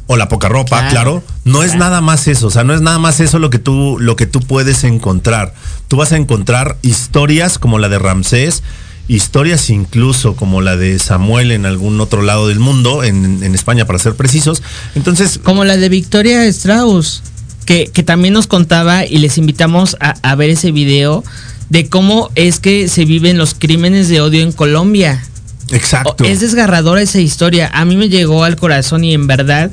O 0.06 0.16
la 0.16 0.28
poca 0.28 0.48
ropa, 0.48 0.88
Claro, 0.88 1.22
claro. 1.22 1.24
No 1.44 1.62
es 1.62 1.74
nada 1.74 2.00
más 2.00 2.28
eso, 2.28 2.48
o 2.48 2.50
sea, 2.50 2.64
no 2.64 2.74
es 2.74 2.80
nada 2.80 2.98
más 2.98 3.20
eso 3.20 3.38
lo 3.38 3.50
que 3.50 3.58
tú 3.58 3.96
lo 3.98 4.16
que 4.16 4.26
tú 4.26 4.40
puedes 4.40 4.84
encontrar. 4.84 5.54
Tú 5.88 5.96
vas 5.96 6.12
a 6.12 6.16
encontrar 6.16 6.76
historias 6.82 7.58
como 7.58 7.78
la 7.78 7.88
de 7.88 7.98
Ramsés, 7.98 8.62
historias 9.08 9.70
incluso 9.70 10.36
como 10.36 10.60
la 10.60 10.76
de 10.76 10.98
Samuel 10.98 11.52
en 11.52 11.66
algún 11.66 12.00
otro 12.00 12.22
lado 12.22 12.48
del 12.48 12.60
mundo, 12.60 13.04
en, 13.04 13.42
en 13.42 13.54
España 13.54 13.86
para 13.86 13.98
ser 13.98 14.14
precisos. 14.14 14.62
Entonces, 14.94 15.38
Como 15.42 15.64
la 15.64 15.76
de 15.76 15.88
Victoria 15.88 16.44
Strauss, 16.46 17.22
que, 17.66 17.86
que 17.92 18.02
también 18.02 18.34
nos 18.34 18.46
contaba 18.46 19.04
y 19.06 19.18
les 19.18 19.38
invitamos 19.38 19.96
a, 20.00 20.14
a 20.22 20.34
ver 20.34 20.50
ese 20.50 20.72
video 20.72 21.24
de 21.68 21.88
cómo 21.88 22.30
es 22.34 22.60
que 22.60 22.88
se 22.88 23.04
viven 23.04 23.38
los 23.38 23.54
crímenes 23.54 24.08
de 24.08 24.20
odio 24.20 24.42
en 24.42 24.52
Colombia. 24.52 25.22
Exacto. 25.70 26.24
Es 26.24 26.40
desgarradora 26.40 27.02
esa 27.02 27.20
historia. 27.20 27.70
A 27.72 27.84
mí 27.84 27.96
me 27.96 28.08
llegó 28.08 28.44
al 28.44 28.56
corazón 28.56 29.04
y 29.04 29.14
en 29.14 29.26
verdad 29.26 29.70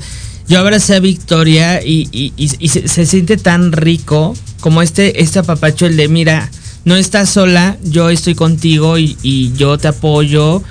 yo 0.48 0.58
abracé 0.58 0.96
a 0.96 1.00
Victoria 1.00 1.82
y, 1.84 2.08
y- 2.12 2.32
y- 2.36 2.50
y 2.58 2.68
se, 2.68 2.88
se 2.88 3.06
siente 3.06 3.36
tan 3.36 3.72
rico 3.72 4.34
como 4.60 4.82
este, 4.82 5.22
este 5.22 5.38
apapacho, 5.38 5.86
el 5.86 5.96
de 5.96 6.08
mira, 6.08 6.50
no 6.84 6.96
estás 6.96 7.30
sola, 7.30 7.76
yo 7.84 8.10
estoy 8.10 8.34
contigo 8.34 8.98
y, 8.98 9.16
y 9.22 9.52
yo 9.54 9.78
te 9.78 9.88
apoyo. 9.88 10.62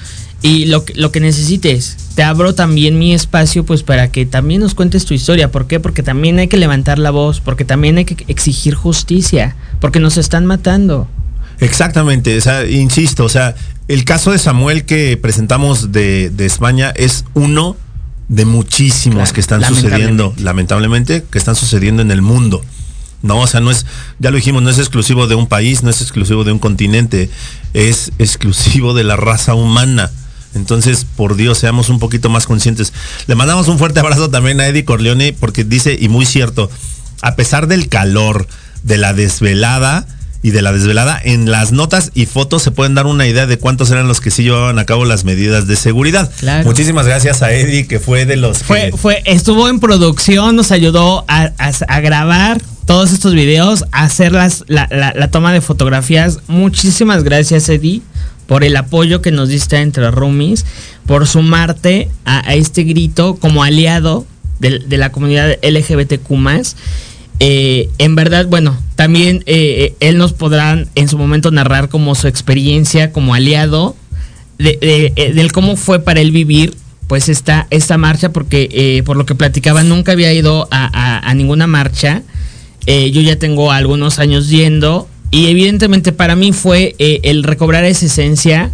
y 0.44 0.66
lo 0.66 0.84
que, 0.86 0.94
lo 0.96 1.12
que 1.12 1.20
necesites. 1.20 1.98
Te 2.16 2.24
abro 2.24 2.54
también 2.56 2.98
mi 3.00 3.14
espacio 3.14 3.64
pues 3.64 3.84
para 3.84 4.12
que 4.12 4.26
también 4.26 4.60
nos 4.62 4.74
cuentes 4.76 5.06
tu 5.06 5.14
historia. 5.14 5.52
¿Por 5.52 5.68
qué? 5.68 5.80
Porque 5.80 6.04
también 6.04 6.40
hay 6.40 6.48
que 6.48 6.58
levantar 6.58 6.98
la 7.00 7.12
voz, 7.12 7.40
porque 7.40 7.64
también 7.64 7.98
hay 7.98 8.06
que 8.06 8.26
exigir 8.28 8.74
justicia, 8.76 9.56
porque 9.80 10.00
nos 10.00 10.18
están 10.18 10.46
matando. 10.46 11.08
Exactamente, 11.60 12.38
o 12.38 12.42
sea, 12.42 12.66
insisto, 12.70 13.24
o 13.24 13.30
sea, 13.30 13.56
el 13.94 14.06
caso 14.06 14.32
de 14.32 14.40
Samuel 14.40 14.86
que 14.86 15.18
presentamos 15.18 15.92
de, 15.92 16.30
de 16.30 16.46
España 16.46 16.92
es 16.96 17.26
uno 17.34 17.76
de 18.30 18.46
muchísimos 18.46 19.18
Claro, 19.18 19.34
que 19.34 19.42
están 19.42 19.60
lamentablemente. 19.62 19.98
sucediendo, 19.98 20.34
lamentablemente, 20.38 21.26
que 21.30 21.38
están 21.38 21.56
sucediendo 21.56 22.02
en 22.02 22.12
el 22.12 22.22
mundo. 22.22 22.64
No, 23.22 23.40
o 23.40 23.48
sea, 23.48 23.60
no 23.60 23.70
es, 23.70 23.86
ya 24.20 24.32
lo 24.32 24.38
dijimos, 24.38 24.64
no 24.64 24.70
es 24.70 24.80
exclusivo 24.80 25.28
de 25.28 25.36
un 25.36 25.48
país, 25.48 25.84
no 25.84 25.90
es 25.90 26.02
exclusivo 26.02 26.46
de 26.46 26.54
un 26.54 26.60
continente, 26.60 27.30
es 27.74 28.14
exclusivo 28.18 28.94
de 28.94 29.04
la 29.04 29.18
raza 29.18 29.56
humana. 29.56 30.10
Entonces, 30.56 31.06
por 31.06 31.36
Dios, 31.36 31.58
seamos 31.58 31.90
un 31.90 32.00
poquito 32.00 32.30
más 32.30 32.46
conscientes. 32.48 32.94
Le 33.28 33.36
mandamos 33.36 33.68
un 33.68 33.78
fuerte 33.78 34.00
abrazo 34.00 34.30
también 34.30 34.62
a 34.62 34.68
Eddie 34.68 34.86
Corleone 34.86 35.34
porque 35.38 35.66
dice, 35.66 35.98
y 36.00 36.08
muy 36.08 36.26
cierto, 36.26 36.70
a 37.22 37.36
pesar 37.36 37.68
del 37.68 37.90
calor, 37.90 38.48
de 38.84 38.98
la 38.98 39.14
desvelada 39.14 40.08
y 40.44 40.50
de 40.52 40.62
la 40.64 40.72
desvelada, 40.74 41.20
en 41.24 41.52
las 41.52 41.72
notas 41.72 42.12
y 42.16 42.26
fotos 42.26 42.64
se 42.64 42.72
pueden 42.72 42.96
dar 42.96 43.06
una 43.06 43.28
idea 43.28 43.46
de 43.46 43.58
cuántos 43.58 43.92
eran 43.92 44.08
los 44.08 44.20
que 44.22 44.32
sí 44.32 44.44
llevaban 44.44 44.80
a 44.80 44.86
cabo 44.86 45.06
las 45.06 45.24
medidas 45.24 45.68
de 45.68 45.76
seguridad. 45.76 46.32
Claro. 46.40 46.66
Muchísimas 46.68 47.06
gracias 47.06 47.42
a 47.44 47.52
Eddie, 47.54 47.86
que 47.88 48.00
fue 48.00 48.26
de 48.26 48.38
los 48.38 48.60
Fue, 48.60 48.90
que... 48.92 48.98
fue, 48.98 49.22
estuvo 49.26 49.70
en 49.70 49.80
producción, 49.80 50.56
nos 50.56 50.72
ayudó 50.72 51.26
a, 51.28 51.52
a- 51.60 51.72
a 51.88 52.00
grabar 52.00 52.62
todos 52.88 53.14
estos 53.14 53.34
videos, 53.36 53.86
a 53.92 54.04
hacer 54.04 54.32
las, 54.32 54.64
la, 54.68 54.88
la- 54.90 55.14
la 55.16 55.28
toma 55.30 55.54
de 55.54 55.62
fotografías. 55.62 56.40
Muchísimas 56.48 57.24
gracias, 57.24 57.70
Eddie, 57.70 58.02
por 58.48 58.64
el 58.64 58.76
apoyo 58.78 59.22
que 59.22 59.32
nos 59.32 59.48
diste 59.50 59.78
entre 59.78 60.10
roomies, 60.10 60.66
por 61.06 61.28
sumarte 61.28 62.10
a, 62.26 62.50
a 62.50 62.56
este 62.56 62.84
grito 62.84 63.36
como 63.36 63.64
aliado 63.64 64.26
de, 64.60 64.80
de 64.80 64.98
la 64.98 65.12
comunidad 65.12 65.58
LGBTQ. 65.64 66.32
Eh, 67.44 67.90
en 67.98 68.14
verdad, 68.14 68.46
bueno, 68.48 68.78
también 68.96 69.38
eh, 69.48 69.96
eh, 70.00 70.08
él 70.10 70.20
nos 70.20 70.32
podrá 70.32 70.86
en 70.94 71.08
su 71.10 71.18
momento 71.18 71.50
narrar 71.50 71.90
como 71.90 72.14
su 72.14 72.28
experiencia 72.28 73.12
como 73.12 73.34
aliado 73.34 73.96
de, 74.60 74.78
de- 75.16 75.34
del 75.34 75.52
cómo 75.52 75.76
fue 75.76 76.00
para 76.02 76.22
él 76.22 76.30
vivir 76.32 76.76
pues 77.08 77.30
esta, 77.30 77.66
esta 77.72 77.98
marcha, 77.98 78.32
porque 78.32 79.02
por 79.08 79.18
lo 79.18 79.26
que 79.26 79.34
platicaba 79.34 79.82
nunca 79.84 80.12
había 80.12 80.32
ido 80.34 80.68
a, 80.70 81.20
a- 81.28 81.34
ninguna 81.34 81.66
marcha. 81.66 82.22
Yo 82.88 83.22
ya 83.22 83.38
tengo 83.38 83.72
algunos 83.72 84.20
años 84.20 84.48
yendo 84.50 85.08
y 85.32 85.48
evidentemente 85.48 86.12
para 86.14 86.36
mí 86.36 86.52
fue 86.54 86.96
el 87.00 87.44
recobrar 87.44 87.84
esa 87.86 88.06
esencia. 88.06 88.70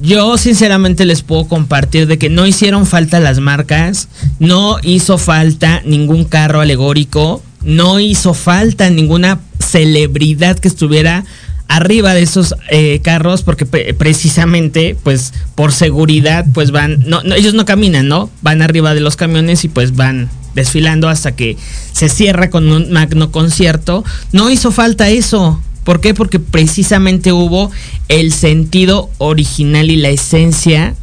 Yo 0.00 0.36
sinceramente 0.36 1.04
les 1.04 1.22
puedo 1.22 1.46
compartir 1.48 2.06
de 2.06 2.18
que 2.18 2.28
no 2.28 2.46
hicieron 2.46 2.86
falta 2.86 3.20
las 3.20 3.38
marcas, 3.40 4.08
no 4.40 4.78
hizo 4.82 5.16
falta 5.18 5.80
ningún 5.84 6.24
carro 6.24 6.60
alegórico, 6.60 7.42
no 7.66 8.00
hizo 8.00 8.32
falta 8.32 8.88
ninguna 8.88 9.40
celebridad 9.58 10.58
que 10.58 10.68
estuviera 10.68 11.24
arriba 11.68 12.14
de 12.14 12.22
esos 12.22 12.54
eh, 12.70 13.00
carros 13.02 13.42
porque 13.42 13.66
pre- 13.66 13.92
precisamente 13.92 14.96
pues 15.02 15.32
por 15.56 15.72
seguridad 15.72 16.46
pues 16.54 16.70
van 16.70 17.00
no, 17.06 17.22
no, 17.24 17.34
ellos 17.34 17.54
no 17.54 17.64
caminan 17.64 18.06
no 18.06 18.30
van 18.40 18.62
arriba 18.62 18.94
de 18.94 19.00
los 19.00 19.16
camiones 19.16 19.64
y 19.64 19.68
pues 19.68 19.96
van 19.96 20.30
desfilando 20.54 21.08
hasta 21.08 21.34
que 21.34 21.56
se 21.92 22.08
cierra 22.08 22.48
con 22.48 22.72
un 22.72 22.90
magno 22.90 23.30
concierto. 23.30 24.04
No 24.32 24.48
hizo 24.48 24.70
falta 24.72 25.10
eso. 25.10 25.60
¿por 25.84 26.00
qué? 26.00 26.14
porque 26.14 26.40
precisamente 26.40 27.30
hubo 27.32 27.70
el 28.08 28.32
sentido 28.32 29.10
original 29.18 29.90
y 29.90 29.96
la 29.96 30.08
esencia 30.08 30.94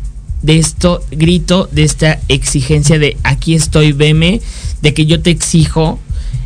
de 0.42 0.58
esto 0.60 1.02
grito 1.12 1.70
de 1.72 1.84
esta 1.84 2.20
exigencia 2.28 3.00
de 3.00 3.16
aquí 3.24 3.54
estoy 3.54 3.94
veme 3.94 4.42
de 4.82 4.94
que 4.94 5.06
yo 5.06 5.22
te 5.22 5.30
exijo 5.30 6.00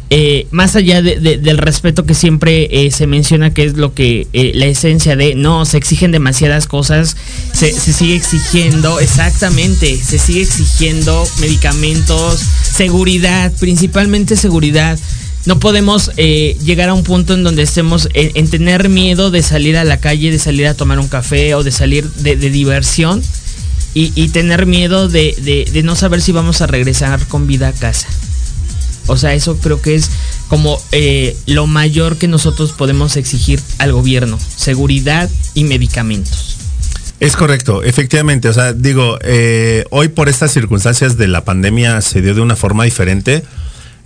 eh, 0.10 0.48
más 0.52 0.76
allá 0.78 1.02
de- 1.02 1.20
de- 1.20 1.38
del 1.38 1.58
respeto 1.58 2.06
que 2.06 2.14
siempre 2.14 2.70
eh, 2.72 2.92
se 2.92 3.08
menciona 3.08 3.54
que 3.54 3.66
es 3.66 3.76
lo 3.76 3.94
que 3.94 4.26
eh, 4.32 4.54
la 4.56 4.66
esencia 4.66 5.18
de 5.18 5.36
no 5.36 5.66
se 5.66 5.76
exigen 5.78 6.12
demasiadas 6.14 6.66
cosas 6.66 7.18
se, 7.54 7.74
sigue 7.74 8.16
exigiendo 8.16 9.02
exactamente 9.02 9.98
se 9.98 10.18
sigue 10.18 10.42
exigiendo 10.44 11.28
medicamentos 11.42 12.40
seguridad 12.74 13.52
principalmente 13.60 14.36
seguridad. 14.38 14.98
No 15.46 15.60
podemos 15.60 16.12
llegar 16.16 16.90
a 16.90 16.94
un 16.94 17.04
punto 17.04 17.34
en 17.34 17.44
donde 17.44 17.64
estemos 17.64 18.10
en, 18.14 18.32
en 18.36 18.50
tener 18.50 18.90
miedo 18.90 19.32
de 19.32 19.42
salir 19.42 19.78
a 19.78 19.84
la 19.86 19.98
calle 20.00 20.30
de 20.32 20.40
salir 20.40 20.68
a 20.68 20.74
tomar 20.74 21.00
un 21.00 21.08
café 21.08 21.54
o 21.56 21.64
de 21.64 21.72
salir 21.72 22.10
de, 22.16 22.36
diversión 22.36 23.22
y, 23.94 24.28
tener 24.30 24.66
miedo 24.66 25.08
de 25.10 25.82
no 25.84 25.96
saber 25.96 26.22
si 26.22 26.32
vamos 26.34 26.62
a 26.62 26.68
regresar 26.68 27.26
con 27.28 27.48
vida 27.48 27.70
a 27.70 27.74
casa 27.74 28.08
o 29.08 29.18
sea, 29.18 29.34
eso 29.34 29.58
creo 29.58 29.82
que 29.82 29.96
es 29.96 30.10
como 30.48 30.80
eh, 30.92 31.36
lo 31.46 31.68
mayor 31.68 32.18
que 32.18 32.28
nosotros 32.28 32.72
podemos 32.72 33.18
exigir 33.18 33.62
al 33.80 33.92
gobierno, 33.92 34.38
seguridad 34.56 35.30
y 35.54 35.64
medicamentos. 35.64 36.58
Es 37.20 37.36
correcto, 37.36 37.84
efectivamente. 37.84 38.48
O 38.48 38.54
sea, 38.54 38.74
digo, 38.74 39.18
eh, 39.24 39.86
hoy 39.90 40.10
por 40.10 40.30
estas 40.30 40.52
circunstancias 40.52 41.18
de 41.18 41.28
la 41.28 41.44
pandemia 41.44 42.02
se 42.02 42.22
dio 42.22 42.36
de 42.36 42.42
una 42.42 42.56
forma 42.56 42.84
diferente. 42.84 43.44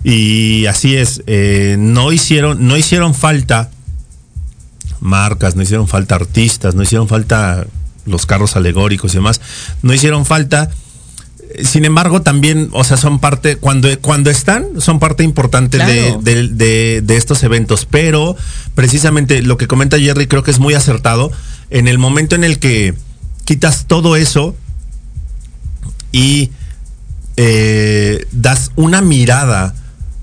Y 0.02 0.66
así 0.66 0.96
es, 0.96 1.22
eh, 1.26 1.76
no 1.78 2.10
hicieron, 2.10 2.66
no 2.66 2.76
hicieron 2.76 3.14
falta 3.14 3.70
marcas, 5.00 5.56
no 5.56 5.62
hicieron 5.62 5.88
falta 5.88 6.14
artistas, 6.14 6.74
no 6.74 6.82
hicieron 6.82 7.08
falta 7.08 7.66
los 8.06 8.26
carros 8.26 8.56
alegóricos 8.56 9.12
y 9.12 9.18
demás, 9.18 9.40
no 9.82 9.92
hicieron 9.92 10.24
falta. 10.24 10.70
Sin 11.64 11.84
embargo, 11.84 12.22
también, 12.22 12.68
o 12.72 12.84
sea, 12.84 12.96
son 12.96 13.18
parte, 13.18 13.56
cuando, 13.56 13.88
cuando 14.00 14.30
están, 14.30 14.80
son 14.80 14.98
parte 14.98 15.22
importante 15.24 15.78
de, 15.78 15.84
Claro. 15.84 16.20
de- 16.22 16.48
de- 16.48 17.00
de 17.02 17.16
estos 17.16 17.42
eventos. 17.42 17.86
Pero 17.86 18.36
precisamente 18.74 19.42
lo 19.42 19.56
que 19.56 19.66
comenta 19.66 19.98
Jerry 19.98 20.26
creo 20.26 20.42
que 20.42 20.50
es 20.50 20.58
muy 20.58 20.74
acertado. 20.74 21.30
En 21.70 21.88
el 21.88 21.98
momento 21.98 22.34
en 22.34 22.44
el 22.44 22.58
que 22.58 22.94
quitas 23.44 23.86
todo 23.86 24.16
eso 24.16 24.54
y 26.12 26.50
eh, 27.36 28.26
das 28.32 28.70
una 28.76 29.00
mirada 29.00 29.74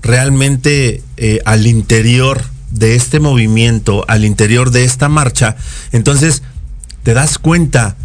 realmente 0.02 1.02
eh, 1.16 1.40
al 1.44 1.66
interior 1.66 2.42
de 2.70 2.94
este 2.94 3.18
movimiento, 3.20 4.04
al 4.08 4.24
interior 4.24 4.70
de 4.70 4.84
esta 4.84 5.08
marcha, 5.08 5.56
entonces 5.92 6.42
te 7.02 7.14
das 7.14 7.38
cuenta 7.38 7.96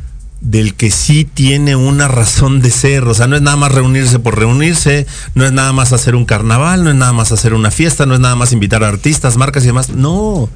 del 0.45 0.75
que 0.75 0.91
sí 0.91 1.25
tiene 1.25 1.75
una 1.75 2.07
razón 2.07 2.61
de 2.61 2.69
ser, 2.69 3.03
o 3.05 3.13
sea, 3.15 3.25
no 3.25 3.35
es 3.35 3.41
nada 3.41 3.57
más 3.57 3.71
reunirse 3.71 4.19
por 4.19 4.37
reunirse, 4.37 5.07
no 5.33 5.43
es 5.43 5.51
nada 5.51 5.73
más 5.73 5.91
hacer 5.91 6.15
un 6.15 6.25
carnaval, 6.25 6.83
no 6.83 6.91
es 6.91 6.95
nada 6.95 7.13
más 7.13 7.31
hacer 7.31 7.55
una 7.55 7.71
fiesta, 7.71 8.05
no 8.05 8.13
es 8.13 8.19
nada 8.19 8.35
más 8.35 8.51
invitar 8.51 8.83
a 8.83 8.89
artistas, 8.89 9.37
marcas 9.37 9.63
y 9.63 9.67
demás, 9.67 9.89
no. 9.89 10.47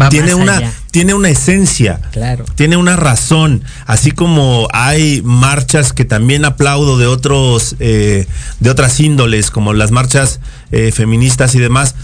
Va 0.00 0.08
tiene 0.08 0.34
una 0.34 0.58
allá. 0.58 0.72
tiene 0.92 1.12
una 1.12 1.28
esencia. 1.28 2.00
Claro. 2.12 2.44
Tiene 2.54 2.76
una 2.76 2.94
razón, 2.94 3.64
así 3.84 4.12
como 4.12 4.68
hay 4.72 5.22
marchas 5.22 5.92
que 5.92 6.04
también 6.04 6.44
aplaudo 6.44 6.96
de 6.96 7.08
otros, 7.08 7.74
eh, 7.80 8.26
de 8.60 8.70
otras 8.70 9.00
índoles, 9.00 9.50
como 9.50 9.72
las 9.74 9.90
marchas 9.90 10.38
eh, 10.70 10.92
feministas 10.92 11.56
y 11.56 11.58
demás. 11.58 11.96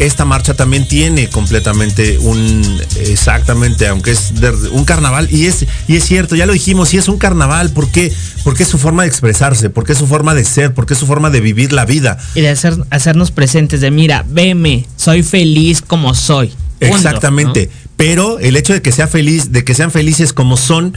Esta 0.00 0.24
marcha 0.24 0.54
también 0.54 0.88
tiene 0.88 1.28
completamente 1.28 2.16
un, 2.18 2.80
exactamente, 3.00 3.86
aunque 3.86 4.12
es 4.12 4.40
de- 4.40 4.50
un 4.70 4.86
carnaval, 4.86 5.28
y 5.30 5.44
es, 5.44 5.66
y 5.88 5.96
es 5.96 6.04
cierto, 6.04 6.34
ya 6.36 6.46
lo 6.46 6.54
dijimos, 6.54 6.94
y 6.94 6.96
es 6.96 7.06
un 7.06 7.18
carnaval, 7.18 7.70
¿por 7.70 7.88
qué? 7.90 8.10
Porque 8.42 8.62
es 8.62 8.68
su 8.70 8.78
forma 8.78 9.02
de 9.02 9.08
expresarse, 9.08 9.68
porque 9.68 9.92
es 9.92 9.98
su 9.98 10.06
forma 10.06 10.34
de 10.34 10.44
ser, 10.44 10.72
porque 10.72 10.94
es 10.94 10.98
su 11.00 11.06
forma 11.06 11.28
de 11.28 11.40
vivir 11.42 11.74
la 11.74 11.84
vida. 11.84 12.16
Y 12.34 12.40
de 12.40 12.48
hacer, 12.48 12.78
hacernos 12.88 13.30
presentes 13.30 13.82
de, 13.82 13.90
mira, 13.90 14.24
veme, 14.26 14.86
soy 14.96 15.22
feliz 15.22 15.82
como 15.82 16.14
soy. 16.14 16.48
Punto, 16.78 16.96
Exactamente. 16.96 17.66
¿no? 17.70 17.90
Pero 17.98 18.38
el 18.38 18.56
hecho 18.56 18.72
de 18.72 18.80
que 18.80 18.92
sea 18.92 19.06
feliz, 19.06 19.52
de 19.52 19.64
que 19.64 19.74
sean 19.74 19.90
felices 19.90 20.32
como 20.32 20.56
son, 20.56 20.94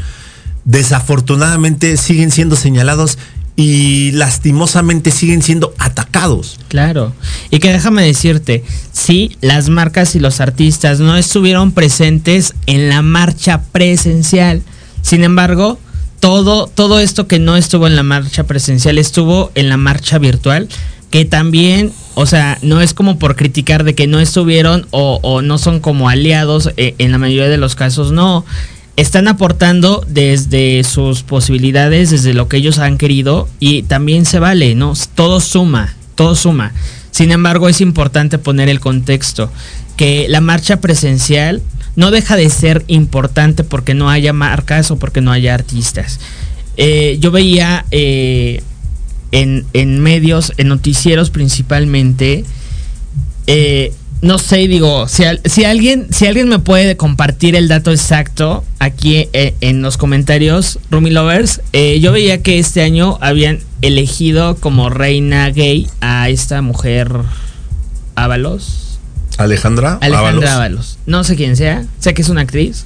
desafortunadamente 0.63 1.97
siguen 1.97 2.31
siendo 2.31 2.55
señalados 2.55 3.17
y 3.55 4.11
lastimosamente 4.11 5.11
siguen 5.11 5.41
siendo 5.41 5.73
atacados. 5.77 6.59
Claro. 6.69 7.13
Y 7.51 7.59
que 7.59 7.71
déjame 7.71 8.03
decirte, 8.03 8.63
sí, 8.91 9.37
las 9.41 9.69
marcas 9.69 10.15
y 10.15 10.19
los 10.19 10.41
artistas 10.41 10.99
no 10.99 11.15
estuvieron 11.15 11.71
presentes 11.71 12.53
en 12.65 12.89
la 12.89 13.01
marcha 13.01 13.61
presencial. 13.71 14.63
Sin 15.01 15.23
embargo, 15.23 15.77
todo, 16.19 16.67
todo 16.67 16.99
esto 16.99 17.27
que 17.27 17.37
no 17.37 17.57
estuvo 17.57 17.85
en 17.85 17.95
la 17.95 18.03
marcha 18.03 18.45
presencial 18.45 18.97
estuvo 18.97 19.51
en 19.55 19.69
la 19.69 19.77
marcha 19.77 20.17
virtual, 20.17 20.69
que 21.11 21.25
también, 21.25 21.91
o 22.15 22.25
sea, 22.25 22.57
no 22.63 22.81
es 22.81 22.93
como 22.93 23.19
por 23.19 23.35
criticar 23.35 23.83
de 23.83 23.93
que 23.93 24.07
no 24.07 24.19
estuvieron 24.19 24.87
o, 24.91 25.41
no 25.43 25.57
son 25.57 25.79
como 25.79 26.09
aliados, 26.09 26.71
eh, 26.77 26.95
en 26.97 27.11
la 27.11 27.17
mayoría 27.19 27.49
de 27.49 27.57
los 27.57 27.75
casos 27.75 28.11
no. 28.11 28.45
Están 28.95 29.27
aportando 29.27 30.05
desde 30.07 30.83
sus 30.83 31.23
posibilidades, 31.23 32.11
desde 32.11 32.33
lo 32.33 32.47
que 32.47 32.57
ellos 32.57 32.77
han 32.77 32.97
querido 32.97 33.49
y 33.59 33.83
también 33.83 34.25
se 34.25 34.39
vale, 34.39 34.75
¿no? 34.75 34.93
Todo 35.15 35.39
suma, 35.39 35.95
todo 36.15 36.35
suma. 36.35 36.73
Sin 37.09 37.31
embargo, 37.31 37.69
es 37.69 37.81
importante 37.81 38.37
poner 38.37 38.69
el 38.69 38.79
contexto, 38.79 39.51
que 39.97 40.27
la 40.29 40.41
marcha 40.41 40.79
presencial 40.79 41.61
no 41.95 42.11
deja 42.11 42.35
de 42.35 42.49
ser 42.49 42.83
importante 42.87 43.63
porque 43.63 43.93
no 43.93 44.09
haya 44.09 44.33
marcas 44.33 44.91
o 44.91 44.97
porque 44.97 45.21
no 45.21 45.31
haya 45.31 45.53
artistas. 45.53 46.19
eh, 46.77 47.17
yo 47.19 47.29
veía 47.31 47.85
eh, 47.91 48.61
en, 49.31 49.65
en 49.73 49.99
medios, 49.99 50.53
en 50.57 50.67
noticieros 50.69 51.29
principalmente, 51.29 52.45
eh, 53.47 53.93
no 54.23 54.39
sé, 54.39 54.69
digo, 54.69 55.09
si, 55.09 55.23
si 55.43 55.65
alguien, 55.65 56.07
si 56.11 56.25
alguien 56.25 56.47
me 56.47 56.57
puede 56.57 56.95
compartir 56.95 57.57
el 57.57 57.67
dato 57.67 57.91
exacto 57.91 58.63
aquí 58.79 59.27
eh, 59.33 59.53
en 59.59 59.81
los 59.81 59.97
comentarios, 59.97 60.79
Rumi 60.89 61.11
Lovers, 61.11 61.59
eh, 61.73 61.99
yo 61.99 62.13
veía 62.13 62.41
que 62.41 62.57
este 62.57 62.83
año 62.83 63.17
habían 63.19 63.59
elegido 63.81 64.55
como 64.55 64.89
reina 64.89 65.49
gay 65.49 65.89
a 65.99 66.29
esta 66.29 66.61
mujer 66.61 67.11
Ábalos. 68.15 68.97
Alejandra, 69.37 69.97
Alejandra 69.99 70.19
Ábalos. 70.19 70.49
Ábalos. 70.49 70.97
No 71.05 71.25
sé 71.25 71.35
quién 71.35 71.57
sea, 71.57 71.85
sé 71.99 72.13
que 72.13 72.21
es 72.21 72.29
una 72.29 72.41
actriz. 72.41 72.85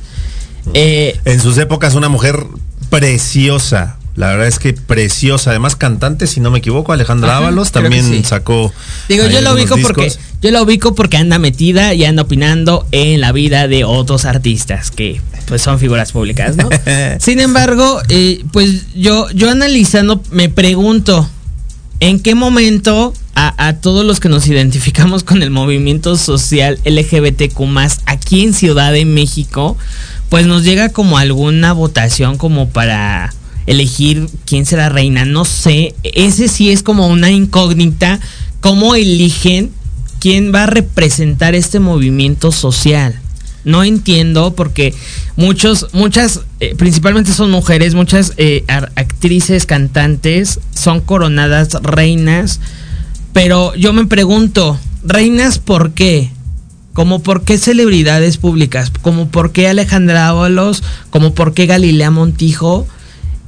Eh, 0.74 1.20
En 1.26 1.40
sus 1.40 1.60
épocas 1.60 1.94
una 1.94 2.10
mujer 2.10 2.48
preciosa. 2.90 3.97
La 4.18 4.30
verdad 4.30 4.48
es 4.48 4.58
que 4.58 4.74
preciosa, 4.74 5.52
además 5.52 5.76
cantante, 5.76 6.26
si 6.26 6.40
no 6.40 6.50
me 6.50 6.58
equivoco, 6.58 6.92
Alejandra 6.92 7.30
Ajá, 7.30 7.38
Ábalos 7.38 7.72
también 7.72 8.04
sí. 8.04 8.24
sacó. 8.24 8.74
Digo, 9.08 9.28
yo 9.28 9.42
la 9.42 9.54
ubico 9.54 9.78
porque 9.80 10.12
yo 10.42 10.50
la 10.50 10.64
ubico 10.64 10.96
porque 10.96 11.18
anda 11.18 11.38
metida 11.38 11.94
y 11.94 12.04
anda 12.04 12.24
opinando 12.24 12.88
en 12.92 13.22
la 13.22 13.32
vida 13.32 13.68
de 13.68 13.84
otros 13.84 14.26
artistas 14.26 14.90
que 14.90 15.22
pues 15.48 15.62
son 15.62 15.78
figuras 15.78 16.14
públicas, 16.14 16.56
¿no? 16.58 16.68
Sin 17.20 17.40
embargo, 17.40 18.02
eh, 18.10 18.44
pues 18.52 18.92
yo 18.96 19.30
yo 19.36 19.52
analizando 19.52 20.20
me 20.32 20.50
pregunto 20.50 21.30
en 22.00 22.20
qué 22.20 22.34
momento 22.34 23.14
a, 23.36 23.68
a 23.68 23.74
todos 23.82 24.04
los 24.04 24.20
que 24.20 24.30
nos 24.30 24.48
identificamos 24.48 25.24
con 25.24 25.44
el 25.44 25.52
movimiento 25.52 26.18
social 26.18 26.80
LGBTQ 26.86 27.62
aquí 28.08 28.44
en 28.44 28.56
Ciudad 28.56 28.92
de 28.92 29.06
México, 29.06 29.78
pues 30.30 30.48
nos 30.48 30.64
llega 30.64 30.90
como 30.90 31.20
alguna 31.20 31.72
votación 31.74 32.40
como 32.40 32.70
para 32.70 33.32
elegir 33.68 34.28
quién 34.46 34.66
será 34.66 34.90
reina, 34.90 35.26
no 35.26 35.46
sé, 35.46 35.94
ese 36.04 36.48
sí 36.48 36.72
es 36.72 36.82
como 36.82 37.08
una 37.08 37.30
incógnita, 37.30 38.20
cómo 38.62 38.96
eligen 38.96 39.72
quién 40.20 40.54
va 40.54 40.64
a 40.64 40.68
representar 40.68 41.54
este 41.54 41.80
movimiento 41.80 42.52
social. 42.52 43.20
No 43.66 43.84
entiendo 43.84 44.56
porque 44.56 44.94
muchos, 45.36 45.88
muchas, 45.92 46.42
eh, 46.62 46.74
principalmente 46.76 47.34
son 47.34 47.52
mujeres, 47.52 47.96
muchas 47.96 48.34
eh, 48.38 48.64
actrices, 48.68 49.66
cantantes, 49.66 50.62
son 50.74 51.02
coronadas 51.02 51.74
reinas, 51.84 52.62
pero 53.34 53.76
yo 53.76 53.92
me 53.92 54.06
pregunto, 54.06 54.80
reinas 55.04 55.60
por 55.60 55.92
qué? 55.92 56.32
Como 56.94 57.22
por 57.22 57.44
qué 57.44 57.58
celebridades 57.58 58.38
públicas, 58.38 58.92
como 59.02 59.28
por 59.28 59.52
qué 59.52 59.68
Alejandra 59.68 60.30
Ábalos, 60.30 60.82
como 61.10 61.34
por 61.34 61.54
qué 61.54 61.66
Galilea 61.66 62.10
Montijo, 62.10 62.88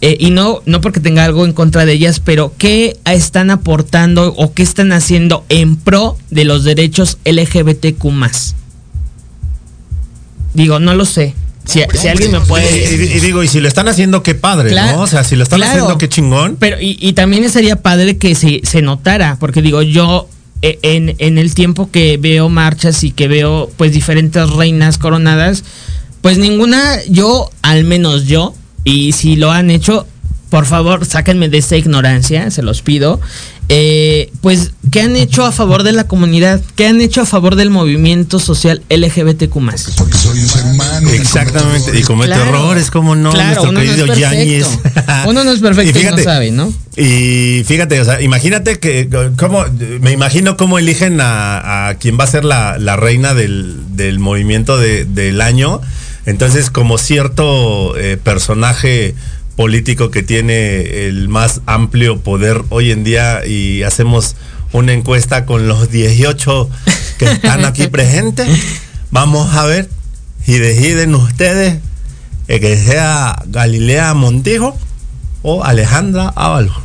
eh, 0.01 0.15
y 0.19 0.29
no, 0.31 0.61
no 0.65 0.79
porque 0.81 0.99
tenga 0.99 1.25
algo 1.25 1.45
en 1.45 1.53
contra 1.53 1.85
de 1.85 1.93
ellas, 1.93 2.19
pero 2.19 2.53
qué 2.57 2.97
están 3.05 3.49
aportando 3.51 4.33
o 4.37 4.53
qué 4.53 4.63
están 4.63 4.91
haciendo 4.93 5.43
en 5.49 5.75
pro 5.75 6.17
de 6.29 6.45
los 6.45 6.63
derechos 6.63 7.17
LGBTQ 7.25 8.05
Digo, 10.53 10.79
no 10.79 10.93
lo 10.95 11.05
sé. 11.05 11.35
Si, 11.65 11.81
si 11.93 12.07
alguien 12.07 12.31
me 12.31 12.41
puede... 12.41 12.65
y- 12.95 13.17
y 13.17 13.19
digo, 13.19 13.43
y 13.43 13.47
si 13.47 13.59
lo 13.59 13.67
están 13.67 13.87
haciendo, 13.87 14.23
qué 14.23 14.33
padre, 14.33 14.69
Claro, 14.71 14.97
¿no? 14.97 15.03
O 15.03 15.07
sea, 15.07 15.23
si 15.23 15.35
lo 15.35 15.43
están 15.43 15.59
claro. 15.59 15.73
haciendo, 15.73 15.97
qué 15.99 16.09
chingón. 16.09 16.55
Pero, 16.59 16.81
y, 16.81 16.97
y 16.99 17.13
también 17.13 17.47
sería 17.51 17.75
padre 17.75 18.17
que 18.17 18.33
se, 18.33 18.61
se 18.63 18.81
notara, 18.81 19.37
porque 19.39 19.61
digo, 19.61 19.83
yo 19.83 20.27
eh, 20.63 20.79
en, 20.81 21.15
en 21.19 21.37
el 21.37 21.53
tiempo 21.53 21.91
que 21.91 22.17
veo 22.17 22.49
marchas 22.49 23.03
y 23.03 23.11
que 23.11 23.27
veo 23.27 23.69
pues 23.77 23.91
diferentes 23.93 24.49
reinas 24.49 24.97
coronadas, 24.97 25.63
pues 26.21 26.39
ninguna, 26.39 26.97
yo, 27.07 27.51
al 27.61 27.83
menos 27.83 28.25
yo, 28.25 28.55
y 28.83 29.11
si 29.13 29.35
lo 29.35 29.51
han 29.51 29.69
hecho, 29.69 30.07
por 30.49 30.65
favor, 30.65 31.05
sáquenme 31.05 31.47
de 31.49 31.57
esta 31.59 31.77
ignorancia, 31.77 32.49
se 32.51 32.61
los 32.63 32.81
pido. 32.81 33.19
eh, 33.71 34.31
pues, 34.41 34.71
¿qué 34.89 35.01
han 35.01 35.15
hecho 35.15 35.45
a 35.45 35.51
favor 35.51 35.83
de 35.83 35.91
la 35.91 36.05
comunidad? 36.05 36.59
¿Qué 36.75 36.87
han 36.87 36.99
hecho 37.01 37.21
a 37.21 37.25
favor 37.27 37.55
del 37.55 37.69
movimiento 37.69 38.39
social 38.39 38.81
LGBTQ 38.89 39.53
Porque 39.95 40.17
soy 40.17 40.39
un 40.39 40.47
ser 40.47 40.63
humano. 40.65 41.07
Exactamente, 41.11 41.99
y 41.99 42.01
comete 42.01 42.33
Claro. 42.33 42.49
errores, 42.49 42.89
como 42.89 43.15
no, 43.15 43.29
Claro, 43.31 43.47
nuestro 43.47 43.71
no 43.73 43.79
querido 43.79 44.07
perfecto. 44.07 44.19
Yáñez. 44.31 44.67
Uno 45.27 45.43
no 45.43 45.51
es 45.51 45.59
perfecto 45.61 45.99
y 45.99 46.03
no 46.03 46.17
sabe, 46.17 46.49
¿no? 46.49 46.73
Y 46.97 47.63
fíjate, 47.67 48.01
o 48.01 48.05
sea, 48.05 48.19
imagínate 48.23 48.79
que, 48.79 49.07
cómo, 49.37 49.63
me 50.01 50.13
imagino 50.13 50.57
cómo 50.57 50.79
eligen 50.79 51.21
a, 51.21 51.89
a 51.89 51.93
quien 51.99 52.17
va 52.19 52.23
a 52.23 52.27
ser 52.27 52.45
la, 52.45 52.79
la 52.79 52.95
reina 52.95 53.35
del, 53.35 53.75
del 53.95 54.17
movimiento 54.17 54.79
de- 54.79 55.05
del 55.05 55.41
año. 55.41 55.79
Entonces, 56.29 56.69
como 56.69 56.97
cierto 56.97 57.97
eh, 57.97 58.17
personaje 58.17 59.15
político 59.55 60.11
que 60.11 60.21
tiene 60.23 61.07
el 61.07 61.27
más 61.27 61.61
amplio 61.65 62.19
poder 62.21 62.61
hoy 62.69 62.91
en 62.91 63.03
día 63.03 63.45
y 63.45 63.83
hacemos 63.83 64.35
una 64.71 64.93
encuesta 64.93 65.45
con 65.45 65.67
los 65.67 65.89
18 65.91 66.69
que 67.17 67.25
están 67.31 67.65
aquí 67.65 67.87
presentes, 67.91 68.47
vamos 69.11 69.53
a 69.55 69.65
ver 69.65 69.89
y 70.45 70.53
deciden 70.53 71.15
ustedes 71.15 71.79
eh, 72.47 72.59
que 72.59 72.77
sea 72.77 73.41
Galilea 73.47 74.13
Montijo 74.13 74.77
o 75.41 75.63
Alejandra 75.63 76.31
Ábalos. 76.35 76.75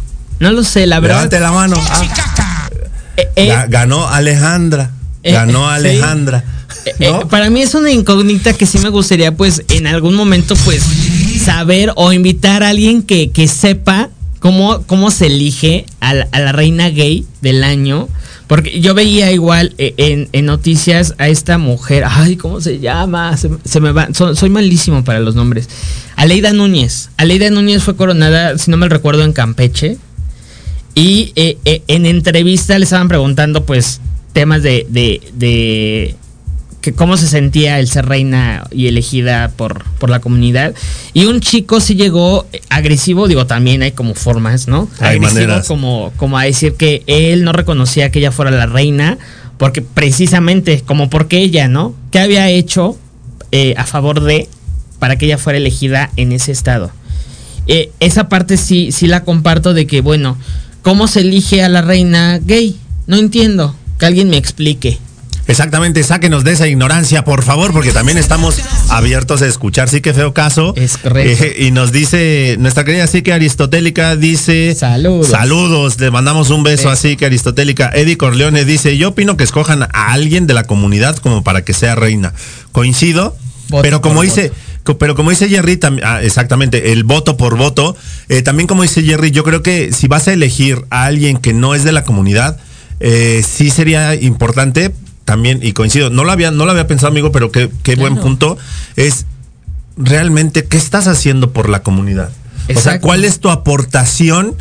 No 0.41 0.51
lo 0.53 0.65
sé, 0.65 0.87
la 0.87 1.01
verdad. 1.01 1.17
Levante 1.17 1.41
la 1.41 1.53
mano. 1.53 1.77
Ah, 1.79 2.69
eh, 3.17 3.29
eh, 3.37 3.49
ga- 3.51 3.69
ganó 3.69 4.09
Alejandra. 4.09 4.91
Eh, 5.23 5.33
ganó 5.33 5.69
sí. 5.77 5.83
Eh, 6.87 6.95
eh, 7.01 7.13
para 7.31 7.51
mí 7.51 7.63
es 7.63 7.75
una 7.75 7.91
incógnita 7.91 8.53
que 8.53 8.67
sí 8.67 8.79
me 8.79 8.89
gustaría 8.89 9.35
pues 9.35 9.63
en 9.71 9.87
algún 9.87 10.15
momento 10.15 10.55
pues 10.65 10.83
saber 11.43 11.93
o 11.97 12.13
invitar 12.13 12.63
a 12.63 12.71
alguien 12.71 13.03
que, 13.03 13.31
que 13.31 13.49
sepa 13.49 14.11
cómo, 14.41 14.83
cómo 14.87 15.11
se 15.11 15.27
elige 15.27 15.87
a 16.01 16.15
la, 16.15 16.53
reina 16.53 16.91
gay 16.91 17.27
del 17.41 17.65
año. 17.65 18.09
Porque 18.47 18.81
yo 18.81 18.93
veía 18.93 19.33
igual 19.33 19.75
eh, 19.79 20.29
en, 20.31 20.45
noticias 20.45 21.15
a 21.17 21.29
esta 21.29 21.57
mujer, 21.57 22.05
ay, 22.07 22.37
¿cómo 22.37 22.61
se 22.61 22.79
llama? 22.79 23.35
Se, 23.39 23.81
me 23.81 23.91
va, 23.91 24.09
so- 24.13 24.37
soy 24.37 24.51
malísimo 24.51 25.03
para 25.03 25.21
los 25.21 25.35
nombres. 25.35 25.69
Aleida 26.15 26.53
Núñez. 26.53 27.09
Aleida 27.17 27.49
Núñez 27.49 27.83
fue 27.83 27.97
coronada, 27.97 28.59
si 28.59 28.71
no 28.71 28.77
me 28.77 28.89
recuerdo, 28.91 29.25
en 29.25 29.33
Campeche. 29.33 29.97
Y 30.95 31.33
en 31.65 32.07
entrevista 32.07 32.79
le 32.79 32.85
estaban 32.85 33.09
preguntando, 33.09 33.65
pues, 33.65 34.01
temas 34.35 34.63
de, 34.63 34.87
de 34.91 36.15
que 36.85 36.93
cómo 36.93 37.17
se 37.17 37.27
sentía 37.27 37.79
el 37.79 37.89
ser 37.89 38.05
reina 38.05 38.69
y 38.71 38.89
elegida 38.89 39.51
por, 39.57 39.85
por 39.99 40.11
la 40.11 40.21
comunidad. 40.21 40.75
Y 41.15 41.25
un 41.25 41.41
chico 41.41 41.81
sí 41.81 41.95
llegó 41.95 42.47
agresivo, 42.69 43.27
digo, 43.27 43.47
también 43.47 43.81
hay 43.81 43.93
como 43.93 44.15
formas, 44.15 44.69
¿no? 44.69 44.87
Hay 45.01 45.17
agresivo 45.17 45.41
maneras. 45.41 45.67
como, 45.67 46.13
como 46.19 46.37
a 46.37 46.45
decir 46.45 46.75
que 46.75 47.03
él 47.07 47.43
no 47.43 47.55
reconocía 47.55 48.11
que 48.11 48.19
ella 48.19 48.33
fuera 48.33 48.51
la 48.51 48.67
reina, 48.67 49.17
porque 49.57 49.81
precisamente, 49.81 50.83
como 50.83 51.09
porque 51.09 51.39
ella, 51.39 51.69
¿no? 51.69 51.95
¿Qué 52.11 52.19
había 52.19 52.51
hecho 52.51 52.99
eh, 53.51 53.73
a 53.79 53.85
favor 53.85 54.21
de 54.21 54.51
para 54.99 55.17
que 55.17 55.25
ella 55.25 55.39
fuera 55.39 55.57
elegida 55.57 56.11
en 56.17 56.33
ese 56.33 56.53
estado? 56.53 56.91
Eh, 57.67 57.93
esa 57.99 58.29
parte 58.29 58.59
sí, 58.59 58.93
sí 58.93 59.07
la 59.07 59.25
comparto 59.25 59.73
de 59.73 59.87
que, 59.87 60.03
bueno, 60.03 60.37
¿cómo 60.83 61.09
se 61.09 61.21
elige 61.21 61.63
a 61.63 61.71
la 61.71 61.81
reina 61.81 62.39
gay? 62.45 62.77
No 63.07 63.17
entiendo. 63.17 63.75
Que 63.99 64.05
alguien 64.05 64.29
me 64.29 64.37
explique. 64.37 64.99
Exactamente, 65.47 66.03
sáquenos 66.03 66.43
de 66.43 66.53
esa 66.53 66.67
ignorancia, 66.67 67.25
por 67.25 67.43
favor, 67.43 67.73
porque 67.73 67.93
también 67.93 68.17
estamos 68.17 68.57
abiertos 68.89 69.43
a 69.43 69.47
escuchar. 69.47 69.89
Sí 69.89 70.01
que 70.01 70.15
feo 70.15 70.33
caso. 70.33 70.73
Es 70.77 70.97
correcto. 70.97 71.45
Eh, 71.45 71.67
y 71.67 71.71
nos 71.71 71.93
dice, 71.93 72.57
nuestra 72.59 72.85
querida 72.85 73.07
Psique 73.07 73.33
Aristotélica 73.33 74.17
dice... 74.17 74.75
Saludos. 74.75 75.29
Saludos, 75.29 76.01
le 76.01 76.11
mandamos 76.11 76.51
un 76.51 76.63
beso 76.63 76.89
a 76.89 76.97
Psique 76.97 77.27
Aristotélica. 77.27 77.91
Eddie 77.95 78.17
Corleone 78.17 78.65
dice, 78.65 78.97
yo 78.97 79.11
opino 79.11 79.37
que 79.37 79.45
escojan 79.45 79.83
a 79.83 79.89
alguien 80.13 80.47
de 80.47 80.55
la 80.55 80.65
comunidad 80.65 81.17
como 81.17 81.45
para 81.45 81.63
que 81.63 81.75
sea 81.75 81.95
reina. 81.95 82.33
Coincido, 82.73 83.37
Voto 83.69 83.83
pero 83.83 84.01
como 84.01 84.23
dice... 84.23 84.53
Pero 84.99 85.15
como 85.15 85.31
dice 85.31 85.49
Jerry, 85.49 85.81
ah, 86.03 86.21
exactamente, 86.23 86.93
el 86.93 87.05
voto 87.05 87.39
por 87.39 87.57
voto, 87.57 87.97
eh, 88.29 88.43
también 88.43 88.67
como 88.67 88.83
dice 88.83 89.03
Jerry, 89.03 89.31
yo 89.31 89.43
creo 89.43 89.63
que 89.63 89.93
si 89.93 90.09
vas 90.09 90.29
a 90.29 90.35
elegir 90.35 90.85
a 90.91 91.07
alguien 91.07 91.39
que 91.39 91.55
no 91.55 91.75
es 91.75 91.85
de 91.85 91.93
la 91.93 92.05
comunidad, 92.05 92.59
eh, 93.01 93.43
sí 93.47 93.71
sería 93.71 94.15
importante 94.15 94.93
también, 95.25 95.61
y 95.63 95.73
coincido, 95.73 96.11
no 96.11 96.25
lo 96.25 96.33
había, 96.33 96.51
no 96.51 96.65
lo 96.65 96.71
había 96.71 96.87
pensado, 96.87 97.09
amigo, 97.09 97.33
pero 97.33 97.51
qué, 97.51 97.71
qué 97.83 97.97
buen 97.97 98.17
punto, 98.17 98.59
es 98.97 99.27
realmente 99.97 100.65
qué 100.65 100.77
estás 100.77 101.07
haciendo 101.07 101.53
por 101.53 101.69
la 101.69 101.83
comunidad. 101.83 102.31
O 102.75 102.81
sea. 102.81 103.01
¿cuál 103.01 103.25
es 103.25 103.41
tu 103.41 103.51
aportación 103.51 104.55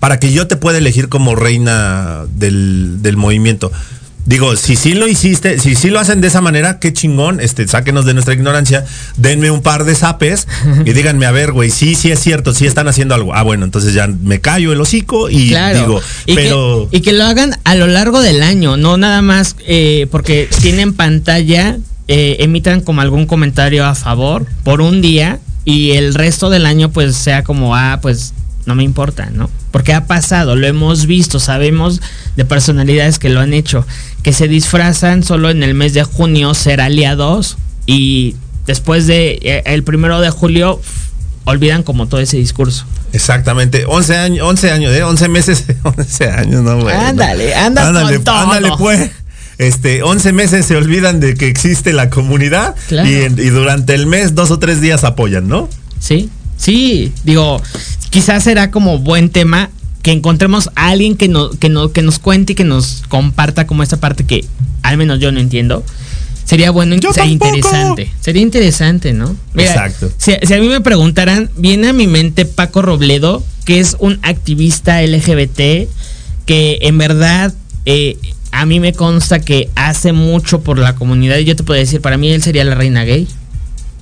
para 0.00 0.18
que 0.20 0.32
yo 0.32 0.46
te 0.46 0.56
pueda 0.56 0.78
elegir 0.78 1.08
como 1.08 1.34
reina 1.34 2.24
del, 2.34 3.02
del 3.02 3.16
movimiento? 3.16 3.72
Digo, 4.28 4.56
si 4.56 4.76
sí 4.76 4.92
lo 4.92 5.08
hiciste, 5.08 5.58
si 5.58 5.74
sí 5.74 5.88
lo 5.88 5.98
hacen 5.98 6.20
de 6.20 6.28
esa 6.28 6.42
manera, 6.42 6.78
qué 6.78 6.92
chingón, 6.92 7.40
este, 7.40 7.66
sáquenos 7.66 8.04
de 8.04 8.12
nuestra 8.12 8.34
ignorancia, 8.34 8.84
denme 9.16 9.50
un 9.50 9.62
par 9.62 9.84
de 9.84 9.94
zapes 9.94 10.46
y 10.84 10.92
díganme, 10.92 11.24
a 11.24 11.30
ver, 11.30 11.52
güey, 11.52 11.70
sí, 11.70 11.94
sí 11.94 12.10
es 12.10 12.20
cierto, 12.20 12.52
sí 12.52 12.66
están 12.66 12.88
haciendo 12.88 13.14
algo. 13.14 13.34
Ah, 13.34 13.42
bueno, 13.42 13.64
entonces 13.64 13.94
ya 13.94 14.06
me 14.06 14.42
callo 14.42 14.70
el 14.74 14.80
hocico 14.82 15.30
y 15.30 15.48
Claro. 15.48 15.78
digo, 15.80 16.00
y, 16.26 16.34
pero... 16.34 16.88
que, 16.90 16.98
y 16.98 17.00
que 17.00 17.14
lo 17.14 17.24
hagan 17.24 17.56
a 17.64 17.74
lo 17.74 17.86
largo 17.86 18.20
del 18.20 18.42
año, 18.42 18.76
no 18.76 18.98
nada 18.98 19.22
más 19.22 19.56
eh, 19.66 20.06
porque 20.10 20.46
tienen 20.60 20.92
pantalla, 20.92 21.78
eh, 22.06 22.36
emitan 22.40 22.82
como 22.82 23.00
algún 23.00 23.24
comentario 23.24 23.86
a 23.86 23.94
favor 23.94 24.44
por 24.62 24.82
un 24.82 25.00
día 25.00 25.38
y 25.64 25.92
el 25.92 26.12
resto 26.12 26.50
del 26.50 26.66
año 26.66 26.90
pues 26.90 27.16
sea 27.16 27.44
como, 27.44 27.74
ah, 27.74 27.98
pues 28.02 28.34
no 28.68 28.74
me 28.76 28.84
importa, 28.84 29.30
¿no? 29.32 29.50
Porque 29.72 29.92
ha 29.94 30.06
pasado, 30.06 30.54
lo 30.54 30.66
hemos 30.66 31.06
visto, 31.06 31.40
sabemos 31.40 32.00
de 32.36 32.44
personalidades 32.44 33.18
que 33.18 33.28
lo 33.30 33.40
han 33.40 33.52
hecho, 33.54 33.86
que 34.22 34.32
se 34.32 34.46
disfrazan 34.46 35.24
solo 35.24 35.50
en 35.50 35.62
el 35.62 35.74
mes 35.74 35.94
de 35.94 36.04
junio 36.04 36.54
ser 36.54 36.80
aliados 36.80 37.56
y 37.86 38.36
después 38.66 39.06
de 39.06 39.38
eh, 39.42 39.62
el 39.66 39.82
primero 39.82 40.20
de 40.20 40.30
julio 40.30 40.80
olvidan 41.44 41.82
como 41.82 42.06
todo 42.06 42.20
ese 42.20 42.36
discurso. 42.36 42.84
Exactamente, 43.14 43.84
11 43.86 44.16
años, 44.18 44.46
11 44.46 44.70
años, 44.70 44.92
¿eh? 44.94 45.02
11 45.02 45.28
meses, 45.28 45.64
11 45.82 46.30
años, 46.30 46.62
no, 46.62 46.80
güey. 46.82 46.94
Ándale, 46.94 47.54
ándale, 47.54 48.16
con 48.16 48.24
todo. 48.24 48.36
ándale, 48.36 48.68
pues. 48.78 49.10
Este, 49.56 50.04
11 50.04 50.32
meses 50.34 50.66
se 50.66 50.76
olvidan 50.76 51.18
de 51.18 51.34
que 51.34 51.48
existe 51.48 51.92
la 51.92 52.10
comunidad 52.10 52.76
Claro. 52.86 53.08
y, 53.08 53.14
y 53.14 53.48
durante 53.48 53.94
el 53.94 54.06
mes, 54.06 54.36
dos 54.36 54.52
o 54.52 54.58
tres 54.60 54.80
días 54.80 55.02
apoyan, 55.02 55.48
¿no? 55.48 55.68
Sí, 55.98 56.30
sí, 56.58 57.12
digo, 57.24 57.62
quizás 58.10 58.44
será 58.44 58.70
como 58.70 58.98
buen 58.98 59.30
tema 59.30 59.70
que 60.02 60.12
encontremos 60.12 60.68
a 60.74 60.88
alguien 60.88 61.16
que, 61.16 61.28
no, 61.28 61.50
que, 61.50 61.70
no, 61.70 61.90
que 61.92 62.02
nos 62.02 62.18
cuente 62.18 62.52
y 62.52 62.56
que 62.56 62.64
nos 62.64 63.02
comparta 63.08 63.66
como 63.66 63.82
esta 63.82 63.96
parte 63.96 64.24
que 64.24 64.44
al 64.82 64.98
menos 64.98 65.20
yo 65.20 65.32
no 65.32 65.40
entiendo. 65.40 65.82
Sería 66.44 66.70
bueno, 66.70 66.96
Yo 66.96 67.12
sería 67.12 67.38
tampoco. 67.38 67.56
interesante. 67.56 68.12
Sería 68.20 68.40
interesante, 68.40 69.12
¿no? 69.12 69.36
Exacto. 69.54 70.10
Si, 70.16 70.32
si 70.42 70.54
a 70.54 70.58
mí 70.58 70.68
me 70.68 70.80
preguntaran, 70.80 71.50
viene 71.56 71.88
a 71.88 71.92
mi 71.92 72.06
mente 72.06 72.46
Paco 72.46 72.80
Robledo, 72.80 73.44
que 73.66 73.80
es 73.80 73.96
un 73.98 74.18
activista 74.22 75.02
LGBT, 75.02 75.90
que 76.46 76.78
en 76.80 76.96
verdad 76.96 77.52
eh, 77.84 78.16
a 78.50 78.64
mí 78.64 78.80
me 78.80 78.94
consta 78.94 79.40
que 79.40 79.68
hace 79.74 80.12
mucho 80.12 80.62
por 80.62 80.78
la 80.78 80.94
comunidad. 80.94 81.36
Y 81.36 81.44
yo 81.44 81.54
te 81.54 81.64
puedo 81.64 81.78
decir, 81.78 82.00
para 82.00 82.16
mí 82.16 82.30
él 82.30 82.42
sería 82.42 82.64
la 82.64 82.74
reina 82.74 83.04
gay. 83.04 83.28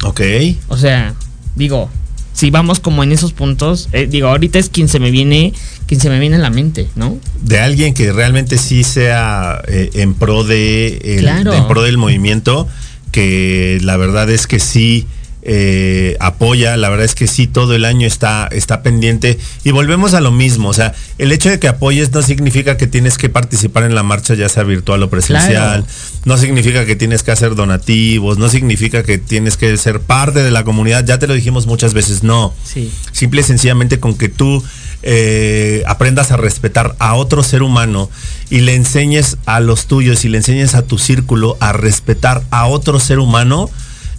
Ok. 0.04 0.20
O 0.68 0.76
sea, 0.76 1.14
digo, 1.56 1.90
si 2.36 2.50
vamos 2.50 2.80
como 2.80 3.02
en 3.02 3.12
esos 3.12 3.32
puntos, 3.32 3.88
eh, 3.92 4.06
digo, 4.08 4.28
ahorita 4.28 4.58
es 4.58 4.68
quien 4.68 4.88
se 4.88 5.00
me 5.00 5.10
viene, 5.10 5.54
quien 5.86 6.00
se 6.00 6.10
me 6.10 6.20
viene 6.20 6.36
a 6.36 6.38
la 6.38 6.50
mente, 6.50 6.86
¿no? 6.94 7.18
De 7.42 7.58
alguien 7.60 7.94
que 7.94 8.12
realmente 8.12 8.58
sí 8.58 8.84
sea 8.84 9.62
eh, 9.66 9.88
en 9.94 10.12
pro 10.14 10.44
de 10.44 10.98
el- 11.02 11.20
Claro. 11.20 11.54
en 11.54 11.66
pro 11.66 11.82
del 11.82 11.96
movimiento, 11.96 12.68
que 13.10 13.78
la 13.82 13.96
verdad 13.96 14.28
es 14.30 14.46
que 14.46 14.58
sí 14.60 15.06
eh, 15.48 16.16
apoya, 16.18 16.76
la 16.76 16.88
verdad 16.88 17.04
es 17.04 17.14
que 17.14 17.28
sí 17.28 17.46
todo 17.46 17.76
el 17.76 17.84
año 17.84 18.04
está, 18.04 18.48
está 18.50 18.82
pendiente. 18.82 19.38
Y 19.62 19.70
volvemos 19.70 20.12
a 20.14 20.20
lo 20.20 20.32
mismo, 20.32 20.70
o 20.70 20.72
sea, 20.72 20.92
el 21.18 21.30
hecho 21.30 21.48
de 21.48 21.60
que 21.60 21.68
apoyes 21.68 22.10
no 22.10 22.20
significa 22.20 22.76
que 22.76 22.88
tienes 22.88 23.16
que 23.16 23.28
participar 23.28 23.84
en 23.84 23.94
la 23.94 24.02
marcha, 24.02 24.34
ya 24.34 24.48
sea 24.48 24.64
virtual 24.64 25.04
o 25.04 25.08
presencial. 25.08 25.84
Claro. 25.84 25.86
No 26.24 26.36
significa 26.36 26.84
que 26.84 26.96
tienes 26.96 27.22
que 27.22 27.30
hacer 27.30 27.54
donativos, 27.54 28.38
no 28.38 28.48
significa 28.48 29.04
que 29.04 29.18
tienes 29.18 29.56
que 29.56 29.76
ser 29.76 30.00
parte 30.00 30.42
de 30.42 30.50
la 30.50 30.64
comunidad. 30.64 31.04
Ya 31.06 31.20
te 31.20 31.28
lo 31.28 31.34
dijimos 31.34 31.68
muchas 31.68 31.94
veces, 31.94 32.24
no. 32.24 32.52
Sí. 32.64 32.90
Simple 33.12 33.42
y 33.42 33.44
sencillamente 33.44 34.00
con 34.00 34.18
que 34.18 34.28
tú 34.28 34.64
eh, 35.04 35.84
aprendas 35.86 36.32
a 36.32 36.36
respetar 36.36 36.96
a 36.98 37.14
otro 37.14 37.44
ser 37.44 37.62
humano 37.62 38.10
y 38.50 38.62
le 38.62 38.74
enseñes 38.74 39.36
a 39.46 39.60
los 39.60 39.86
tuyos 39.86 40.24
y 40.24 40.28
le 40.28 40.38
enseñes 40.38 40.74
a 40.74 40.82
tu 40.82 40.98
círculo 40.98 41.56
a 41.60 41.72
respetar 41.72 42.42
a 42.50 42.66
otro 42.66 42.98
ser 42.98 43.20
humano, 43.20 43.70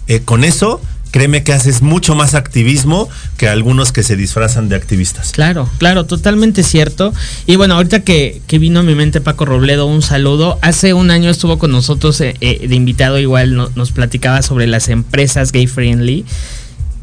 eh, 0.06 0.20
con 0.24 0.42
eso 0.42 0.80
créeme 1.10 1.42
que 1.42 1.52
haces 1.52 1.82
mucho 1.82 2.14
más 2.14 2.34
activismo 2.34 3.08
que 3.36 3.48
algunos 3.48 3.92
que 3.92 4.02
se 4.02 4.16
disfrazan 4.16 4.68
de 4.68 4.76
activistas. 4.76 5.32
Claro, 5.32 5.68
claro, 5.78 6.04
totalmente 6.06 6.62
cierto. 6.62 7.12
Y 7.46 7.56
bueno, 7.56 7.74
ahorita 7.74 8.00
que, 8.00 8.40
que 8.46 8.58
vino 8.58 8.80
a 8.80 8.82
mi 8.82 8.94
mente 8.94 9.20
Paco 9.20 9.44
Robledo, 9.44 9.86
un 9.86 10.02
saludo. 10.02 10.58
Hace 10.62 10.94
un 10.94 11.10
año 11.10 11.30
estuvo 11.30 11.58
con 11.58 11.70
nosotros 11.72 12.20
eh, 12.20 12.34
eh, 12.40 12.66
de 12.68 12.74
invitado, 12.74 13.18
igual 13.18 13.54
no- 13.54 13.70
nos 13.74 13.92
platicaba 13.92 14.42
sobre 14.42 14.66
las 14.66 14.88
empresas 14.88 15.52
gay 15.52 15.66
friendly. 15.66 16.24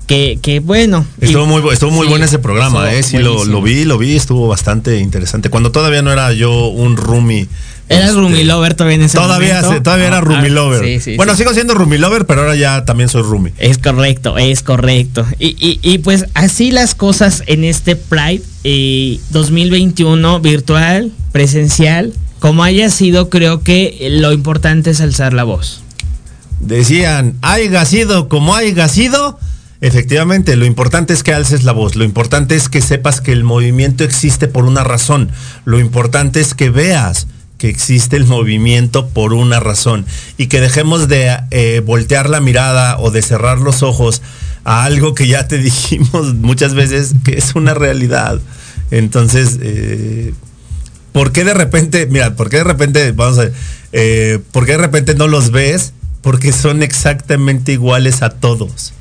Que, 0.08 0.38
que 0.42 0.60
bueno. 0.60 1.06
Estuvo 1.20 1.46
muy, 1.48 1.62
bu- 1.62 1.74
estuvo 1.74 1.90
muy 1.92 2.06
sí, 2.06 2.10
bueno 2.10 2.26
ese 2.26 2.38
programa, 2.40 2.94
eh, 2.94 3.02
sí 3.02 3.18
lo, 3.18 3.62
vi, 3.62 3.86
lo 3.86 3.98
vi, 3.98 4.16
estuvo 4.16 4.48
bastante 4.48 5.00
interesante. 5.00 5.50
Cuando 5.50 5.72
todavía 5.72 6.02
no 6.04 6.12
era 6.12 6.32
yo 6.34 6.68
un 6.68 6.96
roomie. 6.96 7.48
Eras 7.90 8.10
este, 8.10 8.20
roomie 8.20 8.44
lover 8.46 8.74
todavía 8.76 8.96
en 8.96 9.02
ese 9.04 9.18
Todavía, 9.18 9.56
momento. 9.56 9.74
se- 9.74 9.82
todavía 9.82 10.08
era 10.08 10.18
Ah, 10.18 10.22
roomie 10.22 10.50
ah, 10.50 10.54
lover. 10.54 10.84
sí, 10.86 11.00
sí, 11.00 11.18
bueno, 11.18 11.34
sí. 11.34 11.40
sigo 11.40 11.54
siendo 11.54 11.74
roomie 11.76 11.98
lover, 12.00 12.26
pero 12.26 12.42
ahora 12.42 12.56
ya 12.56 12.84
también 12.86 13.10
soy 13.10 13.22
roomie. 13.24 13.54
Es 13.58 13.78
correcto, 13.80 14.38
es 14.38 14.62
correcto. 14.64 15.26
Y, 15.40 15.56
y- 15.60 15.80
y 15.82 15.98
pues 16.00 16.26
así 16.36 16.72
las 16.72 16.94
cosas 16.96 17.44
en 17.48 17.64
este 17.64 17.96
Pride 17.96 18.42
eh, 18.64 19.20
2021, 19.32 20.40
virtual, 20.40 21.12
presencial, 21.32 22.14
como 22.40 22.64
haya 22.64 22.90
sido, 22.92 23.30
creo 23.30 23.62
que 23.64 24.08
lo 24.12 24.34
importante 24.34 24.90
es 24.92 25.02
alzar 25.02 25.34
la 25.34 25.44
voz. 25.46 25.82
Decían, 26.60 27.36
haya 27.42 27.86
sido 27.86 28.30
como 28.30 28.56
haya 28.56 28.88
sido. 28.88 29.40
Efectivamente, 29.86 30.56
lo 30.56 30.66
importante 30.66 31.14
es 31.14 31.22
que 31.22 31.32
alces 31.32 31.64
la 31.64 31.72
voz, 31.72 31.96
lo 31.96 32.04
importante 32.04 32.56
es 32.56 32.70
que 32.70 32.82
sepas 32.82 33.22
que 33.22 33.32
el 33.32 33.44
movimiento 33.44 34.04
existe 34.04 34.48
por 34.48 34.66
una 34.66 34.84
razón, 34.84 35.30
lo 35.64 35.80
importante 35.80 36.40
es 36.40 36.56
que 36.56 36.72
veas 36.72 37.28
que 37.60 37.70
existe 37.70 38.16
el 38.16 38.26
movimiento 38.26 39.10
por 39.10 39.32
una 39.32 39.60
razón 39.60 40.08
y 40.38 40.48
que 40.48 40.60
dejemos 40.60 41.08
de 41.08 41.38
eh, 41.52 41.84
voltear 41.86 42.32
la 42.32 42.40
mirada 42.40 42.98
o 42.98 43.12
de 43.12 43.22
cerrar 43.22 43.60
los 43.60 43.84
ojos 43.84 44.24
a 44.64 44.86
algo 44.86 45.14
que 45.14 45.28
ya 45.28 45.48
te 45.48 45.58
dijimos 45.60 46.34
muchas 46.34 46.74
veces 46.74 47.14
que 47.24 47.38
es 47.38 47.54
una 47.54 47.76
realidad. 47.76 48.40
Entonces, 48.90 49.60
eh, 49.62 50.34
¿por 51.12 51.32
qué 51.32 51.44
de 51.44 51.54
repente, 51.54 52.08
mira, 52.08 52.36
por 52.36 52.50
qué 52.50 52.58
de 52.58 52.64
repente, 52.64 53.12
vamos 53.12 53.38
a 53.38 53.42
ver, 53.42 53.54
eh, 53.92 54.40
por 54.52 54.66
qué 54.66 54.72
de 54.72 54.80
repente 54.80 55.14
no 55.14 55.28
los 55.28 55.52
ves? 55.52 55.94
Porque 56.24 56.52
son 56.54 56.82
exactamente 56.82 57.72
iguales 57.72 58.24
a 58.24 58.32
todos. 58.32 58.95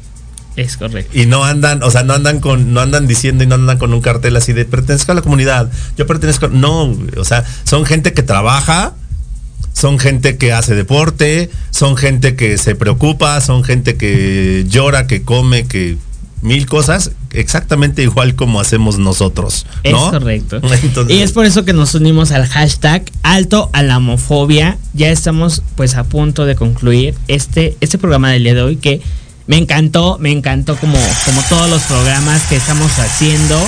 Es 0.57 0.77
correcto. 0.77 1.19
Y 1.19 1.27
no 1.27 1.45
andan, 1.45 1.83
o 1.83 1.91
sea, 1.91 2.03
no 2.03 2.15
andan 2.15 2.41
con, 2.41 2.73
no 2.73 2.81
andan 2.81 3.07
diciendo 3.07 3.45
y 3.45 3.47
no 3.47 3.57
andan 3.57 3.79
con 3.79 3.93
un 3.93 4.01
cartel 4.01 4.37
así 4.37 4.53
de 4.53 4.65
pertenezco 4.65 5.13
a 5.13 5.15
la 5.17 5.23
comunidad. 5.23 5.71
Yo 5.97 6.07
pertenezco, 6.07 6.49
no, 6.49 6.97
o 7.17 7.25
sea, 7.25 7.45
son 7.65 7.85
gente 7.85 8.13
que 8.13 8.23
trabaja, 8.23 8.95
son 9.73 9.99
gente 9.99 10.37
que 10.37 10.53
hace 10.53 10.75
deporte, 10.75 11.51
son 11.71 11.97
gente 11.97 12.37
que 12.37 12.57
se 12.59 12.75
preocupa, 12.75 13.41
son 13.41 13.65
gente 13.65 13.97
que 13.97 14.65
llora, 14.69 15.07
que 15.07 15.23
come, 15.23 15.67
que 15.67 15.97
mil 16.45 16.67
cosas, 16.67 17.11
exactamente 17.33 18.03
igual 18.03 18.37
como 18.37 18.61
hacemos 18.61 18.99
nosotros. 18.99 19.67
Es 19.83 19.93
¿no? 19.93 20.11
correcto. 20.11 20.61
Entonces- 20.83 21.17
y 21.17 21.23
es 21.23 21.33
por 21.33 21.47
eso 21.47 21.65
que 21.65 21.73
nos 21.73 21.95
unimos 21.95 22.31
al 22.31 22.47
hashtag 22.47 23.11
alto 23.23 23.71
a 23.73 23.83
la 23.83 23.97
homofobia. 23.97 24.79
Ya 24.93 25.09
estamos 25.11 25.63
pues 25.75 25.97
a 25.97 26.05
punto 26.05 26.45
de 26.45 26.55
concluir 26.55 27.15
este, 27.27 27.77
este 27.81 27.99
programa 27.99 28.31
del 28.31 28.45
día 28.45 28.55
de 28.55 28.63
hoy 28.63 28.77
que 28.77 29.01
me 29.47 29.59
encantó, 29.59 30.18
me 30.18 30.32
encantó 30.32 30.76
como, 30.76 30.99
como 31.24 31.42
todos 31.49 31.68
los 31.68 31.82
programas 31.82 32.42
que 32.42 32.57
estamos 32.57 32.99
haciendo. 32.99 33.61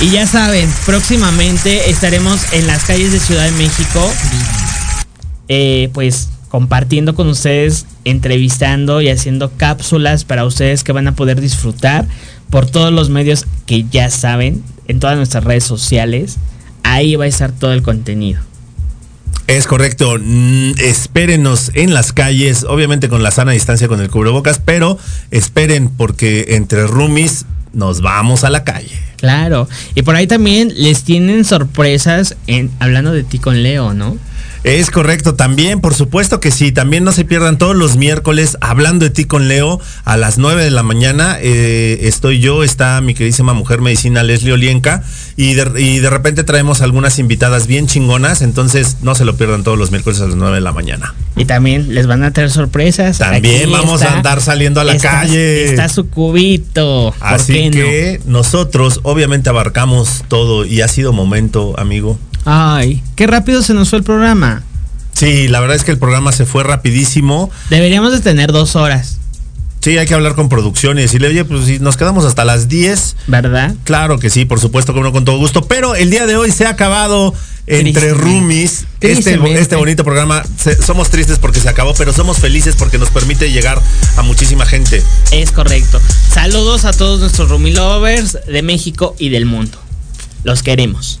Y 0.00 0.10
ya 0.10 0.26
saben, 0.26 0.72
próximamente 0.86 1.90
estaremos 1.90 2.40
en 2.52 2.66
las 2.66 2.84
calles 2.84 3.12
de 3.12 3.18
Ciudad 3.18 3.44
de 3.44 3.50
México, 3.52 4.12
eh, 5.48 5.90
pues 5.92 6.28
compartiendo 6.48 7.14
con 7.14 7.28
ustedes, 7.28 7.86
entrevistando 8.04 9.00
y 9.00 9.08
haciendo 9.08 9.50
cápsulas 9.56 10.24
para 10.24 10.44
ustedes 10.44 10.84
que 10.84 10.92
van 10.92 11.08
a 11.08 11.14
poder 11.14 11.40
disfrutar 11.40 12.06
por 12.48 12.66
todos 12.66 12.92
los 12.92 13.10
medios 13.10 13.44
que 13.66 13.84
ya 13.90 14.08
saben, 14.10 14.62
en 14.86 15.00
todas 15.00 15.16
nuestras 15.16 15.44
redes 15.44 15.64
sociales. 15.64 16.38
Ahí 16.82 17.16
va 17.16 17.24
a 17.24 17.28
estar 17.28 17.52
todo 17.52 17.72
el 17.72 17.82
contenido. 17.82 18.47
Es 19.48 19.66
correcto. 19.66 20.18
Mm, 20.20 20.72
espérenos 20.76 21.70
en 21.72 21.94
las 21.94 22.12
calles, 22.12 22.64
obviamente 22.68 23.08
con 23.08 23.22
la 23.22 23.30
sana 23.30 23.52
distancia 23.52 23.88
con 23.88 23.98
el 24.00 24.10
cubrebocas, 24.10 24.60
pero 24.62 24.98
esperen 25.30 25.88
porque 25.88 26.44
entre 26.50 26.86
roomies 26.86 27.46
nos 27.72 28.02
vamos 28.02 28.44
a 28.44 28.50
la 28.50 28.62
calle. 28.62 28.94
Claro. 29.16 29.66
Y 29.94 30.02
por 30.02 30.16
ahí 30.16 30.26
también 30.26 30.70
les 30.76 31.02
tienen 31.02 31.46
sorpresas 31.46 32.36
en 32.46 32.70
hablando 32.78 33.10
de 33.10 33.24
ti 33.24 33.38
con 33.38 33.62
Leo, 33.62 33.94
¿no? 33.94 34.18
Es 34.64 34.90
correcto, 34.90 35.34
también, 35.34 35.80
por 35.80 35.94
supuesto 35.94 36.40
que 36.40 36.50
sí, 36.50 36.72
también 36.72 37.04
no 37.04 37.12
se 37.12 37.24
pierdan 37.24 37.58
todos 37.58 37.76
los 37.76 37.96
miércoles 37.96 38.58
hablando 38.60 39.04
de 39.04 39.10
ti 39.10 39.24
con 39.24 39.46
Leo 39.48 39.80
a 40.04 40.16
las 40.16 40.36
9 40.36 40.64
de 40.64 40.70
la 40.70 40.82
mañana. 40.82 41.38
eh, 41.40 42.00
estoy 42.02 42.40
yo, 42.40 42.64
está 42.64 43.00
mi 43.00 43.14
queridísima 43.14 43.54
mujer 43.54 43.80
medicina 43.80 44.22
Leslie 44.24 44.52
Olienka 44.52 45.02
y 45.36 45.54
de, 45.54 45.80
y 45.80 45.98
de 46.00 46.10
repente 46.10 46.42
traemos 46.44 46.82
algunas 46.82 47.18
invitadas 47.20 47.66
bien 47.68 47.86
chingonas, 47.86 48.42
entonces 48.42 48.96
no 49.00 49.14
se 49.14 49.24
lo 49.24 49.36
pierdan 49.36 49.62
todos 49.62 49.78
los 49.78 49.90
miércoles 49.92 50.20
a 50.20 50.26
las 50.26 50.34
9 50.34 50.56
de 50.56 50.60
la 50.60 50.72
mañana. 50.72 51.14
Y 51.36 51.44
también 51.44 51.94
les 51.94 52.06
van 52.08 52.24
a 52.24 52.32
traer 52.32 52.50
sorpresas. 52.50 53.18
También 53.18 53.62
Aquí 53.62 53.70
vamos 53.72 54.02
a 54.02 54.16
andar 54.16 54.40
saliendo 54.40 54.80
a 54.80 54.84
la 54.84 54.94
está- 54.96 55.20
calle. 55.20 55.64
Está 55.66 55.88
su 55.88 56.08
cubito. 56.10 57.14
¿Por 57.18 57.28
Así 57.28 57.70
que 57.70 58.20
nosotros 58.26 59.00
obviamente 59.04 59.48
abarcamos 59.48 60.24
todo 60.26 60.64
y 60.66 60.80
ha 60.80 60.88
sido 60.88 61.12
momento, 61.12 61.74
amigo. 61.78 62.18
Ay, 62.50 63.02
qué 63.14 63.26
rápido 63.26 63.62
se 63.62 63.74
nos 63.74 63.90
fue 63.90 63.98
el 63.98 64.04
programa. 64.04 64.62
Sí, 65.12 65.48
la 65.48 65.60
verdad 65.60 65.76
es 65.76 65.84
que 65.84 65.90
el 65.90 65.98
programa 65.98 66.32
se 66.32 66.46
fue 66.46 66.64
rapidísimo. 66.64 67.50
Deberíamos 67.70 68.12
de 68.12 68.20
tener 68.20 68.52
dos 68.52 68.74
horas, 68.76 69.16
Sí, 69.80 69.96
hay 69.96 70.06
que 70.06 70.14
hablar 70.14 70.34
con 70.34 70.48
producción 70.48 70.98
y 70.98 71.02
decirle, 71.02 71.28
oye, 71.28 71.44
pues 71.44 71.64
si 71.66 71.78
nos 71.78 71.96
quedamos 71.96 72.24
hasta 72.24 72.44
las 72.44 72.68
10, 72.68 73.14
¿verdad? 73.28 73.74
Claro 73.84 74.18
que 74.18 74.28
sí, 74.28 74.44
por 74.44 74.58
supuesto, 74.60 74.92
como 74.92 75.04
no, 75.04 75.12
con 75.12 75.24
todo 75.24 75.38
gusto. 75.38 75.62
Pero 75.62 75.94
el 75.94 76.10
día 76.10 76.26
de 76.26 76.36
hoy 76.36 76.50
se 76.50 76.66
ha 76.66 76.70
acabado 76.70 77.32
entre 77.68 78.12
roomies. 78.12 78.86
Este, 79.00 79.38
este 79.60 79.76
bonito 79.76 80.02
programa, 80.02 80.42
se- 80.58 80.82
somos 80.82 81.10
tristes 81.10 81.38
porque 81.38 81.60
se 81.60 81.68
acabó, 81.68 81.94
pero 81.94 82.12
somos 82.12 82.38
felices 82.38 82.74
porque 82.76 82.98
nos 82.98 83.10
permite 83.10 83.52
llegar 83.52 83.80
a 84.16 84.22
muchísima 84.22 84.66
gente. 84.66 85.00
Es 85.30 85.52
correcto. 85.52 86.00
Saludos 86.32 86.84
a 86.84 86.92
todos 86.92 87.20
nuestros 87.20 87.48
Rumi 87.48 87.70
Lovers 87.70 88.36
de 88.48 88.62
México 88.62 89.14
y 89.18 89.28
del 89.28 89.46
mundo. 89.46 89.78
Los 90.42 90.64
queremos. 90.64 91.20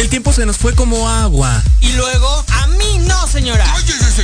El 0.00 0.08
tiempo 0.08 0.32
se 0.32 0.46
nos 0.46 0.56
fue 0.56 0.74
como 0.74 1.10
agua. 1.10 1.62
Y 1.82 1.92
luego, 1.92 2.44
a 2.48 2.66
mí 2.68 3.00
no, 3.06 3.26
señora. 3.28 3.66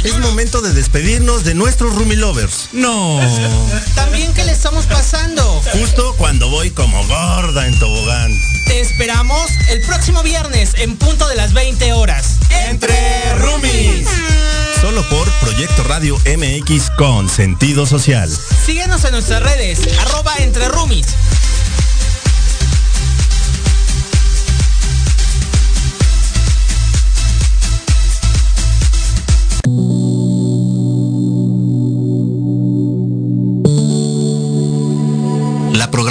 Es 0.02 0.18
momento 0.20 0.62
de 0.62 0.72
despedirnos 0.72 1.44
de 1.44 1.54
nuestros 1.54 1.94
roomie 1.94 2.16
lovers. 2.16 2.70
No. 2.72 3.20
También, 3.94 4.32
¿qué 4.32 4.46
le 4.46 4.52
estamos 4.52 4.86
pasando? 4.86 5.62
Justo 5.74 6.14
cuando 6.16 6.48
voy 6.48 6.70
como 6.70 7.06
gorda 7.06 7.66
en 7.66 7.78
tobogán. 7.78 8.32
Te 8.64 8.80
esperamos 8.80 9.50
el 9.68 9.82
próximo 9.82 10.22
viernes 10.22 10.72
en 10.78 10.96
punto 10.96 11.28
de 11.28 11.34
las 11.34 11.52
20 11.52 11.92
horas. 11.92 12.36
Entre 12.70 13.34
roomies. 13.34 14.08
Solo 14.80 15.06
por 15.10 15.30
Proyecto 15.40 15.84
Radio 15.84 16.16
MX 16.24 16.88
con 16.96 17.28
sentido 17.28 17.84
social. 17.84 18.30
Síguenos 18.64 19.04
en 19.04 19.12
nuestras 19.12 19.42
redes, 19.42 19.80
arroba 20.00 20.32
entre 20.38 20.68
roomies. 20.68 21.06